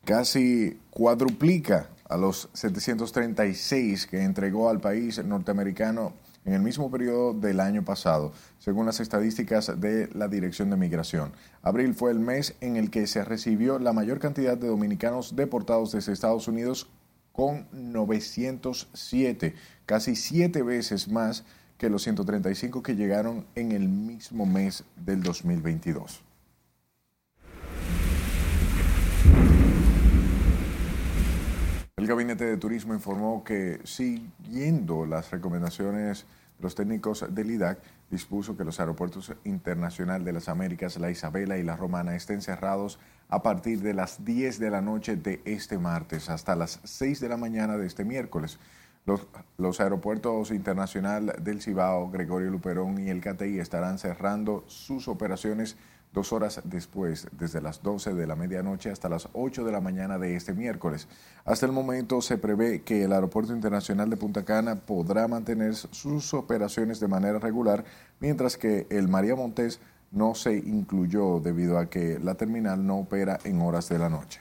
casi 0.04 0.78
cuadruplica 0.90 1.88
a 2.06 2.18
los 2.18 2.50
736 2.52 4.06
que 4.06 4.22
entregó 4.22 4.68
al 4.68 4.78
país 4.78 5.24
norteamericano 5.24 6.12
en 6.44 6.54
el 6.54 6.62
mismo 6.62 6.90
periodo 6.90 7.34
del 7.34 7.60
año 7.60 7.84
pasado, 7.84 8.32
según 8.58 8.86
las 8.86 9.00
estadísticas 9.00 9.80
de 9.80 10.08
la 10.14 10.28
Dirección 10.28 10.70
de 10.70 10.76
Migración. 10.76 11.32
Abril 11.62 11.94
fue 11.94 12.10
el 12.10 12.18
mes 12.18 12.54
en 12.60 12.76
el 12.76 12.90
que 12.90 13.06
se 13.06 13.24
recibió 13.24 13.78
la 13.78 13.92
mayor 13.92 14.18
cantidad 14.18 14.56
de 14.56 14.68
dominicanos 14.68 15.36
deportados 15.36 15.92
desde 15.92 16.12
Estados 16.12 16.48
Unidos 16.48 16.88
con 17.32 17.66
907, 17.72 19.54
casi 19.86 20.16
siete 20.16 20.62
veces 20.62 21.08
más 21.08 21.44
que 21.78 21.88
los 21.88 22.02
135 22.02 22.82
que 22.82 22.96
llegaron 22.96 23.46
en 23.54 23.72
el 23.72 23.88
mismo 23.88 24.44
mes 24.44 24.84
del 24.96 25.22
2022. 25.22 26.29
El 32.00 32.06
Gabinete 32.06 32.46
de 32.46 32.56
Turismo 32.56 32.94
informó 32.94 33.44
que, 33.44 33.78
siguiendo 33.84 35.04
las 35.04 35.30
recomendaciones 35.30 36.24
de 36.56 36.62
los 36.62 36.74
técnicos 36.74 37.26
del 37.28 37.50
IDAC, 37.50 37.78
dispuso 38.10 38.56
que 38.56 38.64
los 38.64 38.80
aeropuertos 38.80 39.34
internacionales 39.44 40.24
de 40.24 40.32
las 40.32 40.48
Américas, 40.48 40.98
la 40.98 41.10
Isabela 41.10 41.58
y 41.58 41.62
la 41.62 41.76
Romana, 41.76 42.16
estén 42.16 42.40
cerrados 42.40 42.98
a 43.28 43.42
partir 43.42 43.82
de 43.82 43.92
las 43.92 44.24
10 44.24 44.58
de 44.60 44.70
la 44.70 44.80
noche 44.80 45.16
de 45.16 45.42
este 45.44 45.76
martes 45.76 46.30
hasta 46.30 46.56
las 46.56 46.80
6 46.84 47.20
de 47.20 47.28
la 47.28 47.36
mañana 47.36 47.76
de 47.76 47.86
este 47.86 48.06
miércoles. 48.06 48.58
Los, 49.58 49.80
aeropuertos 49.80 50.52
internacionales 50.52 51.34
del 51.44 51.60
Cibao, 51.60 52.10
Gregorio 52.10 52.50
Luperón 52.50 52.98
y 52.98 53.10
el 53.10 53.20
CATI 53.20 53.58
estarán 53.58 53.98
cerrando 53.98 54.64
sus 54.68 55.06
operaciones 55.06 55.76
dos 56.12 56.32
horas 56.32 56.60
después, 56.64 57.28
desde 57.32 57.60
las 57.60 57.82
12 57.82 58.14
de 58.14 58.26
la 58.26 58.36
medianoche 58.36 58.90
hasta 58.90 59.08
las 59.08 59.28
8 59.32 59.64
de 59.64 59.72
la 59.72 59.80
mañana 59.80 60.18
de 60.18 60.34
este 60.34 60.52
miércoles. 60.52 61.08
Hasta 61.44 61.66
el 61.66 61.72
momento 61.72 62.20
se 62.20 62.38
prevé 62.38 62.82
que 62.82 63.04
el 63.04 63.12
Aeropuerto 63.12 63.54
Internacional 63.54 64.10
de 64.10 64.16
Punta 64.16 64.44
Cana 64.44 64.76
podrá 64.76 65.28
mantener 65.28 65.74
sus 65.74 66.34
operaciones 66.34 67.00
de 67.00 67.08
manera 67.08 67.38
regular, 67.38 67.84
mientras 68.18 68.56
que 68.56 68.86
el 68.90 69.08
María 69.08 69.36
Montés 69.36 69.80
no 70.10 70.34
se 70.34 70.56
incluyó 70.56 71.38
debido 71.38 71.78
a 71.78 71.88
que 71.88 72.18
la 72.18 72.34
terminal 72.34 72.84
no 72.84 72.98
opera 72.98 73.38
en 73.44 73.60
horas 73.60 73.88
de 73.88 73.98
la 73.98 74.08
noche. 74.08 74.40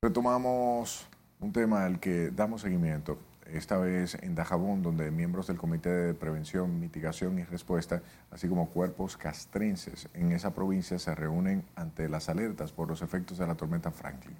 Retomamos 0.00 1.06
un 1.40 1.52
tema 1.52 1.84
al 1.84 2.00
que 2.00 2.30
damos 2.30 2.62
seguimiento 2.62 3.18
esta 3.52 3.76
vez 3.76 4.16
en 4.22 4.34
Dajabón, 4.34 4.82
donde 4.82 5.10
miembros 5.10 5.46
del 5.46 5.58
Comité 5.58 5.90
de 5.90 6.14
Prevención, 6.14 6.80
Mitigación 6.80 7.38
y 7.38 7.44
Respuesta, 7.44 8.02
así 8.30 8.48
como 8.48 8.70
cuerpos 8.70 9.16
castrenses 9.16 10.08
en 10.14 10.32
esa 10.32 10.54
provincia, 10.54 10.98
se 10.98 11.14
reúnen 11.14 11.64
ante 11.76 12.08
las 12.08 12.28
alertas 12.28 12.72
por 12.72 12.88
los 12.88 13.02
efectos 13.02 13.38
de 13.38 13.46
la 13.46 13.54
tormenta 13.54 13.90
Franklin. 13.90 14.36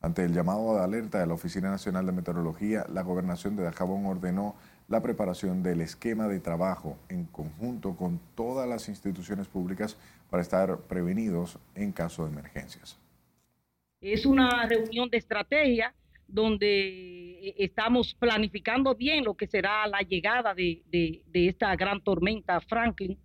Ante 0.00 0.24
el 0.24 0.32
llamado 0.32 0.76
de 0.76 0.82
alerta 0.82 1.18
de 1.18 1.26
la 1.26 1.34
Oficina 1.34 1.70
Nacional 1.70 2.06
de 2.06 2.12
Meteorología, 2.12 2.84
la 2.92 3.02
gobernación 3.02 3.56
de 3.56 3.64
Dajabón 3.64 4.06
ordenó 4.06 4.54
la 4.88 5.02
preparación 5.02 5.62
del 5.62 5.80
esquema 5.80 6.28
de 6.28 6.40
trabajo 6.40 6.98
en 7.08 7.24
conjunto 7.24 7.96
con 7.96 8.20
todas 8.34 8.68
las 8.68 8.88
instituciones 8.88 9.46
públicas 9.46 9.96
para 10.30 10.42
estar 10.42 10.78
prevenidos 10.78 11.58
en 11.74 11.92
caso 11.92 12.24
de 12.24 12.32
emergencias. 12.32 12.98
Es 14.00 14.26
una 14.26 14.66
reunión 14.66 15.08
de 15.08 15.16
estrategia 15.16 15.94
donde 16.34 17.48
eh, 17.48 17.54
estamos 17.58 18.14
planificando 18.14 18.96
bien 18.96 19.24
lo 19.24 19.34
que 19.34 19.46
será 19.46 19.86
la 19.86 20.00
llegada 20.00 20.52
de, 20.52 20.82
esta 21.32 21.74
gran 21.76 22.02
tormenta 22.02 22.60
Franklin. 22.60 23.16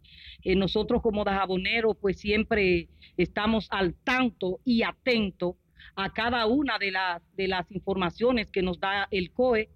Eh, 0.44 0.56
nosotros 0.56 1.02
como 1.02 1.24
dajaboneros 1.24 1.98
pues 2.00 2.20
siempre 2.20 2.88
estamos 3.18 3.68
al 3.72 3.96
tanto 3.96 4.60
y 4.64 4.84
atentos 4.84 5.56
a 5.96 6.14
cada 6.14 6.46
una 6.46 6.78
de 6.78 6.92
las, 6.92 7.22
de 7.36 7.48
las 7.48 7.70
informaciones 7.72 8.52
que 8.52 8.62
nos 8.62 8.80
da 8.80 9.08
el 9.10 9.32
COE, 9.32 9.70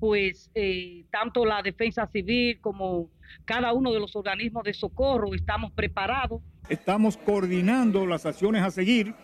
pues 0.00 0.50
eh, 0.56 1.04
tanto 1.12 1.46
la 1.46 1.62
defensa 1.62 2.08
civil 2.08 2.60
como 2.60 3.10
cada 3.44 3.72
uno 3.72 3.92
de 3.92 4.00
los 4.00 4.16
organismos 4.16 4.64
de 4.64 4.74
socorro 4.74 5.34
estamos 5.34 5.70
preparados. 5.70 6.42
Estamos 6.68 7.16
coordinando 7.16 8.06
las 8.06 8.26
acciones 8.26 8.62
a 8.62 8.72
seguir 8.72 9.14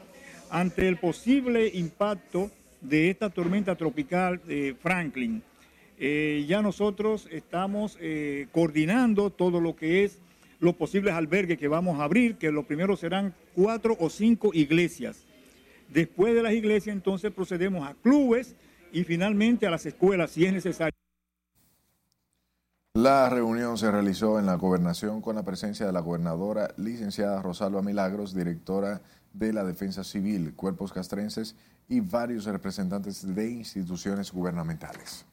ante 0.50 0.86
el 0.86 0.96
posible 0.96 1.68
impacto 1.74 2.52
de 2.80 3.10
esta 3.10 3.30
tormenta 3.30 3.76
tropical 3.76 4.40
de 4.46 4.76
Franklin. 4.80 5.42
Eh, 5.98 6.44
ya 6.48 6.62
nosotros 6.62 7.28
estamos 7.30 7.98
eh, 8.00 8.46
coordinando 8.52 9.30
todo 9.30 9.60
lo 9.60 9.74
que 9.74 10.04
es 10.04 10.18
los 10.60 10.74
posibles 10.74 11.14
albergues 11.14 11.58
que 11.58 11.68
vamos 11.68 12.00
a 12.00 12.04
abrir, 12.04 12.36
que 12.36 12.50
lo 12.50 12.64
primero 12.64 12.96
serán 12.96 13.34
cuatro 13.54 13.96
o 13.98 14.10
cinco 14.10 14.50
iglesias. 14.52 15.24
Después 15.88 16.34
de 16.34 16.42
las 16.42 16.52
iglesias, 16.52 16.94
entonces 16.94 17.32
procedemos 17.32 17.88
a 17.88 17.94
clubes 17.94 18.56
y 18.92 19.04
finalmente 19.04 19.66
a 19.66 19.70
las 19.70 19.86
escuelas, 19.86 20.32
si 20.32 20.44
es 20.44 20.52
necesario. 20.52 20.94
La 22.94 23.30
reunión 23.30 23.78
se 23.78 23.90
realizó 23.90 24.40
en 24.40 24.46
la 24.46 24.56
gobernación 24.56 25.20
con 25.20 25.36
la 25.36 25.44
presencia 25.44 25.86
de 25.86 25.92
la 25.92 26.00
gobernadora 26.00 26.74
licenciada 26.76 27.40
Rosalba 27.40 27.80
Milagros, 27.80 28.34
directora 28.34 29.02
de 29.32 29.52
la 29.52 29.64
Defensa 29.64 30.02
Civil, 30.02 30.54
cuerpos 30.54 30.92
castrenses 30.92 31.54
y 31.88 32.00
varios 32.00 32.44
representantes 32.44 33.34
de 33.34 33.50
instituciones 33.50 34.30
gubernamentales. 34.30 35.24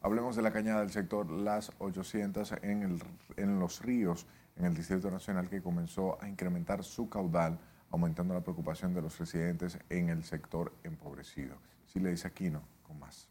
Hablemos 0.00 0.36
de 0.36 0.42
la 0.42 0.52
cañada 0.52 0.80
del 0.80 0.90
sector 0.90 1.30
Las 1.30 1.72
800 1.78 2.52
en, 2.62 3.00
en 3.36 3.58
los 3.58 3.82
ríos 3.82 4.26
en 4.56 4.64
el 4.64 4.74
Distrito 4.74 5.10
Nacional 5.10 5.48
que 5.48 5.62
comenzó 5.62 6.20
a 6.22 6.28
incrementar 6.28 6.82
su 6.82 7.08
caudal, 7.08 7.58
aumentando 7.90 8.34
la 8.34 8.40
preocupación 8.40 8.94
de 8.94 9.02
los 9.02 9.18
residentes 9.18 9.78
en 9.88 10.08
el 10.08 10.24
sector 10.24 10.72
empobrecido. 10.82 11.56
Si 11.92 12.00
le 12.00 12.10
dice 12.10 12.28
Aquino, 12.28 12.62
con 12.82 12.98
más. 12.98 13.28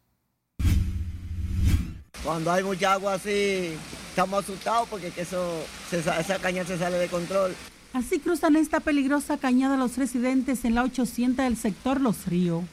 Cuando 2.23 2.51
hay 2.51 2.63
mucha 2.63 2.93
agua 2.93 3.13
así, 3.13 3.77
estamos 4.09 4.43
asustados 4.43 4.89
porque 4.89 5.11
eso, 5.15 5.63
esa 5.91 6.39
cañada 6.39 6.67
se 6.67 6.77
sale 6.77 6.97
de 6.97 7.07
control. 7.07 7.55
Así 7.93 8.19
cruzan 8.19 8.55
esta 8.55 8.79
peligrosa 8.79 9.37
cañada 9.37 9.77
los 9.77 9.97
residentes 9.97 10.65
en 10.65 10.75
la 10.75 10.83
800 10.83 11.45
del 11.45 11.57
sector 11.57 12.01
Los 12.01 12.27
Ríos. 12.27 12.63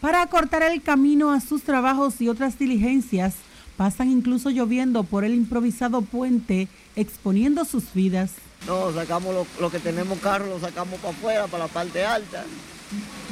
Para 0.00 0.20
acortar 0.20 0.62
el 0.62 0.82
camino 0.82 1.30
a 1.30 1.40
sus 1.40 1.62
trabajos 1.62 2.20
y 2.20 2.28
otras 2.28 2.58
diligencias, 2.58 3.34
pasan 3.76 4.10
incluso 4.10 4.50
lloviendo 4.50 5.04
por 5.04 5.24
el 5.24 5.34
improvisado 5.34 6.02
puente, 6.02 6.68
exponiendo 6.96 7.64
sus 7.64 7.94
vidas. 7.94 8.32
No, 8.66 8.92
sacamos 8.92 9.46
lo, 9.60 9.70
que 9.70 9.78
tenemos 9.78 10.18
carro, 10.18 10.46
lo 10.46 10.60
sacamos 10.60 10.98
para 11.00 11.14
afuera, 11.14 11.46
para 11.46 11.66
la 11.66 11.72
parte 11.72 12.04
alta, 12.04 12.44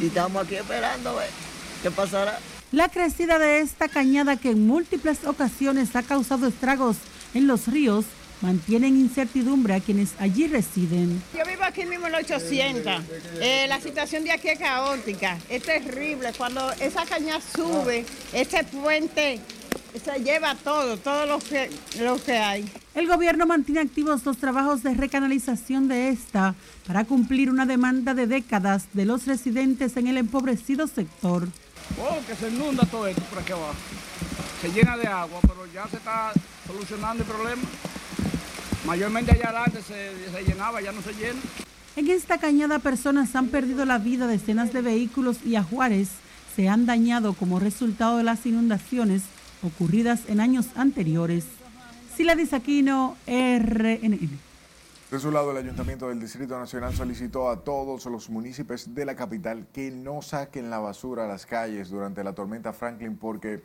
y 0.00 0.06
estamos 0.06 0.44
aquí 0.44 0.54
esperando 0.54 1.10
a 1.10 1.14
ver 1.14 1.30
qué 1.82 1.90
pasará. 1.90 2.38
La 2.72 2.88
crecida 2.88 3.38
de 3.40 3.60
esta 3.60 3.88
cañada 3.88 4.36
que 4.36 4.50
en 4.50 4.66
múltiples 4.66 5.24
ocasiones 5.24 5.94
ha 5.96 6.04
causado 6.04 6.46
estragos 6.46 6.96
en 7.34 7.48
los 7.48 7.66
ríos 7.66 8.04
mantienen 8.40 8.96
incertidumbre 8.96 9.74
a 9.74 9.80
quienes 9.80 10.14
allí 10.18 10.46
residen. 10.46 11.22
Yo 11.36 11.44
vivo 11.44 11.62
aquí 11.64 11.84
mismo 11.86 12.06
en 12.06 12.12
los 12.12 12.22
800. 12.22 13.02
Eh, 13.40 13.66
la 13.68 13.80
situación 13.80 14.24
de 14.24 14.32
aquí 14.32 14.48
es 14.48 14.58
caótica, 14.58 15.38
es 15.48 15.62
terrible. 15.62 16.32
Cuando 16.36 16.72
esa 16.72 17.04
caña 17.04 17.40
sube, 17.40 18.04
ese 18.32 18.64
puente 18.64 19.40
se 20.04 20.18
lleva 20.20 20.54
todo, 20.54 20.96
todo 20.96 21.26
lo 21.26 21.38
que, 21.38 21.70
lo 22.00 22.22
que 22.22 22.36
hay. 22.36 22.70
El 22.94 23.06
gobierno 23.06 23.46
mantiene 23.46 23.80
activos 23.80 24.24
los 24.24 24.38
trabajos 24.38 24.82
de 24.82 24.94
recanalización 24.94 25.88
de 25.88 26.08
esta 26.08 26.54
para 26.86 27.04
cumplir 27.04 27.50
una 27.50 27.66
demanda 27.66 28.14
de 28.14 28.26
décadas 28.26 28.86
de 28.92 29.04
los 29.04 29.26
residentes 29.26 29.96
en 29.96 30.06
el 30.06 30.16
empobrecido 30.16 30.86
sector. 30.86 31.48
Oh, 31.98 32.18
que 32.26 32.34
se 32.36 32.48
inunda 32.48 32.84
todo 32.86 33.06
esto 33.06 33.22
por 33.22 33.40
aquí 33.40 33.52
abajo. 33.52 33.74
Se 34.60 34.68
llena 34.70 34.96
de 34.96 35.06
agua, 35.06 35.40
pero 35.42 35.66
ya 35.72 35.88
se 35.88 35.96
está 35.96 36.32
solucionando 36.66 37.22
el 37.22 37.28
problema. 37.28 37.62
Mayormente 38.86 39.32
allá 39.32 39.50
adelante 39.50 39.82
se, 39.82 40.42
llenaba, 40.44 40.80
ya 40.80 40.92
no 40.92 41.02
se 41.02 41.12
llena. 41.12 41.40
En 41.96 42.08
esta 42.08 42.38
cañada 42.38 42.78
personas 42.78 43.34
han 43.36 43.48
perdido 43.48 43.84
la 43.84 43.98
vida, 43.98 44.26
decenas 44.26 44.72
de 44.72 44.80
vehículos 44.80 45.38
y 45.44 45.56
ajuares 45.56 46.08
se 46.56 46.68
han 46.68 46.86
dañado 46.86 47.34
como 47.34 47.60
resultado 47.60 48.16
de 48.18 48.24
las 48.24 48.44
inundaciones 48.46 49.22
ocurridas 49.62 50.20
en 50.28 50.40
años 50.40 50.66
anteriores. 50.74 51.44
Sila 52.16 52.34
Disaquino, 52.34 53.16
RNN. 53.26 54.30
De 55.10 55.18
su 55.18 55.30
lado, 55.30 55.50
el 55.50 55.56
Ayuntamiento 55.56 56.08
del 56.08 56.20
Distrito 56.20 56.58
Nacional 56.58 56.94
solicitó 56.94 57.50
a 57.50 57.64
todos 57.64 58.06
los 58.06 58.30
municipios 58.30 58.94
de 58.94 59.04
la 59.04 59.16
capital 59.16 59.66
que 59.72 59.90
no 59.90 60.22
saquen 60.22 60.70
la 60.70 60.78
basura 60.78 61.24
a 61.24 61.28
las 61.28 61.46
calles 61.46 61.90
durante 61.90 62.22
la 62.22 62.32
tormenta 62.32 62.72
Franklin 62.72 63.16
porque 63.16 63.60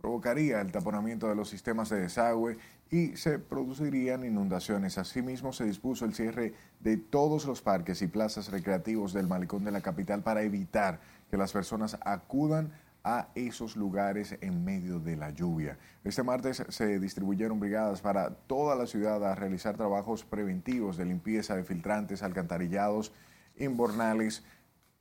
provocaría 0.00 0.60
el 0.60 0.72
taponamiento 0.72 1.28
de 1.28 1.34
los 1.34 1.48
sistemas 1.48 1.88
de 1.88 2.00
desagüe 2.00 2.58
y 2.90 3.16
se 3.16 3.38
producirían 3.38 4.24
inundaciones. 4.24 4.98
Asimismo, 4.98 5.52
se 5.52 5.64
dispuso 5.64 6.04
el 6.04 6.14
cierre 6.14 6.54
de 6.80 6.96
todos 6.96 7.46
los 7.46 7.62
parques 7.62 8.02
y 8.02 8.06
plazas 8.06 8.50
recreativos 8.50 9.12
del 9.12 9.26
malecón 9.26 9.64
de 9.64 9.72
la 9.72 9.80
capital 9.80 10.22
para 10.22 10.42
evitar 10.42 11.00
que 11.30 11.36
las 11.36 11.52
personas 11.52 11.96
acudan 12.04 12.72
a 13.02 13.28
esos 13.34 13.76
lugares 13.76 14.36
en 14.40 14.64
medio 14.64 14.98
de 14.98 15.16
la 15.16 15.30
lluvia. 15.30 15.78
Este 16.04 16.22
martes 16.22 16.62
se 16.68 16.98
distribuyeron 16.98 17.60
brigadas 17.60 18.00
para 18.00 18.30
toda 18.30 18.76
la 18.76 18.86
ciudad 18.86 19.24
a 19.24 19.34
realizar 19.34 19.76
trabajos 19.76 20.24
preventivos 20.24 20.96
de 20.96 21.04
limpieza 21.04 21.56
de 21.56 21.64
filtrantes, 21.64 22.22
alcantarillados, 22.22 23.12
inbornales, 23.58 24.44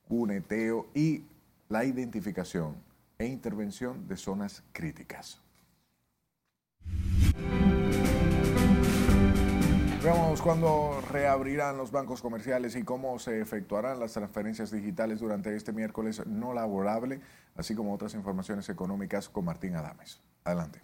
cuneteo 0.08 0.88
y 0.94 1.24
la 1.70 1.86
identificación 1.86 2.93
e 3.18 3.26
intervención 3.26 4.07
de 4.07 4.18
zonas 4.18 4.64
críticas. 4.72 5.41
Veamos 10.03 10.41
cuándo 10.41 10.99
reabrirán 11.11 11.78
los 11.78 11.89
bancos 11.89 12.22
comerciales 12.22 12.76
y 12.76 12.84
cómo 12.84 13.18
se 13.20 13.39
efectuarán 13.39 14.01
las 14.01 14.11
transferencias 14.11 14.70
digitales 14.70 15.22
durante 15.22 15.55
este 15.55 15.72
miércoles 15.72 16.28
no 16.28 16.53
laborable, 16.53 17.22
así 17.55 17.74
como 17.74 17.93
otras 17.93 18.14
informaciones 18.14 18.68
económicas 18.68 19.30
con 19.30 19.45
Martín 19.45 19.76
Adames. 19.76 20.20
Adelante. 20.43 20.82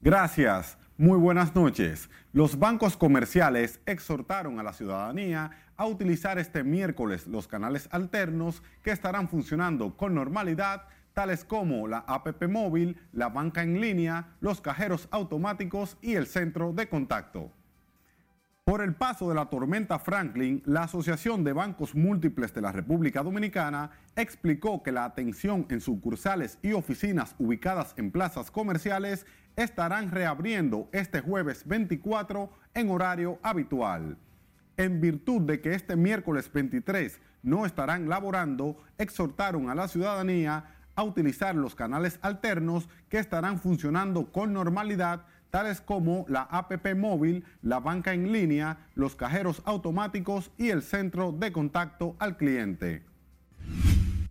Gracias. 0.00 0.78
Muy 0.98 1.18
buenas 1.18 1.54
noches. 1.54 2.10
Los 2.32 2.58
bancos 2.58 2.96
comerciales 2.96 3.80
exhortaron 3.86 4.58
a 4.58 4.62
la 4.62 4.72
ciudadanía 4.72 5.50
a 5.76 5.86
utilizar 5.86 6.38
este 6.38 6.64
miércoles 6.64 7.26
los 7.26 7.46
canales 7.46 7.88
alternos 7.92 8.62
que 8.82 8.90
estarán 8.90 9.28
funcionando 9.28 9.96
con 9.96 10.14
normalidad 10.14 10.88
tales 11.16 11.46
como 11.46 11.88
la 11.88 12.04
APP 12.06 12.46
móvil, 12.46 12.98
la 13.12 13.30
banca 13.30 13.62
en 13.62 13.80
línea, 13.80 14.36
los 14.40 14.60
cajeros 14.60 15.08
automáticos 15.10 15.96
y 16.02 16.12
el 16.12 16.26
centro 16.26 16.74
de 16.74 16.90
contacto. 16.90 17.50
Por 18.64 18.82
el 18.82 18.94
paso 18.94 19.30
de 19.30 19.34
la 19.34 19.46
tormenta 19.46 19.98
Franklin, 19.98 20.62
la 20.66 20.82
Asociación 20.82 21.42
de 21.42 21.54
Bancos 21.54 21.94
Múltiples 21.94 22.52
de 22.52 22.60
la 22.60 22.70
República 22.70 23.22
Dominicana 23.22 23.92
explicó 24.14 24.82
que 24.82 24.92
la 24.92 25.06
atención 25.06 25.66
en 25.70 25.80
sucursales 25.80 26.58
y 26.60 26.72
oficinas 26.72 27.34
ubicadas 27.38 27.94
en 27.96 28.10
plazas 28.10 28.50
comerciales 28.50 29.24
estarán 29.56 30.10
reabriendo 30.10 30.90
este 30.92 31.22
jueves 31.22 31.66
24 31.66 32.50
en 32.74 32.90
horario 32.90 33.38
habitual. 33.42 34.18
En 34.76 35.00
virtud 35.00 35.40
de 35.46 35.62
que 35.62 35.72
este 35.72 35.96
miércoles 35.96 36.52
23 36.52 37.22
no 37.42 37.64
estarán 37.64 38.06
laborando, 38.10 38.76
exhortaron 38.98 39.70
a 39.70 39.74
la 39.74 39.88
ciudadanía 39.88 40.75
a 40.96 41.04
utilizar 41.04 41.54
los 41.54 41.74
canales 41.74 42.18
alternos 42.22 42.88
que 43.08 43.18
estarán 43.18 43.60
funcionando 43.60 44.32
con 44.32 44.52
normalidad 44.52 45.26
tales 45.50 45.80
como 45.80 46.26
la 46.28 46.42
APP 46.42 46.94
móvil, 46.96 47.44
la 47.62 47.80
banca 47.80 48.12
en 48.12 48.32
línea, 48.32 48.78
los 48.94 49.14
cajeros 49.14 49.62
automáticos 49.64 50.50
y 50.58 50.70
el 50.70 50.82
centro 50.82 51.32
de 51.32 51.52
contacto 51.52 52.16
al 52.18 52.36
cliente. 52.36 53.04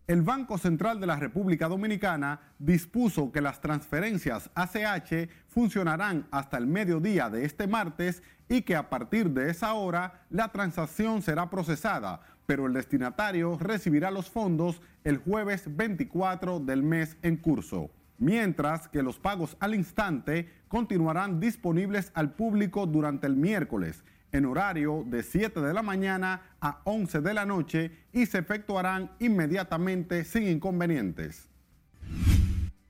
El 0.07 0.21
Banco 0.21 0.59
Central 0.59 0.99
de 0.99 1.07
la 1.07 1.15
República 1.15 1.67
Dominicana 1.67 2.39
dispuso 2.59 3.31
que 3.31 3.41
las 3.41 3.59
transferencias 3.59 4.51
ACH 4.53 5.29
funcionarán 5.47 6.27
hasta 6.29 6.59
el 6.59 6.67
mediodía 6.67 7.31
de 7.31 7.43
este 7.43 7.65
martes 7.65 8.21
y 8.47 8.61
que 8.61 8.75
a 8.75 8.87
partir 8.87 9.31
de 9.31 9.49
esa 9.49 9.73
hora 9.73 10.25
la 10.29 10.49
transacción 10.51 11.23
será 11.23 11.49
procesada, 11.49 12.21
pero 12.45 12.67
el 12.67 12.73
destinatario 12.73 13.57
recibirá 13.57 14.11
los 14.11 14.29
fondos 14.29 14.81
el 15.03 15.17
jueves 15.17 15.75
24 15.75 16.59
del 16.59 16.83
mes 16.83 17.17
en 17.21 17.37
curso 17.37 17.89
mientras 18.17 18.87
que 18.87 19.03
los 19.03 19.19
pagos 19.19 19.57
al 19.59 19.75
instante 19.75 20.49
continuarán 20.67 21.39
disponibles 21.39 22.11
al 22.13 22.33
público 22.33 22.85
durante 22.85 23.27
el 23.27 23.35
miércoles 23.35 24.03
en 24.31 24.45
horario 24.45 25.03
de 25.07 25.23
7 25.23 25.61
de 25.61 25.73
la 25.73 25.81
mañana 25.81 26.41
a 26.59 26.81
11 26.83 27.21
de 27.21 27.33
la 27.33 27.45
noche 27.45 27.91
y 28.11 28.25
se 28.25 28.39
efectuarán 28.39 29.11
inmediatamente 29.19 30.25
sin 30.25 30.47
inconvenientes. 30.47 31.49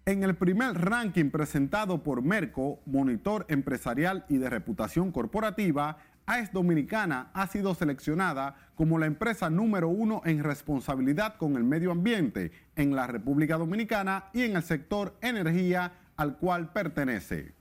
En 0.08 0.24
el 0.24 0.36
primer 0.36 0.74
ranking 0.74 1.32
presentado 1.32 2.04
por 2.04 2.22
Merco, 2.22 2.80
Monitor 2.86 3.46
Empresarial 3.50 4.26
y 4.30 4.38
de 4.38 4.50
Reputación 4.50 5.12
Corporativa, 5.12 5.98
AES 6.28 6.52
Dominicana 6.52 7.30
ha 7.34 7.48
sido 7.48 7.76
seleccionada 7.76 8.56
como 8.76 8.98
la 8.98 9.06
empresa 9.06 9.50
número 9.50 9.90
uno 9.90 10.22
en 10.26 10.44
responsabilidad 10.44 11.38
con 11.38 11.56
el 11.56 11.64
medio 11.64 11.92
ambiente 11.92 12.52
en 12.76 12.96
la 12.96 13.06
República 13.06 13.58
Dominicana 13.58 14.26
y 14.34 14.44
en 14.44 14.56
el 14.56 14.64
sector 14.64 15.16
energía 15.22 15.94
al 16.18 16.38
cual 16.38 16.72
pertenece. 16.74 17.54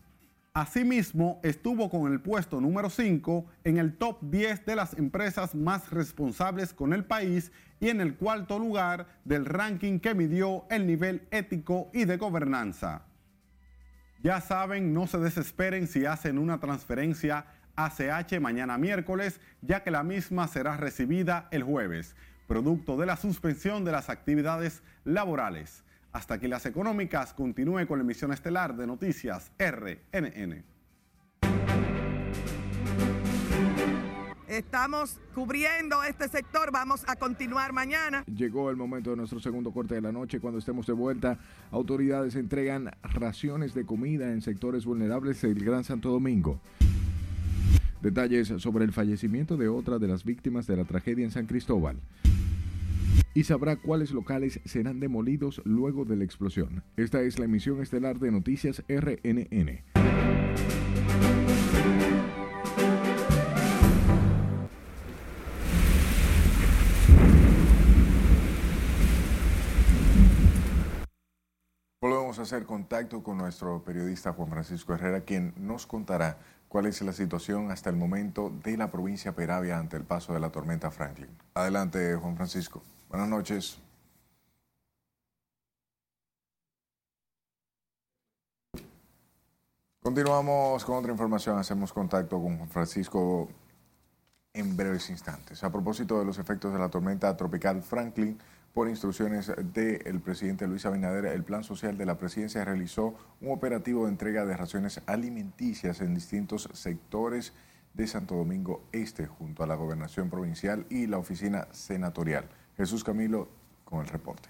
Asimismo, 0.55 1.41
estuvo 1.43 1.91
con 1.91 2.11
el 2.12 2.21
puesto 2.21 2.61
número 2.61 2.89
5 2.89 3.45
en 3.65 3.77
el 3.77 3.97
top 3.97 4.19
10 4.23 4.65
de 4.65 4.77
las 4.77 4.97
empresas 4.97 5.55
más 5.55 5.91
responsables 5.91 6.73
con 6.73 6.93
el 6.93 7.05
país 7.05 7.51
y 7.81 7.89
en 7.89 8.01
el 8.01 8.15
cuarto 8.15 8.59
lugar 8.59 9.09
del 9.25 9.45
ranking 9.45 9.99
que 9.99 10.15
midió 10.15 10.65
el 10.71 10.87
nivel 10.87 11.27
ético 11.33 11.91
y 11.93 12.05
de 12.05 12.17
gobernanza. 12.17 13.03
Ya 14.23 14.41
saben, 14.41 14.95
no 14.95 15.07
se 15.07 15.19
desesperen 15.19 15.87
si 15.87 16.07
hacen 16.07 16.39
una 16.39 16.61
transferencia 16.61 17.47
ACH 17.77 18.41
mañana 18.41 18.79
miércoles, 18.79 19.41
ya 19.62 19.83
que 19.83 19.91
la 19.91 20.03
misma 20.03 20.49
será 20.49 20.77
recibida 20.77 21.49
el 21.51 21.62
jueves, 21.62 22.14
producto 22.47 22.97
de 22.97 23.07
la 23.07 23.16
suspensión 23.16 23.85
de 23.85 23.93
las 23.93 24.11
actividades 24.11 24.83
laborales. 25.05 25.85
Hasta 26.12 26.39
que 26.39 26.49
las 26.49 26.66
económicas 26.66 27.35
continúe 27.35 27.87
con 27.87 27.99
la 27.99 28.05
emisión 28.05 28.33
estelar 28.33 28.77
de 28.77 28.87
noticias 28.87 29.51
RNN. 29.59 30.64
Estamos 34.47 35.18
cubriendo 35.35 36.05
este 36.05 36.29
sector, 36.29 36.70
vamos 36.70 37.03
a 37.09 37.16
continuar 37.16 37.72
mañana. 37.72 38.22
Llegó 38.27 38.70
el 38.70 38.77
momento 38.77 39.11
de 39.11 39.16
nuestro 39.16 39.41
segundo 39.41 39.72
corte 39.72 39.97
de 39.97 40.01
la 40.01 40.12
noche. 40.12 40.39
Cuando 40.39 40.61
estemos 40.61 40.87
de 40.87 40.93
vuelta, 40.93 41.39
autoridades 41.72 42.37
entregan 42.37 42.93
raciones 43.03 43.75
de 43.75 43.85
comida 43.85 44.31
en 44.31 44.43
sectores 44.43 44.85
vulnerables 44.85 45.43
del 45.43 45.64
Gran 45.64 45.83
Santo 45.83 46.11
Domingo. 46.11 46.61
Detalles 48.05 48.52
sobre 48.59 48.84
el 48.84 48.92
fallecimiento 48.92 49.57
de 49.57 49.68
otra 49.68 49.98
de 49.98 50.07
las 50.07 50.24
víctimas 50.24 50.66
de 50.66 50.76
la 50.76 50.84
tragedia 50.84 51.24
en 51.24 51.30
San 51.30 51.46
Cristóbal 51.46 51.96
y 53.32 53.44
sabrá 53.44 53.76
cuáles 53.76 54.11
locales 54.11 54.61
serán 54.66 55.00
demolidos 55.00 55.62
luego 55.64 56.05
de 56.05 56.16
la 56.16 56.24
explosión. 56.24 56.84
Esta 56.98 57.22
es 57.22 57.38
la 57.38 57.46
emisión 57.46 57.80
estelar 57.80 58.18
de 58.18 58.30
Noticias 58.30 58.84
RNN. 58.88 59.84
Volvemos 72.02 72.38
a 72.38 72.42
hacer 72.42 72.66
contacto 72.66 73.22
con 73.22 73.38
nuestro 73.38 73.82
periodista 73.82 74.34
Juan 74.34 74.50
Francisco 74.50 74.92
Herrera, 74.92 75.22
quien 75.22 75.55
nos 75.57 75.86
contará 75.86 76.38
cuál 76.75 76.87
es 76.87 77.01
la 77.03 77.12
situación 77.12 77.70
hasta 77.70 77.89
el 77.89 77.95
momento 77.95 78.51
de 78.64 78.77
la 78.77 78.91
provincia 78.91 79.31
Peravia 79.33 79.79
ante 79.79 79.97
el 79.97 80.03
paso 80.03 80.33
de 80.33 80.41
la 80.41 80.51
tormenta 80.51 80.91
Franklin. 80.91 81.31
Adelante, 81.55 82.16
Juan 82.16 82.35
Francisco. 82.35 82.83
Buenas 83.09 83.29
noches. 83.29 83.79
Continuamos 90.03 90.85
con 90.85 90.97
otra 90.97 91.12
información. 91.12 91.57
Hacemos 91.59 91.93
contacto 91.93 92.43
con 92.43 92.57
Juan 92.57 92.68
Francisco 92.68 93.49
en 94.53 94.77
breves 94.77 95.11
instantes. 95.11 95.62
A 95.62 95.70
propósito 95.70 96.18
de 96.18 96.25
los 96.25 96.39
efectos 96.39 96.72
de 96.72 96.81
la 96.81 96.89
tormenta 96.89 97.37
tropical 97.37 97.85
Franklin, 97.85 98.37
por 98.75 98.89
instrucciones 98.89 99.53
del 99.72 100.20
presidente 100.20 100.66
Luis 100.66 100.85
Abinader, 100.85 101.27
el 101.27 101.45
Plan 101.45 101.62
Social 101.62 101.97
de 101.97 102.05
la 102.05 102.18
Presidencia 102.18 102.64
realizó 102.64 103.14
un 103.41 103.53
operativo 103.53 104.05
de 104.05 104.11
entrega 104.11 104.45
de 104.45 104.57
raciones 104.57 105.01
alimenticias 105.07 106.01
en 106.01 106.12
distintos 106.12 106.68
sectores 106.72 107.53
de 107.95 108.09
Santo 108.09 108.35
Domingo 108.35 108.83
Este, 108.91 109.27
junto 109.27 109.62
a 109.62 109.68
la 109.68 109.77
Gobernación 109.77 110.29
Provincial 110.29 110.87
y 110.91 111.07
la 111.07 111.18
Oficina 111.18 111.68
Senatorial. 111.70 112.49
Jesús 112.77 113.05
Camilo 113.05 113.49
con 113.85 114.01
el 114.01 114.09
reporte. 114.09 114.49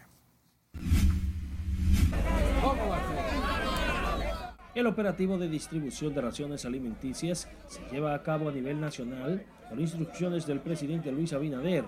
El 4.75 4.87
operativo 4.87 5.37
de 5.37 5.49
distribución 5.49 6.15
de 6.15 6.23
raciones 6.23 6.65
alimenticias 6.65 7.49
se 7.69 7.81
lleva 7.93 8.15
a 8.15 8.23
cabo 8.23 8.49
a 8.49 8.53
nivel 8.53 8.81
nacional 8.81 9.45
por 9.69 9.79
instrucciones 9.79 10.47
del 10.47 10.61
presidente 10.61 11.13
Luis 11.13 11.33
Abinader, 11.35 11.85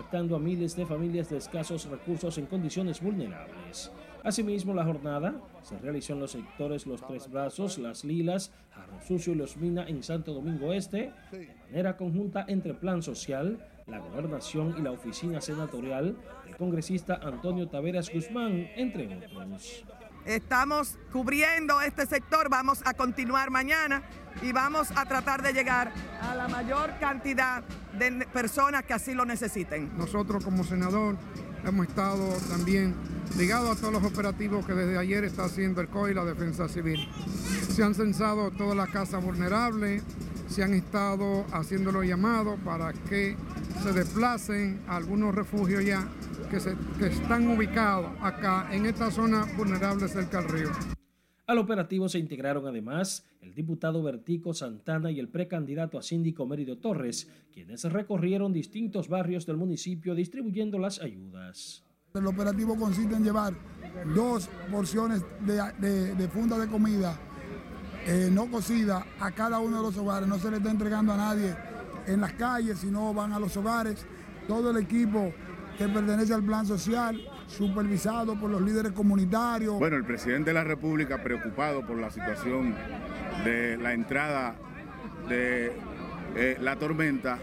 impactando 0.00 0.34
a 0.34 0.38
miles 0.38 0.74
de 0.76 0.86
familias 0.86 1.28
de 1.28 1.36
escasos 1.36 1.84
recursos 1.84 2.38
en 2.38 2.46
condiciones 2.46 3.02
vulnerables. 3.02 3.92
Asimismo, 4.24 4.72
la 4.72 4.84
jornada 4.84 5.34
se 5.62 5.78
realizó 5.78 6.14
en 6.14 6.20
los 6.20 6.30
sectores 6.30 6.86
Los 6.86 7.06
Tres 7.06 7.30
Brazos, 7.30 7.76
Las 7.76 8.02
Lilas, 8.02 8.50
Jarro 8.70 8.98
Sucio 9.06 9.34
y 9.34 9.36
Los 9.36 9.58
Mina 9.58 9.84
en 9.86 10.02
Santo 10.02 10.32
Domingo 10.32 10.72
Este, 10.72 11.12
de 11.30 11.54
manera 11.66 11.98
conjunta 11.98 12.46
entre 12.48 12.72
Plan 12.72 13.02
Social, 13.02 13.58
la 13.86 13.98
gobernación 13.98 14.74
y 14.78 14.82
la 14.82 14.92
oficina 14.92 15.42
senatorial 15.42 16.16
del 16.46 16.56
congresista 16.56 17.20
Antonio 17.22 17.68
Taveras 17.68 18.10
Guzmán, 18.10 18.70
entre 18.76 19.06
otros. 19.06 19.84
Estamos 20.24 20.98
cubriendo 21.12 21.80
este 21.80 22.06
sector, 22.06 22.48
vamos 22.50 22.82
a 22.84 22.94
continuar 22.94 23.50
mañana 23.50 24.02
y 24.42 24.52
vamos 24.52 24.90
a 24.94 25.06
tratar 25.06 25.42
de 25.42 25.52
llegar 25.52 25.92
a 26.20 26.34
la 26.34 26.46
mayor 26.46 26.98
cantidad 27.00 27.62
de 27.98 28.26
personas 28.32 28.84
que 28.84 28.92
así 28.92 29.14
lo 29.14 29.24
necesiten. 29.24 29.90
Nosotros 29.96 30.44
como 30.44 30.62
senador 30.62 31.16
hemos 31.64 31.86
estado 31.86 32.28
también 32.48 32.94
ligados 33.36 33.76
a 33.76 33.80
todos 33.80 33.94
los 33.94 34.04
operativos 34.04 34.66
que 34.66 34.74
desde 34.74 34.98
ayer 34.98 35.24
está 35.24 35.44
haciendo 35.44 35.80
el 35.80 35.88
COI 35.88 36.12
y 36.12 36.14
la 36.14 36.24
Defensa 36.24 36.68
Civil. 36.68 37.08
Se 37.70 37.82
han 37.82 37.94
censado 37.94 38.50
todas 38.50 38.76
las 38.76 38.90
casas 38.90 39.24
vulnerables, 39.24 40.02
se 40.50 40.64
han 40.64 40.74
estado 40.74 41.46
haciendo 41.52 41.92
los 41.92 42.04
llamados 42.04 42.58
para 42.64 42.92
que 42.92 43.36
se 43.82 43.92
desplacen 43.92 44.82
a 44.88 44.96
algunos 44.96 45.32
refugios 45.32 45.84
ya 45.84 46.06
que, 46.50 46.58
se, 46.58 46.74
que 46.98 47.06
están 47.06 47.48
ubicados 47.48 48.10
acá 48.20 48.68
en 48.72 48.86
esta 48.86 49.12
zona 49.12 49.46
vulnerable 49.56 50.08
cerca 50.08 50.42
del 50.42 50.50
río. 50.50 50.70
Al 51.46 51.58
operativo 51.58 52.08
se 52.08 52.18
integraron 52.18 52.66
además 52.66 53.24
el 53.40 53.54
diputado 53.54 54.02
Vertico 54.02 54.52
Santana 54.52 55.12
y 55.12 55.20
el 55.20 55.28
precandidato 55.28 55.98
a 55.98 56.02
síndico 56.02 56.46
Mérido 56.46 56.78
Torres, 56.78 57.28
quienes 57.52 57.84
recorrieron 57.84 58.52
distintos 58.52 59.08
barrios 59.08 59.46
del 59.46 59.56
municipio 59.56 60.16
distribuyendo 60.16 60.78
las 60.78 61.00
ayudas. 61.00 61.84
El 62.12 62.26
operativo 62.26 62.76
consiste 62.76 63.14
en 63.14 63.22
llevar 63.22 63.54
dos 64.14 64.48
porciones 64.70 65.24
de, 65.46 65.62
de, 65.78 66.14
de 66.16 66.28
funda 66.28 66.58
de 66.58 66.66
comida 66.66 67.16
eh, 68.06 68.28
no 68.32 68.50
cocida 68.50 69.04
a 69.20 69.30
cada 69.30 69.58
uno 69.58 69.78
de 69.78 69.82
los 69.82 69.96
hogares. 69.96 70.28
No 70.28 70.38
se 70.38 70.50
le 70.50 70.58
está 70.58 70.70
entregando 70.70 71.12
a 71.12 71.16
nadie 71.16 71.54
en 72.06 72.20
las 72.20 72.32
calles, 72.32 72.78
sino 72.78 73.12
van 73.14 73.32
a 73.32 73.38
los 73.38 73.56
hogares. 73.56 74.06
Todo 74.48 74.70
el 74.70 74.78
equipo 74.78 75.32
que 75.78 75.88
pertenece 75.88 76.34
al 76.34 76.42
plan 76.42 76.66
social, 76.66 77.20
supervisado 77.46 78.38
por 78.38 78.50
los 78.50 78.60
líderes 78.60 78.92
comunitarios. 78.92 79.78
Bueno, 79.78 79.96
el 79.96 80.04
presidente 80.04 80.50
de 80.50 80.54
la 80.54 80.64
República 80.64 81.22
preocupado 81.22 81.86
por 81.86 81.96
la 81.96 82.10
situación 82.10 82.74
de 83.44 83.78
la 83.78 83.94
entrada 83.94 84.56
de 85.28 85.72
eh, 86.36 86.56
la 86.60 86.76
tormenta, 86.76 87.38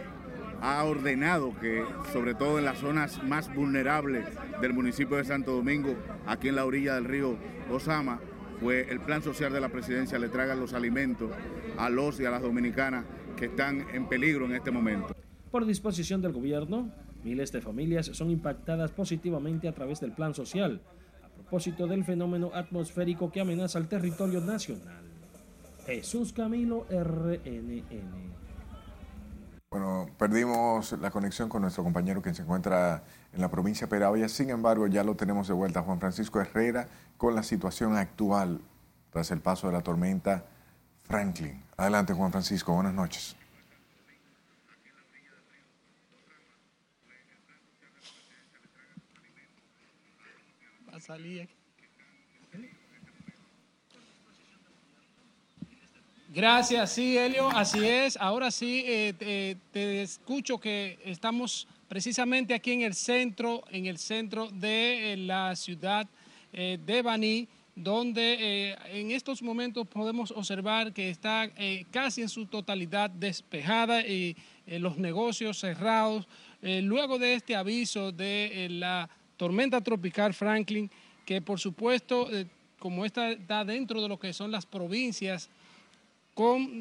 ha 0.62 0.84
ordenado 0.84 1.54
que, 1.60 1.84
sobre 2.12 2.34
todo 2.34 2.60
en 2.60 2.66
las 2.66 2.80
zonas 2.80 3.24
más 3.24 3.54
vulnerables 3.54 4.26
del 4.62 4.74
municipio 4.74 5.18
de 5.18 5.24
Santo 5.24 5.52
Domingo, 5.52 5.96
aquí 6.26 6.50
en 6.50 6.56
la 6.56 6.66
orilla 6.66 6.96
del 6.96 7.06
río 7.06 7.38
Osama, 7.72 8.20
pues 8.62 8.90
el 8.90 9.00
plan 9.00 9.22
social 9.22 9.54
de 9.54 9.62
la 9.62 9.70
presidencia 9.70 10.18
le 10.20 10.30
traiga 10.30 10.56
los 10.56 10.74
alimentos 10.74 11.32
a 11.78 11.90
los 11.90 12.20
y 12.20 12.26
a 12.26 12.32
las 12.32 12.42
dominicanas 12.42 13.06
que 13.36 13.46
están 13.46 13.86
en 13.94 14.08
peligro 14.08 14.46
en 14.46 14.56
este 14.56 14.72
momento. 14.72 15.16
Por 15.52 15.66
disposición 15.66 16.22
del 16.22 16.34
gobierno, 16.34 16.92
miles 17.24 17.52
de 17.52 17.62
familias 17.62 18.08
son 18.08 18.32
impactadas 18.32 18.92
positivamente 18.92 19.68
a 19.68 19.74
través 19.74 20.00
del 20.00 20.12
plan 20.12 20.34
social, 20.34 20.82
a 21.24 21.30
propósito 21.30 21.88
del 21.88 22.04
fenómeno 22.04 22.52
atmosférico 22.54 23.32
que 23.32 23.42
amenaza 23.42 23.80
el 23.80 23.88
territorio 23.88 24.42
nacional. 24.42 25.02
Jesús 25.86 26.34
Camilo, 26.34 26.86
RNN. 26.90 28.48
Bueno, 29.70 30.08
perdimos 30.18 30.94
la 30.94 31.12
conexión 31.12 31.50
con 31.50 31.62
nuestro 31.62 31.84
compañero 31.84 32.22
que 32.22 32.34
se 32.34 32.42
encuentra 32.42 33.04
en 33.34 33.42
la 33.42 33.52
provincia 33.52 33.86
de 33.86 33.92
Peravia. 33.92 34.30
Sin 34.30 34.50
embargo, 34.50 34.88
ya 34.88 35.04
lo 35.04 35.16
tenemos 35.16 35.48
de 35.48 35.54
vuelta, 35.54 35.82
Juan 35.82 36.00
Francisco 36.00 36.40
Herrera, 36.40 36.88
con 37.18 37.36
la 37.36 37.44
situación 37.44 37.98
actual 37.98 38.62
tras 39.12 39.32
el 39.32 39.42
paso 39.42 39.68
de 39.68 39.74
la 39.74 39.82
tormenta 39.82 40.46
Franklin. 41.04 41.64
Adelante, 41.76 42.14
Juan 42.14 42.32
Francisco. 42.32 42.74
Buenas 42.74 42.94
noches. 42.94 43.36
Va 50.92 50.98
a 50.98 51.00
salir. 51.00 51.50
Gracias, 56.30 56.92
sí, 56.92 57.18
Helio, 57.18 57.50
así 57.50 57.88
es. 57.88 58.18
Ahora 58.18 58.52
sí, 58.52 58.84
eh, 58.86 59.14
te, 59.18 59.58
te 59.72 60.02
escucho 60.04 60.60
que 60.60 61.00
estamos 61.04 61.68
precisamente 61.88 62.54
aquí 62.54 62.74
en 62.74 62.82
el 62.82 62.94
centro, 62.94 63.64
en 63.72 63.86
el 63.86 63.98
centro 63.98 64.48
de 64.50 65.14
eh, 65.14 65.18
la 65.18 65.56
ciudad 65.56 66.08
eh, 66.54 66.78
de 66.86 67.02
Baní, 67.02 67.48
donde 67.78 68.72
eh, 68.72 68.76
en 68.92 69.12
estos 69.12 69.44
momentos 69.44 69.88
podemos 69.88 70.32
observar 70.32 70.92
que 70.94 71.12
está 71.12 71.46
eh, 71.58 71.86
casi 71.92 72.24
en 72.24 72.30
su 72.30 72.48
totalidad 72.48 73.08
despejada 73.12 74.02
y 74.02 74.36
eh, 74.66 74.80
los 74.80 74.98
negocios 74.98 75.60
cerrados. 75.60 76.28
luego 76.62 77.20
de 77.20 77.36
este 77.36 77.56
aviso 77.56 78.12
de 78.12 78.68
la 78.72 79.08
tormenta 79.38 79.80
tropical 79.80 80.34
Franklin, 80.34 80.90
que 81.24 81.40
por 81.40 81.60
supuesto, 81.60 82.28
como 82.80 83.06
esta 83.06 83.30
está 83.30 83.64
dentro 83.64 84.02
de 84.02 84.10
lo 84.10 84.18
que 84.18 84.34
son 84.34 84.50
las 84.50 84.66
provincias, 84.66 85.48
con 86.34 86.80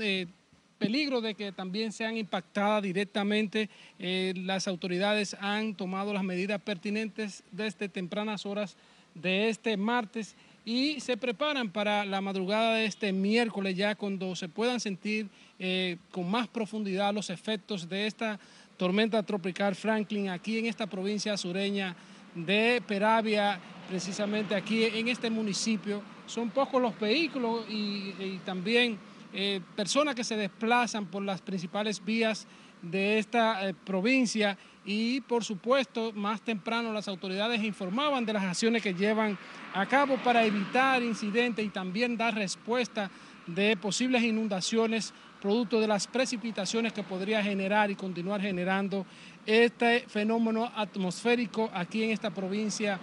peligro 0.79 1.21
de 1.21 1.35
que 1.35 1.53
también 1.53 1.93
sean 1.93 2.17
impactadas 2.17 2.83
directamente, 2.83 3.69
las 3.99 4.67
autoridades 4.67 5.37
han 5.41 5.75
tomado 5.75 6.15
las 6.15 6.25
medidas 6.25 6.61
pertinentes 6.63 7.45
desde 7.53 7.91
tempranas 7.91 8.47
horas 8.47 8.79
de 9.21 9.49
este 9.49 9.77
martes 9.77 10.37
y 10.65 11.01
se 11.01 11.17
preparan 11.17 11.71
para 11.71 12.05
la 12.05 12.21
madrugada 12.21 12.75
de 12.75 12.87
este 12.87 13.13
miércoles 13.13 13.77
ya 13.77 13.95
cuando 13.95 14.35
se 14.35 14.49
puedan 14.49 14.81
sentir 14.81 15.29
eh, 15.59 15.97
con 16.11 16.31
más 16.31 16.49
profundidad 16.49 17.15
los 17.15 17.31
efectos 17.31 17.89
de 17.89 18.07
esta 18.07 18.39
tormenta 18.77 19.23
tropical 19.23 19.75
Franklin 19.75 20.29
aquí 20.29 20.59
en 20.59 20.67
esta 20.67 20.87
provincia 20.87 21.37
sureña 21.37 21.97
de 22.35 22.83
Peravia, 22.87 23.59
precisamente 23.89 24.55
aquí 24.55 24.85
en 24.85 25.09
este 25.09 25.31
municipio. 25.31 26.03
Son 26.27 26.51
pocos 26.51 26.83
los 26.83 26.99
vehículos 26.99 27.65
y, 27.71 28.39
también 28.45 28.99
eh, 29.33 29.61
personas 29.75 30.15
que 30.15 30.25
se 30.25 30.37
desplazan 30.37 31.07
por 31.07 31.23
las 31.23 31.41
principales 31.41 32.05
vías 32.05 32.47
de 32.83 33.19
esta 33.19 33.69
eh, 33.69 33.75
provincia 33.75 34.59
y 34.87 35.21
por 35.23 35.45
supuesto 35.45 36.13
más 36.15 36.41
temprano 36.41 36.93
las 36.93 37.09
autoridades 37.09 37.63
informaban 37.63 38.25
de 38.25 38.33
las 38.33 38.45
acciones 38.45 38.83
que 38.83 38.95
llevan 38.95 39.37
a 39.75 39.85
cabo 39.87 40.17
para 40.19 40.45
evitar 40.45 41.03
incidentes 41.03 41.65
y 41.67 41.69
también 41.69 42.17
dar 42.17 42.35
respuesta 42.35 43.11
de 43.47 43.77
posibles 43.77 44.23
inundaciones 44.23 45.13
producto 45.41 45.81
de 45.81 45.89
las 45.89 46.07
precipitaciones 46.07 46.93
que 46.93 47.03
podría 47.03 47.43
generar 47.43 47.91
y 47.91 47.95
continuar 47.95 48.41
generando 48.41 49.05
este 49.45 50.01
fenómeno 50.09 50.71
atmosférico 50.75 51.71
aquí 51.75 52.03
en 52.05 52.11
esta 52.11 52.31
provincia 52.31 52.99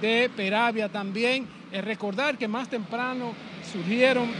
de 0.00 0.30
Peravia 0.34 0.88
también. 0.88 1.46
recordar 1.72 2.38
que 2.38 2.48
más 2.48 2.68
temprano 2.68 3.32
surgieron, 3.70 4.30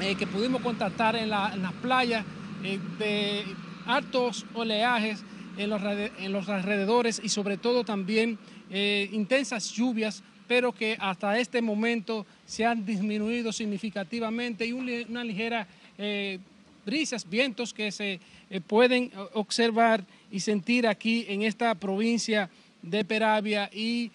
eh, 0.00 0.14
que 0.14 0.26
pudimos 0.26 0.62
contactar 0.62 1.16
en, 1.16 1.28
las 1.30 1.72
playas 1.82 2.24
eh, 2.62 2.78
de 2.98 3.44
altos 3.86 4.46
oleajes 4.54 5.24
en 5.56 5.70
los, 5.70 5.82
en 5.82 6.32
los 6.32 6.48
alrededores 6.48 7.20
y 7.22 7.28
sobre 7.28 7.56
todo 7.56 7.84
también 7.84 8.38
eh, 8.70 9.08
intensas 9.12 9.70
lluvias, 9.72 10.22
pero 10.48 10.72
que 10.72 10.96
hasta 10.98 11.38
este 11.38 11.62
momento 11.62 12.26
se 12.46 12.64
han 12.64 12.84
disminuido 12.84 13.52
significativamente 13.52 14.66
y 14.66 14.72
una 14.72 15.24
ligera 15.24 15.66
eh, 15.96 16.38
brisas, 16.84 17.28
vientos 17.28 17.72
que 17.72 17.90
se 17.92 18.20
eh, 18.50 18.60
pueden 18.60 19.10
observar 19.34 20.04
y 20.30 20.40
sentir 20.40 20.86
aquí 20.86 21.24
en 21.28 21.42
esta 21.42 21.74
provincia 21.74 22.50
de 22.82 23.04
Peravia 23.04 23.70
y 23.72 24.10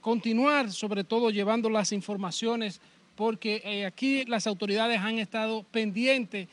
continuar 0.00 0.72
sobre 0.72 1.04
todo 1.04 1.30
llevando 1.30 1.70
las 1.70 1.92
informaciones 1.92 2.80
porque 3.14 3.84
aquí 3.86 4.24
las 4.24 4.48
autoridades 4.48 4.98
han 4.98 5.20
estado 5.20 5.62
pendientes 5.70 6.48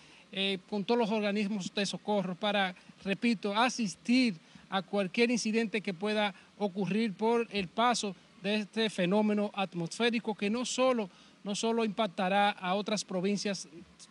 con 0.69 0.85
todos 0.85 0.99
los 0.99 1.09
organismos 1.09 1.73
de 1.73 1.87
socorro 1.87 2.35
para 2.35 2.75
repito, 3.03 3.55
asistir 3.55 4.35
a 4.69 4.81
cualquier 4.81 5.31
incidente 5.31 5.81
que 5.81 5.93
pueda 5.93 6.33
ocurrir 6.57 7.13
por 7.13 7.47
el 7.51 7.67
paso 7.67 8.15
de 8.41 8.55
este 8.55 8.89
fenómeno 8.89 9.51
atmosférico 9.53 10.35
que 10.35 10.49
no 10.49 10.65
solo, 10.65 11.09
no 11.43 11.55
solo 11.55 11.83
impactará 11.83 12.51
a 12.51 12.75
otras 12.75 13.03
provincias 13.03 13.67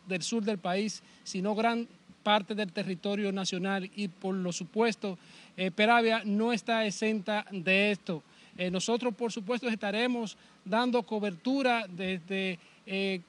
del 0.06 0.22
sur 0.22 0.42
del 0.42 0.58
país, 0.58 1.02
sino 1.24 1.54
gran 1.54 1.88
parte 2.22 2.54
del 2.54 2.72
territorio 2.72 3.32
nacional 3.32 3.90
y 3.94 4.08
por 4.08 4.34
lo 4.34 4.52
supuesto 4.52 5.18
eh, 5.56 5.70
Peravia 5.70 6.22
no 6.24 6.52
está 6.52 6.84
exenta 6.84 7.46
de 7.50 7.92
esto. 7.92 8.22
Eh, 8.56 8.70
nosotros 8.70 9.14
por 9.14 9.32
supuesto 9.32 9.68
estaremos 9.68 10.36
dando 10.64 11.02
cobertura 11.04 11.86
desde 11.88 12.58
eh, 12.86 13.20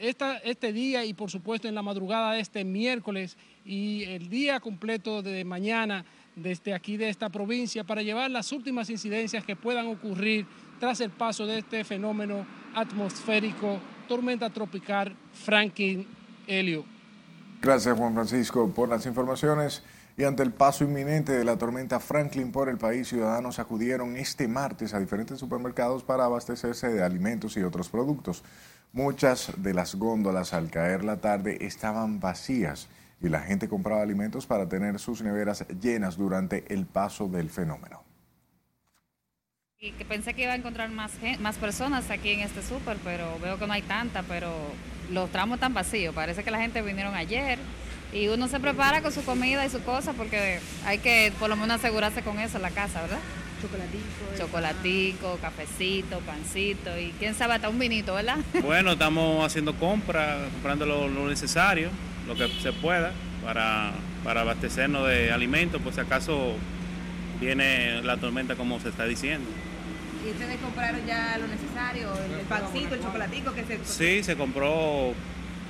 este 0.00 0.72
día 0.72 1.04
y 1.04 1.14
por 1.14 1.30
supuesto 1.30 1.68
en 1.68 1.74
la 1.74 1.82
madrugada 1.82 2.32
de 2.32 2.40
este 2.40 2.64
miércoles 2.64 3.36
y 3.64 4.04
el 4.04 4.28
día 4.28 4.60
completo 4.60 5.22
de 5.22 5.44
mañana 5.44 6.04
desde 6.36 6.74
aquí 6.74 6.96
de 6.96 7.08
esta 7.08 7.28
provincia 7.28 7.84
para 7.84 8.02
llevar 8.02 8.30
las 8.30 8.52
últimas 8.52 8.90
incidencias 8.90 9.44
que 9.44 9.56
puedan 9.56 9.86
ocurrir 9.86 10.46
tras 10.78 11.00
el 11.00 11.10
paso 11.10 11.46
de 11.46 11.58
este 11.58 11.84
fenómeno 11.84 12.46
atmosférico, 12.74 13.78
tormenta 14.06 14.50
tropical 14.50 15.16
Franklin 15.32 16.06
Helio. 16.46 16.84
Gracias 17.60 17.98
Juan 17.98 18.14
Francisco 18.14 18.72
por 18.72 18.88
las 18.88 19.06
informaciones. 19.06 19.82
Y 20.18 20.24
ante 20.24 20.42
el 20.42 20.52
paso 20.52 20.82
inminente 20.82 21.30
de 21.30 21.44
la 21.44 21.56
tormenta 21.56 22.00
Franklin 22.00 22.50
por 22.50 22.68
el 22.68 22.76
país, 22.76 23.06
ciudadanos 23.06 23.60
acudieron 23.60 24.16
este 24.16 24.48
martes 24.48 24.92
a 24.92 24.98
diferentes 24.98 25.38
supermercados 25.38 26.02
para 26.02 26.24
abastecerse 26.24 26.88
de 26.88 27.04
alimentos 27.04 27.56
y 27.56 27.62
otros 27.62 27.88
productos. 27.88 28.42
Muchas 28.92 29.52
de 29.56 29.74
las 29.74 29.94
góndolas 29.94 30.54
al 30.54 30.70
caer 30.70 31.04
la 31.04 31.18
tarde 31.18 31.58
estaban 31.60 32.20
vacías 32.20 32.88
y 33.20 33.28
la 33.28 33.40
gente 33.40 33.68
compraba 33.68 34.02
alimentos 34.02 34.46
para 34.46 34.68
tener 34.68 34.98
sus 34.98 35.22
neveras 35.22 35.66
llenas 35.80 36.16
durante 36.16 36.64
el 36.72 36.86
paso 36.86 37.28
del 37.28 37.50
fenómeno. 37.50 38.02
Y 39.80 39.92
que 39.92 40.04
pensé 40.04 40.34
que 40.34 40.42
iba 40.42 40.52
a 40.52 40.56
encontrar 40.56 40.90
más, 40.90 41.12
más 41.38 41.56
personas 41.56 42.10
aquí 42.10 42.30
en 42.30 42.40
este 42.40 42.62
súper, 42.62 42.96
pero 43.04 43.38
veo 43.40 43.58
que 43.58 43.66
no 43.66 43.72
hay 43.72 43.82
tanta, 43.82 44.24
pero 44.24 44.50
los 45.10 45.30
tramos 45.30 45.56
están 45.56 45.74
vacíos. 45.74 46.14
Parece 46.14 46.42
que 46.42 46.50
la 46.50 46.58
gente 46.58 46.82
vinieron 46.82 47.14
ayer 47.14 47.58
y 48.12 48.28
uno 48.28 48.48
se 48.48 48.58
prepara 48.58 49.02
con 49.02 49.12
su 49.12 49.24
comida 49.24 49.64
y 49.64 49.70
su 49.70 49.82
cosa 49.82 50.14
porque 50.14 50.60
hay 50.84 50.98
que 50.98 51.32
por 51.38 51.48
lo 51.48 51.56
menos 51.56 51.78
asegurarse 51.78 52.22
con 52.22 52.38
eso 52.40 52.56
en 52.56 52.62
la 52.62 52.70
casa, 52.70 53.02
¿verdad? 53.02 53.20
Chocolatico. 53.60 54.04
Chocolatico, 54.36 55.38
cafecito, 55.40 56.20
pancito 56.20 56.98
y 56.98 57.12
quién 57.18 57.34
sabe 57.34 57.54
hasta 57.54 57.68
un 57.68 57.78
vinito, 57.78 58.14
¿verdad? 58.14 58.38
Bueno, 58.62 58.92
estamos 58.92 59.44
haciendo 59.44 59.74
compras, 59.74 60.38
comprando 60.52 60.86
lo, 60.86 61.08
necesario, 61.28 61.90
lo 62.26 62.34
que 62.34 62.48
se 62.60 62.72
pueda 62.72 63.12
para, 63.44 63.92
para 64.24 64.42
abastecernos 64.42 65.08
de 65.08 65.32
alimentos, 65.32 65.80
por 65.82 65.92
si 65.92 66.00
acaso 66.00 66.54
viene 67.40 68.02
la 68.02 68.16
tormenta 68.16 68.56
como 68.56 68.80
se 68.80 68.90
está 68.90 69.04
diciendo. 69.04 69.48
¿Y 70.26 70.30
ustedes 70.30 70.56
compraron 70.58 71.06
ya 71.06 71.38
lo 71.38 71.46
necesario? 71.46 72.12
El, 72.38 72.46
pancito, 72.46 72.94
el 72.94 73.02
chocolatico 73.02 73.52
que 73.52 73.64
se... 73.64 73.78
Sí, 73.84 74.22
se 74.22 74.36
compró 74.36 75.14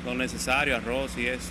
lo 0.04 0.14
necesario, 0.14 0.76
arroz 0.76 1.16
y 1.18 1.26
eso. 1.26 1.50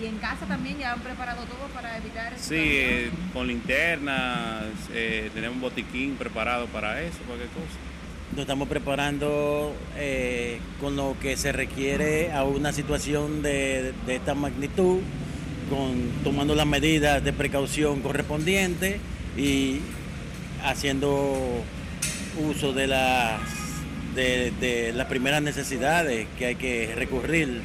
¿Y 0.00 0.06
en 0.06 0.18
casa 0.18 0.44
también 0.46 0.78
ya 0.78 0.92
han 0.92 1.00
preparado 1.00 1.42
todo 1.44 1.68
para 1.74 1.96
evitar 1.96 2.34
Sí, 2.38 2.54
eh, 2.58 3.10
con 3.32 3.46
linternas, 3.46 4.64
eh, 4.92 5.30
tenemos 5.32 5.56
un 5.56 5.62
botiquín 5.62 6.16
preparado 6.16 6.66
para 6.66 7.00
eso, 7.00 7.18
cualquier 7.26 7.48
cosa. 7.50 7.78
Nos 8.32 8.40
estamos 8.40 8.68
preparando 8.68 9.74
eh, 9.96 10.60
con 10.80 10.96
lo 10.96 11.16
que 11.20 11.36
se 11.38 11.52
requiere 11.52 12.32
a 12.32 12.44
una 12.44 12.72
situación 12.72 13.40
de, 13.40 13.94
de 14.04 14.16
esta 14.16 14.34
magnitud, 14.34 15.00
con, 15.70 16.10
tomando 16.22 16.54
las 16.54 16.66
medidas 16.66 17.24
de 17.24 17.32
precaución 17.32 18.02
correspondientes 18.02 18.98
y 19.36 19.80
haciendo 20.62 21.62
uso 22.50 22.72
de 22.74 22.86
las, 22.86 23.40
de, 24.14 24.52
de 24.60 24.92
las 24.92 25.06
primeras 25.06 25.40
necesidades 25.40 26.26
que 26.36 26.46
hay 26.46 26.56
que 26.56 26.92
recurrir. 26.94 27.62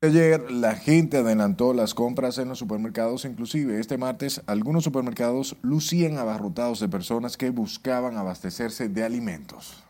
Ayer 0.00 0.52
la 0.52 0.76
gente 0.76 1.16
adelantó 1.16 1.74
las 1.74 1.92
compras 1.92 2.38
en 2.38 2.48
los 2.48 2.60
supermercados, 2.60 3.24
inclusive 3.24 3.80
este 3.80 3.98
martes 3.98 4.42
algunos 4.46 4.84
supermercados 4.84 5.56
lucían 5.60 6.18
abarrotados 6.18 6.78
de 6.78 6.88
personas 6.88 7.36
que 7.36 7.50
buscaban 7.50 8.16
abastecerse 8.16 8.88
de 8.88 9.02
alimentos. 9.02 9.87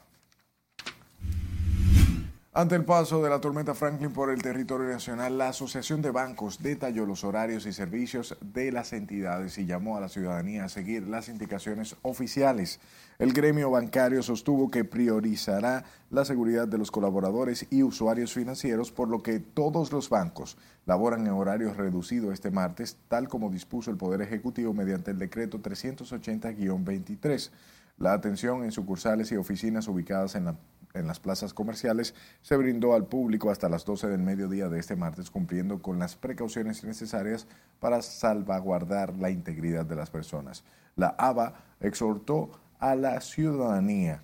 Ante 2.58 2.74
el 2.74 2.84
paso 2.84 3.22
de 3.22 3.30
la 3.30 3.40
tormenta 3.40 3.72
Franklin 3.72 4.10
por 4.12 4.30
el 4.30 4.42
territorio 4.42 4.88
nacional, 4.88 5.38
la 5.38 5.50
Asociación 5.50 6.02
de 6.02 6.10
Bancos 6.10 6.60
detalló 6.60 7.06
los 7.06 7.22
horarios 7.22 7.66
y 7.66 7.72
servicios 7.72 8.36
de 8.40 8.72
las 8.72 8.92
entidades 8.92 9.56
y 9.58 9.66
llamó 9.66 9.96
a 9.96 10.00
la 10.00 10.08
ciudadanía 10.08 10.64
a 10.64 10.68
seguir 10.68 11.06
las 11.06 11.28
indicaciones 11.28 11.94
oficiales. 12.02 12.80
El 13.20 13.32
gremio 13.32 13.70
bancario 13.70 14.24
sostuvo 14.24 14.72
que 14.72 14.84
priorizará 14.84 15.84
la 16.10 16.24
seguridad 16.24 16.66
de 16.66 16.78
los 16.78 16.90
colaboradores 16.90 17.64
y 17.70 17.84
usuarios 17.84 18.32
financieros, 18.32 18.90
por 18.90 19.08
lo 19.08 19.22
que 19.22 19.38
todos 19.38 19.92
los 19.92 20.08
bancos 20.08 20.58
laboran 20.84 21.28
en 21.28 21.34
horario 21.34 21.72
reducido 21.74 22.32
este 22.32 22.50
martes, 22.50 22.96
tal 23.06 23.28
como 23.28 23.50
dispuso 23.50 23.92
el 23.92 23.96
Poder 23.96 24.20
Ejecutivo 24.20 24.74
mediante 24.74 25.12
el 25.12 25.18
decreto 25.18 25.60
380-23. 25.60 27.52
La 27.98 28.14
atención 28.14 28.64
en 28.64 28.72
sucursales 28.72 29.30
y 29.30 29.36
oficinas 29.36 29.86
ubicadas 29.86 30.34
en 30.34 30.46
la 30.46 30.56
en 30.98 31.06
las 31.06 31.20
plazas 31.20 31.54
comerciales 31.54 32.14
se 32.42 32.56
brindó 32.56 32.94
al 32.94 33.06
público 33.06 33.50
hasta 33.50 33.68
las 33.68 33.84
12 33.84 34.08
del 34.08 34.20
mediodía 34.20 34.68
de 34.68 34.78
este 34.78 34.96
martes, 34.96 35.30
cumpliendo 35.30 35.80
con 35.80 35.98
las 35.98 36.16
precauciones 36.16 36.84
necesarias 36.84 37.46
para 37.80 38.02
salvaguardar 38.02 39.16
la 39.16 39.30
integridad 39.30 39.86
de 39.86 39.96
las 39.96 40.10
personas. 40.10 40.64
La 40.96 41.14
ABA 41.18 41.54
exhortó 41.80 42.50
a 42.78 42.94
la 42.94 43.20
ciudadanía 43.20 44.22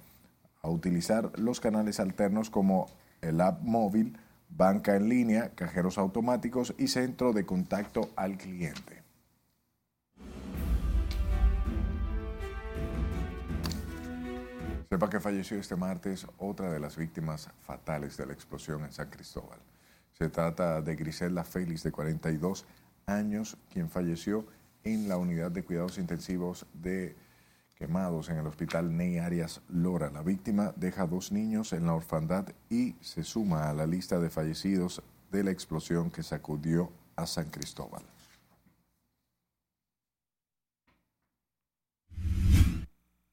a 0.62 0.68
utilizar 0.68 1.30
los 1.38 1.60
canales 1.60 2.00
alternos 2.00 2.50
como 2.50 2.88
el 3.20 3.40
app 3.40 3.62
móvil, 3.62 4.18
banca 4.48 4.96
en 4.96 5.08
línea, 5.08 5.50
cajeros 5.54 5.98
automáticos 5.98 6.74
y 6.78 6.88
centro 6.88 7.32
de 7.32 7.46
contacto 7.46 8.10
al 8.16 8.36
cliente. 8.36 9.03
Sepa 14.88 15.08
que 15.08 15.20
falleció 15.20 15.58
este 15.58 15.76
martes 15.76 16.26
otra 16.38 16.70
de 16.70 16.78
las 16.78 16.96
víctimas 16.96 17.48
fatales 17.60 18.16
de 18.16 18.26
la 18.26 18.32
explosión 18.32 18.84
en 18.84 18.92
San 18.92 19.08
Cristóbal. 19.10 19.58
Se 20.12 20.28
trata 20.28 20.82
de 20.82 20.94
Grisela 20.94 21.42
Félix, 21.42 21.82
de 21.82 21.90
42 21.90 22.66
años, 23.06 23.56
quien 23.72 23.88
falleció 23.88 24.46
en 24.84 25.08
la 25.08 25.16
unidad 25.16 25.50
de 25.50 25.64
cuidados 25.64 25.98
intensivos 25.98 26.66
de 26.74 27.16
quemados 27.76 28.28
en 28.28 28.36
el 28.36 28.46
hospital 28.46 28.96
Ney 28.96 29.18
Arias 29.18 29.62
Lora. 29.68 30.10
La 30.10 30.22
víctima 30.22 30.72
deja 30.76 31.06
dos 31.06 31.32
niños 31.32 31.72
en 31.72 31.86
la 31.86 31.94
orfandad 31.94 32.46
y 32.70 32.94
se 33.00 33.24
suma 33.24 33.70
a 33.70 33.74
la 33.74 33.86
lista 33.86 34.20
de 34.20 34.30
fallecidos 34.30 35.02
de 35.32 35.42
la 35.42 35.50
explosión 35.50 36.10
que 36.10 36.22
sacudió 36.22 36.92
a 37.16 37.26
San 37.26 37.50
Cristóbal. 37.50 38.13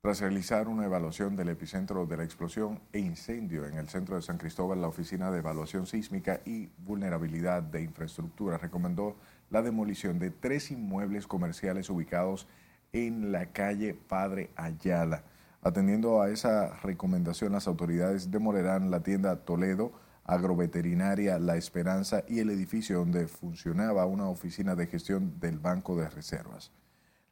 Tras 0.03 0.19
realizar 0.19 0.67
una 0.67 0.85
evaluación 0.85 1.35
del 1.35 1.49
epicentro 1.49 2.07
de 2.07 2.17
la 2.17 2.23
explosión 2.23 2.79
e 2.91 2.97
incendio 2.97 3.67
en 3.67 3.75
el 3.75 3.87
centro 3.87 4.15
de 4.15 4.23
San 4.23 4.39
Cristóbal, 4.39 4.81
la 4.81 4.87
Oficina 4.87 5.29
de 5.29 5.37
Evaluación 5.37 5.85
Sísmica 5.85 6.41
y 6.43 6.71
Vulnerabilidad 6.79 7.61
de 7.61 7.83
Infraestructura 7.83 8.57
recomendó 8.57 9.15
la 9.51 9.61
demolición 9.61 10.17
de 10.17 10.31
tres 10.31 10.71
inmuebles 10.71 11.27
comerciales 11.27 11.91
ubicados 11.91 12.47
en 12.93 13.31
la 13.31 13.51
calle 13.51 13.93
Padre 13.93 14.49
Ayala. 14.55 15.23
Atendiendo 15.61 16.19
a 16.19 16.31
esa 16.31 16.79
recomendación, 16.79 17.51
las 17.51 17.67
autoridades 17.67 18.31
demolerán 18.31 18.89
la 18.89 19.03
tienda 19.03 19.45
Toledo, 19.45 19.91
agroveterinaria 20.23 21.37
La 21.37 21.57
Esperanza 21.57 22.23
y 22.27 22.39
el 22.39 22.49
edificio 22.49 22.97
donde 22.97 23.27
funcionaba 23.27 24.07
una 24.07 24.27
oficina 24.29 24.73
de 24.73 24.87
gestión 24.87 25.39
del 25.39 25.59
Banco 25.59 25.95
de 25.95 26.09
Reservas. 26.09 26.71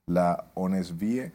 La 0.05 0.51
ONESVIE 0.53 1.34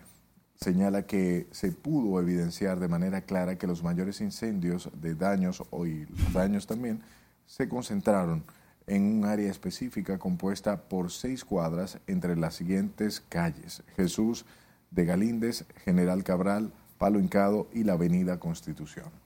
señala 0.54 1.06
que 1.06 1.46
se 1.50 1.72
pudo 1.72 2.20
evidenciar 2.20 2.78
de 2.80 2.88
manera 2.88 3.22
clara 3.22 3.56
que 3.58 3.66
los 3.66 3.82
mayores 3.82 4.20
incendios 4.20 4.90
de 5.00 5.14
daños 5.14 5.62
los 5.70 6.32
daños 6.32 6.66
también 6.66 7.02
se 7.46 7.68
concentraron 7.68 8.44
en 8.86 9.02
un 9.02 9.24
área 9.24 9.50
específica 9.50 10.18
compuesta 10.18 10.82
por 10.88 11.10
seis 11.10 11.44
cuadras 11.44 11.98
entre 12.06 12.36
las 12.36 12.54
siguientes 12.54 13.20
calles: 13.28 13.82
Jesús 13.96 14.44
de 14.90 15.04
Galíndez, 15.04 15.64
General 15.84 16.22
Cabral, 16.22 16.72
Palo 16.98 17.18
Hincado 17.18 17.68
y 17.72 17.84
la 17.84 17.94
Avenida 17.94 18.38
Constitución 18.38 19.24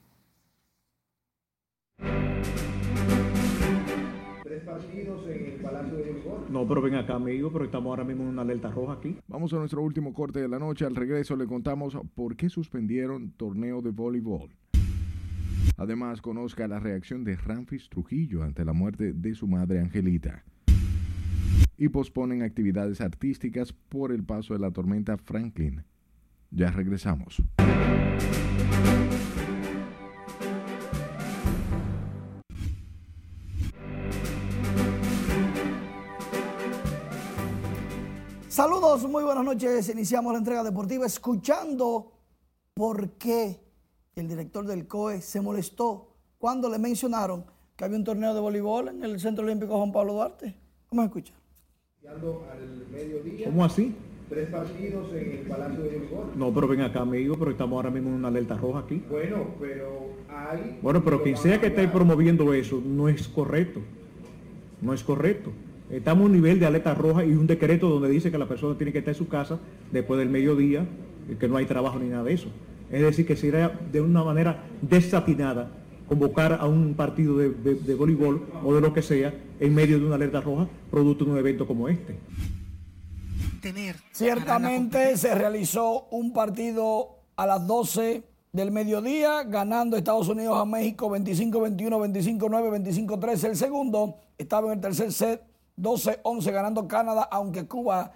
el 4.49 5.61
Palacio 5.63 5.97
de 5.97 6.03
Voleibol. 6.05 6.38
No, 6.51 6.67
pero 6.67 6.81
ven 6.81 6.95
acá, 6.95 7.15
amigo, 7.15 7.53
pero 7.53 7.67
estamos 7.67 7.91
ahora 7.91 8.05
mismo 8.05 8.23
en 8.23 8.31
una 8.31 8.43
alerta 8.43 8.71
roja 8.71 8.95
aquí. 8.95 9.17
Vamos 9.29 9.53
a 9.53 9.57
nuestro 9.57 9.83
último 9.83 10.15
corte 10.15 10.41
de 10.41 10.49
la 10.49 10.59
noche. 10.59 10.87
Al 10.87 10.97
regreso 10.97 11.37
le 11.37 11.47
contamos 11.47 11.97
por 12.15 12.37
qué 12.37 12.49
suspendieron 12.49 13.33
torneo 13.33 13.83
de 13.83 13.91
voleibol. 13.91 14.51
Además, 15.77 16.23
conozca 16.23 16.67
la 16.67 16.81
reacción 16.81 17.23
de 17.23 17.37
Ramfis 17.37 17.89
Trujillo 17.89 18.43
ante 18.43 18.65
la 18.65 18.73
muerte 18.73 19.13
de 19.13 19.35
su 19.35 19.47
madre 19.47 19.81
Angelita. 19.81 20.43
Y 21.77 21.91
posponen 21.91 22.43
actividades 22.43 23.01
artísticas 23.01 23.73
por 23.73 24.11
el 24.11 24.25
paso 24.25 24.55
de 24.55 24.61
la 24.61 24.71
tormenta 24.71 25.17
Franklin. 25.19 25.85
Ya 26.51 26.71
regresamos. 26.71 27.43
Saludos, 38.59 39.09
muy 39.09 39.23
buenas 39.23 39.45
noches. 39.45 39.89
Iniciamos 39.89 40.33
la 40.33 40.41
entrega 40.41 40.65
deportiva 40.65 41.07
escuchando 41.07 42.11
por 42.75 43.11
qué 43.11 43.57
el 44.17 44.27
director 44.27 44.67
del 44.67 44.89
COE 44.89 45.21
se 45.21 45.41
molestó 45.41 46.09
cuando 46.39 46.69
le 46.69 46.77
mencionaron 46.81 47.45
que 47.77 47.85
había 47.85 47.97
un 47.97 48.03
torneo 48.03 48.35
de 48.35 48.41
voleibol 48.41 48.89
en 48.89 49.05
el 49.05 49.21
Centro 49.21 49.45
Olímpico 49.45 49.79
Juan 49.79 49.93
Pablo 49.93 50.15
Duarte. 50.15 50.57
Vamos 50.91 51.05
a 51.05 51.07
escuchar. 51.07 51.37
Al 52.11 52.87
mediodía, 52.91 53.47
¿Cómo 53.47 53.65
así? 53.65 53.95
tres 54.29 54.51
partidos 54.51 55.13
en 55.13 55.39
el 55.39 55.47
Palacio 55.47 55.81
de 55.81 55.91
Voleibol. 55.91 56.27
No, 56.35 56.53
pero 56.53 56.67
ven 56.67 56.81
acá, 56.81 57.03
amigo, 57.03 57.37
pero 57.39 57.53
estamos 57.53 57.77
ahora 57.77 57.91
mismo 57.91 58.09
en 58.09 58.17
una 58.17 58.27
alerta 58.27 58.57
roja 58.57 58.81
aquí. 58.81 59.01
Bueno, 59.09 59.55
pero 59.61 60.01
hay... 60.29 60.81
Bueno, 60.83 61.05
pero 61.05 61.23
quien 61.23 61.37
sea 61.37 61.61
que 61.61 61.69
esté 61.69 61.87
promoviendo 61.87 62.53
eso 62.53 62.83
no 62.85 63.09
es 63.09 63.29
correcto. 63.29 63.79
No 64.83 64.93
es 64.93 65.05
correcto. 65.05 65.53
Estamos 65.91 66.23
a 66.23 66.27
un 66.27 66.33
nivel 66.33 66.61
de 66.61 66.67
alerta 66.67 66.95
roja 66.95 67.25
y 67.25 67.31
un 67.33 67.47
decreto 67.47 67.89
donde 67.89 68.09
dice 68.11 68.31
que 68.31 68.39
la 68.39 68.47
persona 68.47 68.77
tiene 68.77 68.93
que 68.93 68.99
estar 68.99 69.15
en 69.15 69.19
su 69.19 69.29
casa 69.29 69.59
después 69.91 70.19
del 70.19 70.29
mediodía, 70.29 70.87
y 71.31 71.35
que 71.37 71.49
no 71.49 71.57
hay 71.57 71.67
trabajo 71.67 71.99
ni 71.99 72.09
nada 72.09 72.25
de 72.25 72.35
eso. 72.35 72.49
Es 72.91 73.03
decir, 73.03 73.27
que 73.27 73.37
sería 73.37 73.69
de 73.93 74.01
una 74.01 74.23
manera 74.25 74.65
desatinada 74.83 75.71
convocar 76.09 76.55
a 76.61 76.67
un 76.67 76.95
partido 76.95 77.37
de, 77.37 77.51
de- 77.51 77.75
de 77.75 77.95
voleibol 77.95 78.43
o 78.65 78.75
de 78.75 78.81
lo 78.81 78.93
que 78.95 79.03
sea 79.03 79.35
en 79.61 79.75
medio 79.75 79.99
de 79.99 80.07
una 80.07 80.15
alerta 80.15 80.41
roja, 80.41 80.67
producto 80.91 81.25
de 81.27 81.33
un 81.33 81.39
evento 81.39 81.67
como 81.67 81.89
este. 81.89 82.17
Ciertamente 84.13 85.17
se 85.17 85.35
realizó 85.35 86.07
un 86.11 86.33
partido 86.33 87.19
a 87.37 87.47
las 87.47 87.67
12 87.67 88.23
del 88.53 88.71
mediodía, 88.71 89.43
ganando 89.45 89.97
Estados 89.97 90.29
Unidos 90.29 90.57
a 90.59 90.65
México 90.65 91.11
25-21, 91.11 92.39
25-9, 92.39 93.07
25-13. 93.07 93.45
El 93.51 93.57
segundo 93.57 94.17
estaba 94.39 94.69
en 94.69 94.75
el 94.75 94.81
tercer 94.81 95.13
set, 95.13 95.43
12-11 95.79 96.53
ganando 96.53 96.89
Canadá, 96.89 97.29
aunque 97.31 97.67
Cuba 97.67 98.13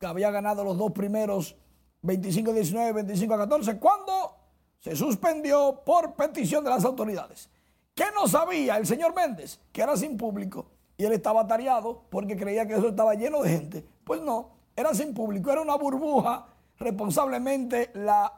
había 0.00 0.30
ganado 0.30 0.62
los 0.64 0.76
dos 0.76 0.92
primeros 0.92 1.56
25-19, 2.02 2.92
25-14, 2.92 3.78
cuando 3.78 4.36
se 4.78 4.94
suspendió 4.94 5.82
por 5.84 6.14
petición 6.14 6.62
de 6.62 6.70
las 6.70 6.84
autoridades. 6.84 7.50
¿Qué 7.94 8.04
no 8.14 8.28
sabía 8.28 8.76
el 8.76 8.86
señor 8.86 9.14
Méndez? 9.14 9.58
Que 9.72 9.82
era 9.82 9.96
sin 9.96 10.16
público 10.16 10.66
y 10.98 11.04
él 11.04 11.12
estaba 11.12 11.46
tareado 11.46 12.04
porque 12.10 12.36
creía 12.36 12.66
que 12.66 12.74
eso 12.74 12.88
estaba 12.88 13.14
lleno 13.14 13.42
de 13.42 13.50
gente. 13.50 13.86
Pues 14.04 14.20
no, 14.20 14.50
era 14.74 14.94
sin 14.94 15.14
público, 15.14 15.50
era 15.50 15.60
una 15.60 15.76
burbuja. 15.76 16.46
Responsablemente 16.78 17.90
la 17.94 18.32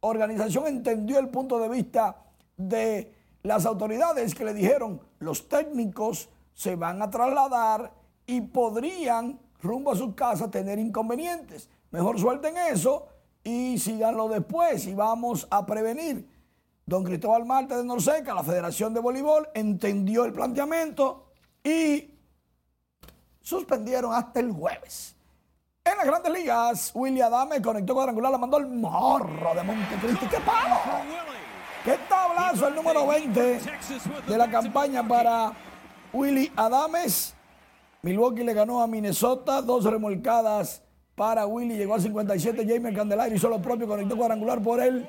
organización 0.00 0.66
entendió 0.66 1.18
el 1.18 1.28
punto 1.28 1.58
de 1.58 1.68
vista 1.68 2.16
de 2.56 3.14
las 3.42 3.66
autoridades 3.66 4.34
que 4.34 4.44
le 4.44 4.54
dijeron 4.54 5.00
los 5.18 5.48
técnicos 5.48 6.28
se 6.54 6.76
van 6.76 7.02
a 7.02 7.10
trasladar 7.10 7.92
y 8.32 8.40
podrían 8.40 9.38
rumbo 9.60 9.92
a 9.92 9.96
su 9.96 10.14
casa 10.14 10.50
tener 10.50 10.78
inconvenientes. 10.78 11.68
Mejor 11.90 12.18
suelten 12.18 12.56
eso 12.56 13.06
y 13.44 13.78
síganlo 13.78 14.28
después 14.28 14.86
y 14.86 14.94
vamos 14.94 15.46
a 15.50 15.66
prevenir. 15.66 16.26
Don 16.86 17.04
Cristóbal 17.04 17.44
Marte 17.44 17.76
de 17.76 17.84
Norseca, 17.84 18.34
la 18.34 18.42
Federación 18.42 18.94
de 18.94 19.00
Voleibol, 19.00 19.48
entendió 19.54 20.24
el 20.24 20.32
planteamiento 20.32 21.26
y 21.62 22.14
suspendieron 23.42 24.14
hasta 24.14 24.40
el 24.40 24.50
jueves. 24.50 25.14
En 25.84 25.96
las 25.98 26.06
grandes 26.06 26.32
ligas, 26.32 26.90
Willy 26.94 27.20
Adame 27.20 27.60
conectó 27.60 27.92
cuadrangular, 27.92 28.32
la 28.32 28.38
mandó 28.38 28.56
al 28.56 28.66
morro 28.66 29.54
de 29.54 29.62
Montecristi. 29.62 30.26
¡Qué 30.26 30.38
palo! 30.38 30.76
¡Qué 31.84 31.98
tablazo! 32.08 32.68
El 32.68 32.76
número 32.76 33.06
20 33.06 33.60
de 34.26 34.38
la 34.38 34.50
campaña 34.50 35.06
para 35.06 35.52
Willy 36.14 36.50
Adames. 36.56 37.34
Milwaukee 38.04 38.42
le 38.42 38.52
ganó 38.52 38.82
a 38.82 38.88
Minnesota, 38.88 39.62
dos 39.62 39.84
remolcadas 39.84 40.82
para 41.14 41.46
Willy, 41.46 41.76
llegó 41.76 41.94
al 41.94 42.00
57. 42.00 42.66
Jaime 42.66 42.92
Candelario 42.92 43.36
hizo 43.36 43.48
lo 43.48 43.62
propio, 43.62 43.86
conectó 43.86 44.16
cuadrangular 44.16 44.60
por 44.60 44.80
el 44.82 45.08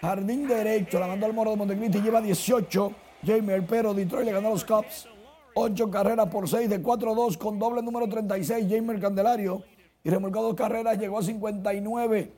jardín 0.00 0.48
derecho, 0.48 0.98
la 0.98 1.06
mandó 1.06 1.26
al 1.26 1.32
Moro 1.32 1.52
de 1.52 1.56
Montecristi, 1.58 2.00
lleva 2.00 2.20
18. 2.20 2.92
Jaime 3.24 3.54
El 3.54 3.64
Pero, 3.66 3.94
Detroit 3.94 4.26
le 4.26 4.32
ganó 4.32 4.48
a 4.48 4.50
los 4.50 4.64
Cubs. 4.64 5.06
8 5.54 5.88
carreras 5.92 6.26
por 6.26 6.48
6 6.48 6.68
de 6.68 6.82
4-2 6.82 7.38
con 7.38 7.56
doble 7.56 7.82
número 7.82 8.08
36. 8.08 8.66
Jaime 8.68 8.98
Candelario 8.98 9.62
y 10.02 10.10
remolcó 10.10 10.42
dos 10.42 10.54
carreras, 10.54 10.98
llegó 10.98 11.20
a 11.20 11.22
59. 11.22 12.32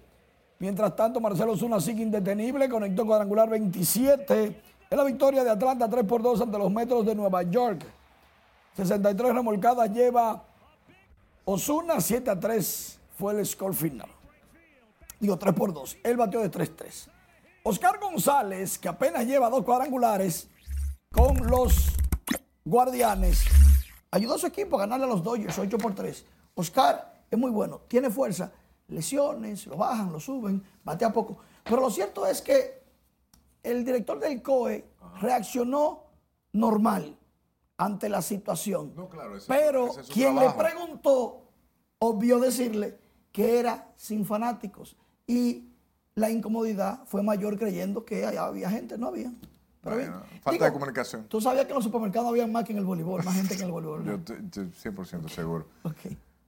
Mientras 0.59 0.95
tanto, 0.95 1.23
Marcelo 1.23 1.57
Zuna 1.57 1.81
sigue 1.81 2.03
indetenible, 2.03 2.69
conectó 2.69 3.07
cuadrangular 3.07 3.49
27. 3.49 4.61
En 4.91 4.99
la 4.99 5.05
victoria 5.05 5.43
de 5.43 5.49
Atlanta 5.49 5.89
3 5.89 6.05
por 6.05 6.21
2 6.21 6.43
ante 6.43 6.59
los 6.59 6.71
Metros 6.71 7.07
de 7.07 7.15
Nueva 7.15 7.45
York. 7.45 7.96
63 8.77 9.35
remolcadas 9.35 9.91
lleva 9.91 10.45
Osuna, 11.47 12.01
7 12.01 12.31
a 12.31 12.39
3 12.39 12.99
fue 13.19 13.33
el 13.33 13.47
score 13.47 13.75
final. 13.75 14.09
Digo 15.19 15.39
3 15.39 15.55
por 15.55 15.73
2. 15.73 15.99
Él 16.03 16.17
batió 16.19 16.41
de 16.41 16.51
3-3. 16.51 17.09
Oscar 17.63 17.99
González, 17.99 18.79
que 18.79 18.89
apenas 18.89 19.27
lleva 19.27 19.49
dos 19.49 19.65
cuadrangulares 19.65 20.49
con 21.11 21.47
los 21.47 21.93
Guardianes, 22.65 23.45
ayudó 24.11 24.35
a 24.35 24.39
su 24.39 24.47
equipo 24.47 24.77
a 24.77 24.81
ganarle 24.81 25.07
a 25.07 25.09
los 25.09 25.23
Dodgers 25.23 25.59
8 25.59 25.79
por 25.79 25.95
3. 25.95 26.27
Oscar 26.55 27.25
es 27.31 27.39
muy 27.39 27.51
bueno, 27.51 27.81
tiene 27.89 28.11
fuerza, 28.11 28.53
lesiones, 28.89 29.67
lo 29.67 29.77
bajan, 29.77 30.13
lo 30.13 30.21
suben, 30.21 30.63
batea 30.85 31.13
poco. 31.13 31.39
Pero 31.65 31.81
lo 31.81 31.91
cierto 31.91 32.27
es 32.27 32.43
que 32.43 32.83
el 33.63 33.85
director 33.85 34.21
del 34.21 34.43
COE 34.43 34.85
reaccionó 35.21 36.05
normal 36.53 37.17
ante 37.79 38.09
la 38.09 38.23
situación. 38.23 38.93
Pero 39.49 39.87
ese 39.89 40.01
es 40.01 40.07
su 40.07 40.13
quien 40.13 40.35
trabajo. 40.37 40.63
le 40.63 40.69
preguntó, 40.69 41.43
obvió 41.99 42.39
decirle 42.39 42.99
que 43.33 43.59
era 43.59 43.93
sin 43.97 44.25
fanáticos. 44.25 44.97
Y 45.27 45.69
la 46.15 46.31
incomodidad 46.31 47.05
fue 47.07 47.23
mayor 47.23 47.59
creyendo 47.59 48.05
que 48.05 48.25
allá 48.25 48.47
había 48.47 48.71
gente, 48.71 48.97
no 48.97 49.09
había. 49.09 49.33
Pero 49.83 49.97
bien. 49.99 50.13
Falta 50.43 50.51
Digo, 50.53 50.65
de 50.65 50.73
comunicación. 50.73 51.25
Tú 51.29 51.41
sabías 51.41 51.65
que 51.67 51.71
en 51.73 51.77
los 51.77 51.85
supermercados 51.85 52.29
había 52.31 52.47
más 52.47 52.65
que 52.65 52.73
en 52.73 52.79
el 52.79 52.85
voleibol, 52.85 53.23
más 53.25 53.35
gente 53.35 53.55
que 53.57 53.61
en 53.63 53.67
el 53.67 53.73
voleibol. 53.73 54.05
¿no? 54.05 54.13
Yo 54.13 54.21
te- 54.21 54.35
100% 54.41 55.29
seguro. 55.29 55.67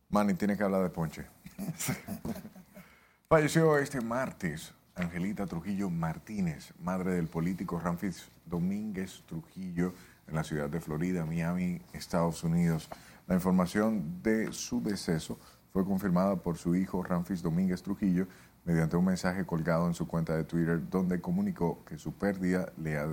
Manny, 0.09 0.35
tiene 0.35 0.57
que 0.57 0.63
hablar 0.65 0.83
de 0.83 0.89
Ponche. 0.91 1.27
Falleció 3.29 3.77
este 3.79 4.01
martes 4.01 4.73
Angelita 4.95 5.47
Trujillo 5.47 5.91
Martínez, 5.91 6.73
madre 6.81 7.13
del 7.13 7.29
político 7.29 7.79
Ramfis 7.79 8.29
Domínguez 8.47 9.23
Trujillo, 9.27 9.93
en 10.29 10.35
la 10.35 10.45
ciudad 10.45 10.69
de 10.69 10.81
Florida, 10.81 11.25
Miami, 11.25 11.81
Estados 11.93 12.45
Unidos. 12.45 12.89
La 13.27 13.35
información 13.35 14.23
de 14.23 14.53
su 14.53 14.83
deceso 14.83 15.39
fue 15.73 15.85
confirmada 15.85 16.37
por 16.37 16.57
su 16.57 16.75
hijo 16.75 17.03
Ramfis 17.03 17.43
Domínguez 17.43 17.83
Trujillo 17.83 18.27
mediante 18.65 18.97
un 18.97 19.05
mensaje 19.07 19.45
colgado 19.47 19.87
en 19.87 19.95
su 19.95 20.07
cuenta 20.07 20.37
de 20.37 20.45
Twitter 20.45 20.81
donde 20.91 21.21
comunicó 21.21 21.85
que 21.85 21.99
su 21.99 22.13
pérdida 22.13 22.73
le 22.77 22.99
ha 22.99 23.09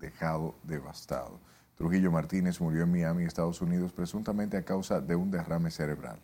dejado 0.00 0.56
devastado. 0.64 1.40
Trujillo 1.76 2.10
Martínez 2.10 2.60
murió 2.60 2.82
en 2.82 2.90
Miami, 2.90 3.24
Estados 3.24 3.60
Unidos, 3.60 3.92
presuntamente 3.92 4.56
a 4.56 4.64
causa 4.64 5.00
de 5.00 5.14
un 5.14 5.30
derrame 5.30 5.70
cerebral. 5.70 6.18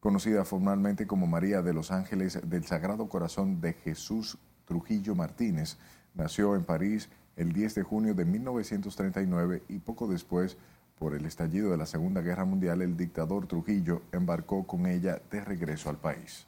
Conocida 0.00 0.44
formalmente 0.44 1.06
como 1.06 1.26
María 1.26 1.62
de 1.62 1.74
los 1.74 1.90
Ángeles 1.90 2.40
del 2.48 2.64
Sagrado 2.64 3.08
Corazón 3.08 3.60
de 3.60 3.74
Jesús 3.74 4.38
Trujillo 4.64 5.14
Martínez, 5.14 5.76
nació 6.14 6.56
en 6.56 6.64
París 6.64 7.08
el 7.36 7.52
10 7.52 7.74
de 7.76 7.82
junio 7.82 8.14
de 8.14 8.24
1939 8.24 9.62
y 9.68 9.78
poco 9.78 10.08
después, 10.08 10.56
por 10.98 11.14
el 11.14 11.26
estallido 11.26 11.70
de 11.70 11.76
la 11.76 11.86
Segunda 11.86 12.22
Guerra 12.22 12.44
Mundial, 12.44 12.82
el 12.82 12.96
dictador 12.96 13.46
Trujillo 13.46 14.02
embarcó 14.12 14.66
con 14.66 14.86
ella 14.86 15.20
de 15.30 15.44
regreso 15.44 15.90
al 15.90 15.98
país. 15.98 16.46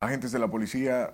Agentes 0.00 0.32
de 0.32 0.38
la 0.38 0.48
policía 0.48 1.12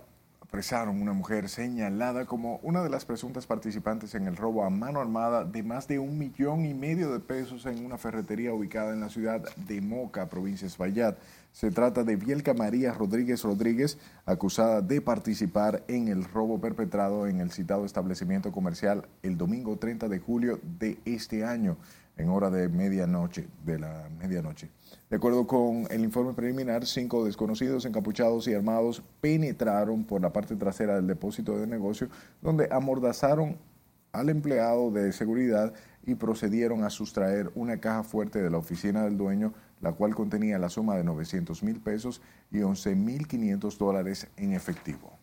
apresaron 0.55 1.03
una 1.03 1.13
mujer 1.13 1.49
señalada 1.49 2.27
como 2.27 2.61
una 2.63 2.85
de 2.85 2.89
las 2.89 3.05
presuntas 3.05 3.45
participantes 3.45 4.15
en 4.15 4.29
el 4.29 4.37
robo 4.37 4.63
a 4.63 4.71
mano 4.71 5.01
armada 5.01 5.45
de 5.45 5.65
más 5.65 5.89
de 5.89 5.99
un 5.99 6.17
millón 6.17 6.65
y 6.65 6.75
medio 6.75 7.11
de 7.13 7.19
pesos 7.19 7.67
en 7.67 7.85
una 7.85 7.99
ferretería 7.99 8.55
ubicada 8.55 8.93
en 8.93 9.01
la 9.01 9.09
ciudad 9.09 9.43
de 9.57 9.81
Moca, 9.81 10.29
provincia 10.29 10.67
de 10.67 10.69
Espaillat. 10.69 11.19
Se 11.51 11.73
trata 11.73 12.05
de 12.05 12.15
Bielka 12.15 12.55
María 12.55 12.95
Rodríguez 12.95 13.43
Rodríguez, 13.43 13.99
acusada 14.27 14.81
de 14.81 15.01
participar 15.01 15.83
en 15.89 16.07
el 16.07 16.23
robo 16.23 16.61
perpetrado 16.61 17.27
en 17.27 17.41
el 17.41 17.51
citado 17.51 17.85
establecimiento 17.85 18.53
comercial 18.53 19.09
el 19.25 19.37
domingo 19.37 19.77
30 19.77 20.09
de 20.09 20.21
julio 20.21 20.61
de 20.79 20.99
este 21.05 21.45
año, 21.45 21.79
en 22.17 22.29
hora 22.29 22.51
de 22.51 22.69
medianoche, 22.69 23.49
de 23.65 23.79
la 23.79 24.09
medianoche. 24.19 24.71
De 25.11 25.17
acuerdo 25.17 25.47
con 25.47 25.87
el 25.91 26.03
informe 26.03 26.33
preliminar, 26.33 26.87
cinco 26.87 27.25
desconocidos 27.25 27.85
encapuchados 27.85 28.47
y 28.49 28.55
armados 28.55 29.03
penetraron 29.21 30.05
por 30.05 30.21
la 30.21 30.33
parte 30.33 30.57
trasera 30.57 30.97
del 30.97 31.07
depósito 31.07 31.59
de 31.59 31.67
negocio, 31.67 32.09
donde 32.41 32.69
amordazaron 32.71 33.59
al 34.13 34.29
empleado 34.29 34.91
de 34.93 35.13
seguridad 35.13 35.75
y 36.07 36.15
procedieron 36.15 36.85
a 36.85 36.91
sustraer 36.91 37.51
una 37.55 37.81
caja 37.81 38.05
fuerte 38.05 38.41
de 38.41 38.51
la 38.51 38.59
oficina 38.59 39.03
del 39.05 39.17
dueño, 39.17 39.53
la 39.81 39.93
cual 39.93 40.15
contenía 40.15 40.59
la 40.59 40.69
suma 40.69 40.97
de 40.97 41.05
900 41.05 41.63
mil 41.63 41.81
pesos 41.81 42.23
y 42.51 42.63
11 42.63 42.95
mil 42.95 43.27
500 43.27 43.77
dólares 43.77 44.29
en 44.37 44.53
efectivo. 44.53 45.19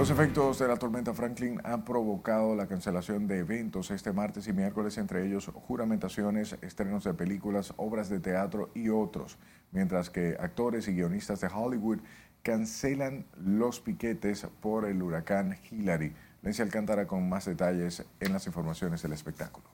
Los 0.00 0.08
efectos 0.08 0.58
de 0.58 0.66
la 0.66 0.78
tormenta 0.78 1.12
Franklin 1.12 1.60
han 1.62 1.84
provocado 1.84 2.56
la 2.56 2.66
cancelación 2.66 3.26
de 3.26 3.40
eventos 3.40 3.90
este 3.90 4.14
martes 4.14 4.48
y 4.48 4.54
miércoles, 4.54 4.96
entre 4.96 5.26
ellos 5.26 5.50
juramentaciones, 5.52 6.56
estrenos 6.62 7.04
de 7.04 7.12
películas, 7.12 7.74
obras 7.76 8.08
de 8.08 8.18
teatro 8.18 8.70
y 8.74 8.88
otros, 8.88 9.36
mientras 9.72 10.08
que 10.08 10.38
actores 10.40 10.88
y 10.88 10.94
guionistas 10.94 11.42
de 11.42 11.48
Hollywood 11.48 11.98
cancelan 12.42 13.26
los 13.44 13.80
piquetes 13.80 14.46
por 14.62 14.86
el 14.86 15.02
huracán 15.02 15.58
Hillary. 15.70 16.14
Lencia 16.40 16.64
Alcántara 16.64 17.06
con 17.06 17.28
más 17.28 17.44
detalles 17.44 18.02
en 18.20 18.32
las 18.32 18.46
informaciones 18.46 19.02
del 19.02 19.12
espectáculo. 19.12 19.68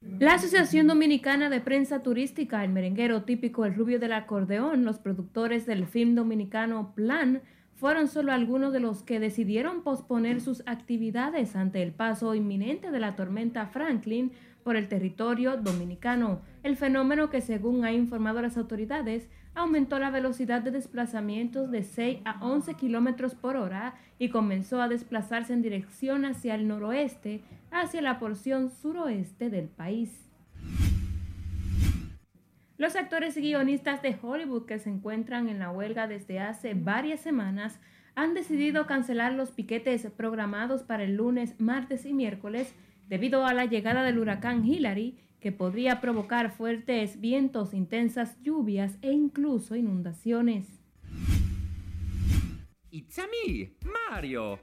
La 0.00 0.36
Asociación 0.36 0.86
Dominicana 0.86 1.50
de 1.50 1.60
Prensa 1.60 2.02
Turística, 2.02 2.64
el 2.64 2.72
merenguero 2.72 3.24
típico 3.24 3.66
El 3.66 3.74
Rubio 3.74 4.00
del 4.00 4.14
Acordeón, 4.14 4.86
los 4.86 4.98
productores 4.98 5.66
del 5.66 5.86
film 5.86 6.14
dominicano 6.14 6.94
Plan, 6.94 7.42
fueron 7.82 8.06
solo 8.06 8.30
algunos 8.30 8.72
de 8.72 8.78
los 8.78 9.02
que 9.02 9.18
decidieron 9.18 9.82
posponer 9.82 10.40
sus 10.40 10.62
actividades 10.66 11.56
ante 11.56 11.82
el 11.82 11.90
paso 11.90 12.36
inminente 12.36 12.92
de 12.92 13.00
la 13.00 13.16
tormenta 13.16 13.66
Franklin 13.66 14.30
por 14.62 14.76
el 14.76 14.86
territorio 14.86 15.56
dominicano. 15.56 16.42
El 16.62 16.76
fenómeno 16.76 17.28
que, 17.28 17.40
según 17.40 17.84
ha 17.84 17.90
informado 17.90 18.40
las 18.40 18.56
autoridades, 18.56 19.28
aumentó 19.56 19.98
la 19.98 20.10
velocidad 20.10 20.62
de 20.62 20.70
desplazamientos 20.70 21.72
de 21.72 21.82
6 21.82 22.20
a 22.24 22.38
11 22.46 22.74
kilómetros 22.74 23.34
por 23.34 23.56
hora 23.56 23.96
y 24.16 24.28
comenzó 24.28 24.80
a 24.80 24.86
desplazarse 24.86 25.52
en 25.52 25.62
dirección 25.62 26.24
hacia 26.24 26.54
el 26.54 26.68
noroeste, 26.68 27.42
hacia 27.72 28.00
la 28.00 28.20
porción 28.20 28.70
suroeste 28.70 29.50
del 29.50 29.66
país. 29.66 30.31
Los 32.82 32.96
actores 32.96 33.36
y 33.36 33.42
guionistas 33.42 34.02
de 34.02 34.16
Hollywood 34.20 34.66
que 34.66 34.80
se 34.80 34.90
encuentran 34.90 35.48
en 35.48 35.60
la 35.60 35.70
huelga 35.70 36.08
desde 36.08 36.40
hace 36.40 36.74
varias 36.74 37.20
semanas 37.20 37.78
han 38.16 38.34
decidido 38.34 38.88
cancelar 38.88 39.34
los 39.34 39.52
piquetes 39.52 40.04
programados 40.16 40.82
para 40.82 41.04
el 41.04 41.14
lunes, 41.14 41.54
martes 41.60 42.04
y 42.06 42.12
miércoles 42.12 42.74
debido 43.06 43.46
a 43.46 43.54
la 43.54 43.66
llegada 43.66 44.02
del 44.02 44.18
huracán 44.18 44.64
Hillary 44.64 45.16
que 45.38 45.52
podría 45.52 46.00
provocar 46.00 46.50
fuertes 46.50 47.20
vientos, 47.20 47.72
intensas 47.72 48.36
lluvias 48.42 48.98
e 49.00 49.12
incluso 49.12 49.76
inundaciones. 49.76 50.66
It's 52.90 53.16
a 53.20 53.28
me, 53.28 53.76
Mario. 54.10 54.58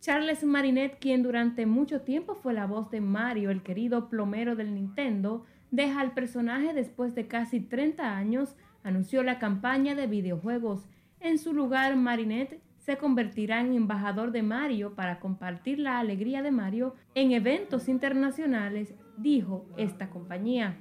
Charles 0.00 0.44
Marinet, 0.44 0.98
quien 0.98 1.22
durante 1.22 1.66
mucho 1.66 2.00
tiempo 2.00 2.36
fue 2.36 2.54
la 2.54 2.66
voz 2.66 2.90
de 2.90 3.00
Mario, 3.02 3.50
el 3.50 3.62
querido 3.62 4.08
plomero 4.08 4.56
del 4.56 4.72
Nintendo, 4.74 5.44
deja 5.70 6.00
al 6.00 6.12
personaje 6.12 6.72
después 6.72 7.14
de 7.14 7.26
casi 7.26 7.60
30 7.60 8.16
años, 8.16 8.56
anunció 8.82 9.22
la 9.22 9.38
campaña 9.38 9.94
de 9.94 10.06
videojuegos. 10.06 10.88
En 11.20 11.38
su 11.38 11.52
lugar, 11.52 11.96
Marinet 11.96 12.60
se 12.78 12.96
convertirá 12.98 13.60
en 13.60 13.74
embajador 13.74 14.30
de 14.30 14.42
Mario 14.42 14.94
para 14.94 15.18
compartir 15.18 15.80
la 15.80 15.98
alegría 15.98 16.42
de 16.42 16.52
Mario 16.52 16.94
en 17.16 17.32
eventos 17.32 17.88
internacionales, 17.88 18.94
dijo 19.16 19.66
esta 19.76 20.08
compañía. 20.08 20.76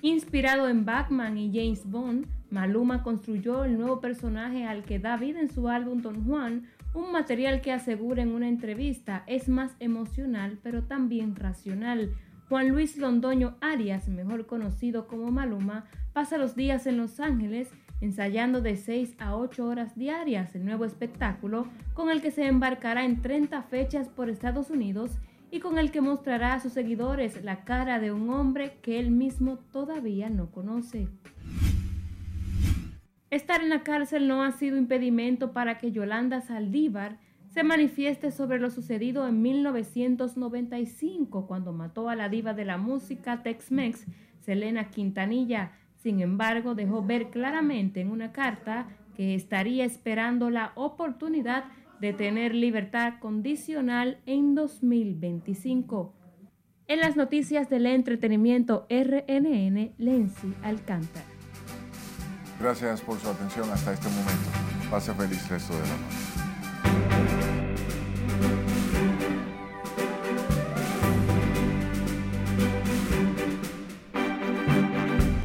Inspirado 0.00 0.68
en 0.68 0.84
Batman 0.84 1.36
y 1.36 1.50
James 1.52 1.84
Bond, 1.90 2.26
Maluma 2.48 3.02
construyó 3.02 3.64
el 3.64 3.76
nuevo 3.76 4.00
personaje 4.00 4.64
al 4.64 4.84
que 4.84 4.98
da 4.98 5.16
vida 5.16 5.40
en 5.40 5.50
su 5.50 5.68
álbum 5.68 6.00
Don 6.00 6.24
Juan, 6.24 6.68
un 6.94 7.12
material 7.12 7.60
que 7.60 7.72
asegura 7.72 8.22
en 8.22 8.32
una 8.32 8.48
entrevista 8.48 9.24
es 9.26 9.48
más 9.48 9.76
emocional 9.80 10.58
pero 10.62 10.84
también 10.84 11.36
racional. 11.36 12.14
Juan 12.48 12.68
Luis 12.68 12.96
Londoño 12.96 13.56
Arias, 13.60 14.08
mejor 14.08 14.46
conocido 14.46 15.08
como 15.08 15.32
Maluma, 15.32 15.86
pasa 16.12 16.38
los 16.38 16.54
días 16.54 16.86
en 16.86 16.96
Los 16.96 17.18
Ángeles 17.18 17.68
ensayando 18.00 18.60
de 18.60 18.76
6 18.76 19.16
a 19.18 19.36
8 19.36 19.66
horas 19.66 19.96
diarias 19.96 20.54
el 20.54 20.64
nuevo 20.64 20.84
espectáculo 20.84 21.66
con 21.94 22.10
el 22.10 22.20
que 22.20 22.30
se 22.30 22.46
embarcará 22.46 23.04
en 23.04 23.20
30 23.22 23.62
fechas 23.62 24.08
por 24.08 24.28
Estados 24.28 24.70
Unidos 24.70 25.12
y 25.50 25.60
con 25.60 25.78
el 25.78 25.90
que 25.90 26.00
mostrará 26.00 26.54
a 26.54 26.60
sus 26.60 26.72
seguidores 26.72 27.42
la 27.42 27.64
cara 27.64 27.98
de 27.98 28.12
un 28.12 28.30
hombre 28.30 28.78
que 28.82 29.00
él 29.00 29.10
mismo 29.10 29.58
todavía 29.72 30.28
no 30.28 30.50
conoce. 30.50 31.08
Estar 33.30 33.60
en 33.60 33.70
la 33.70 33.82
cárcel 33.82 34.28
no 34.28 34.44
ha 34.44 34.52
sido 34.52 34.76
impedimento 34.76 35.52
para 35.52 35.78
que 35.78 35.90
Yolanda 35.90 36.40
Saldívar 36.42 37.18
se 37.56 37.64
manifieste 37.64 38.32
sobre 38.32 38.58
lo 38.58 38.68
sucedido 38.68 39.26
en 39.26 39.40
1995 39.40 41.46
cuando 41.46 41.72
mató 41.72 42.10
a 42.10 42.14
la 42.14 42.28
diva 42.28 42.52
de 42.52 42.66
la 42.66 42.76
música 42.76 43.42
Tex-Mex, 43.42 44.04
Selena 44.42 44.90
Quintanilla. 44.90 45.72
Sin 45.96 46.20
embargo, 46.20 46.74
dejó 46.74 47.02
ver 47.02 47.30
claramente 47.30 48.02
en 48.02 48.10
una 48.10 48.30
carta 48.30 48.88
que 49.16 49.34
estaría 49.34 49.86
esperando 49.86 50.50
la 50.50 50.72
oportunidad 50.74 51.64
de 51.98 52.12
tener 52.12 52.54
libertad 52.54 53.14
condicional 53.20 54.18
en 54.26 54.54
2025. 54.54 56.12
En 56.88 57.00
las 57.00 57.16
noticias 57.16 57.70
del 57.70 57.86
entretenimiento 57.86 58.86
RNN, 58.90 59.94
Lenzi 59.96 60.52
Alcántara. 60.62 61.24
Gracias 62.60 63.00
por 63.00 63.18
su 63.18 63.30
atención 63.30 63.70
hasta 63.70 63.94
este 63.94 64.10
momento. 64.10 64.90
Pase 64.90 65.14
feliz 65.14 65.48
resto 65.48 65.72
de 65.72 65.80
la 65.80 65.86
noche. 65.86 66.45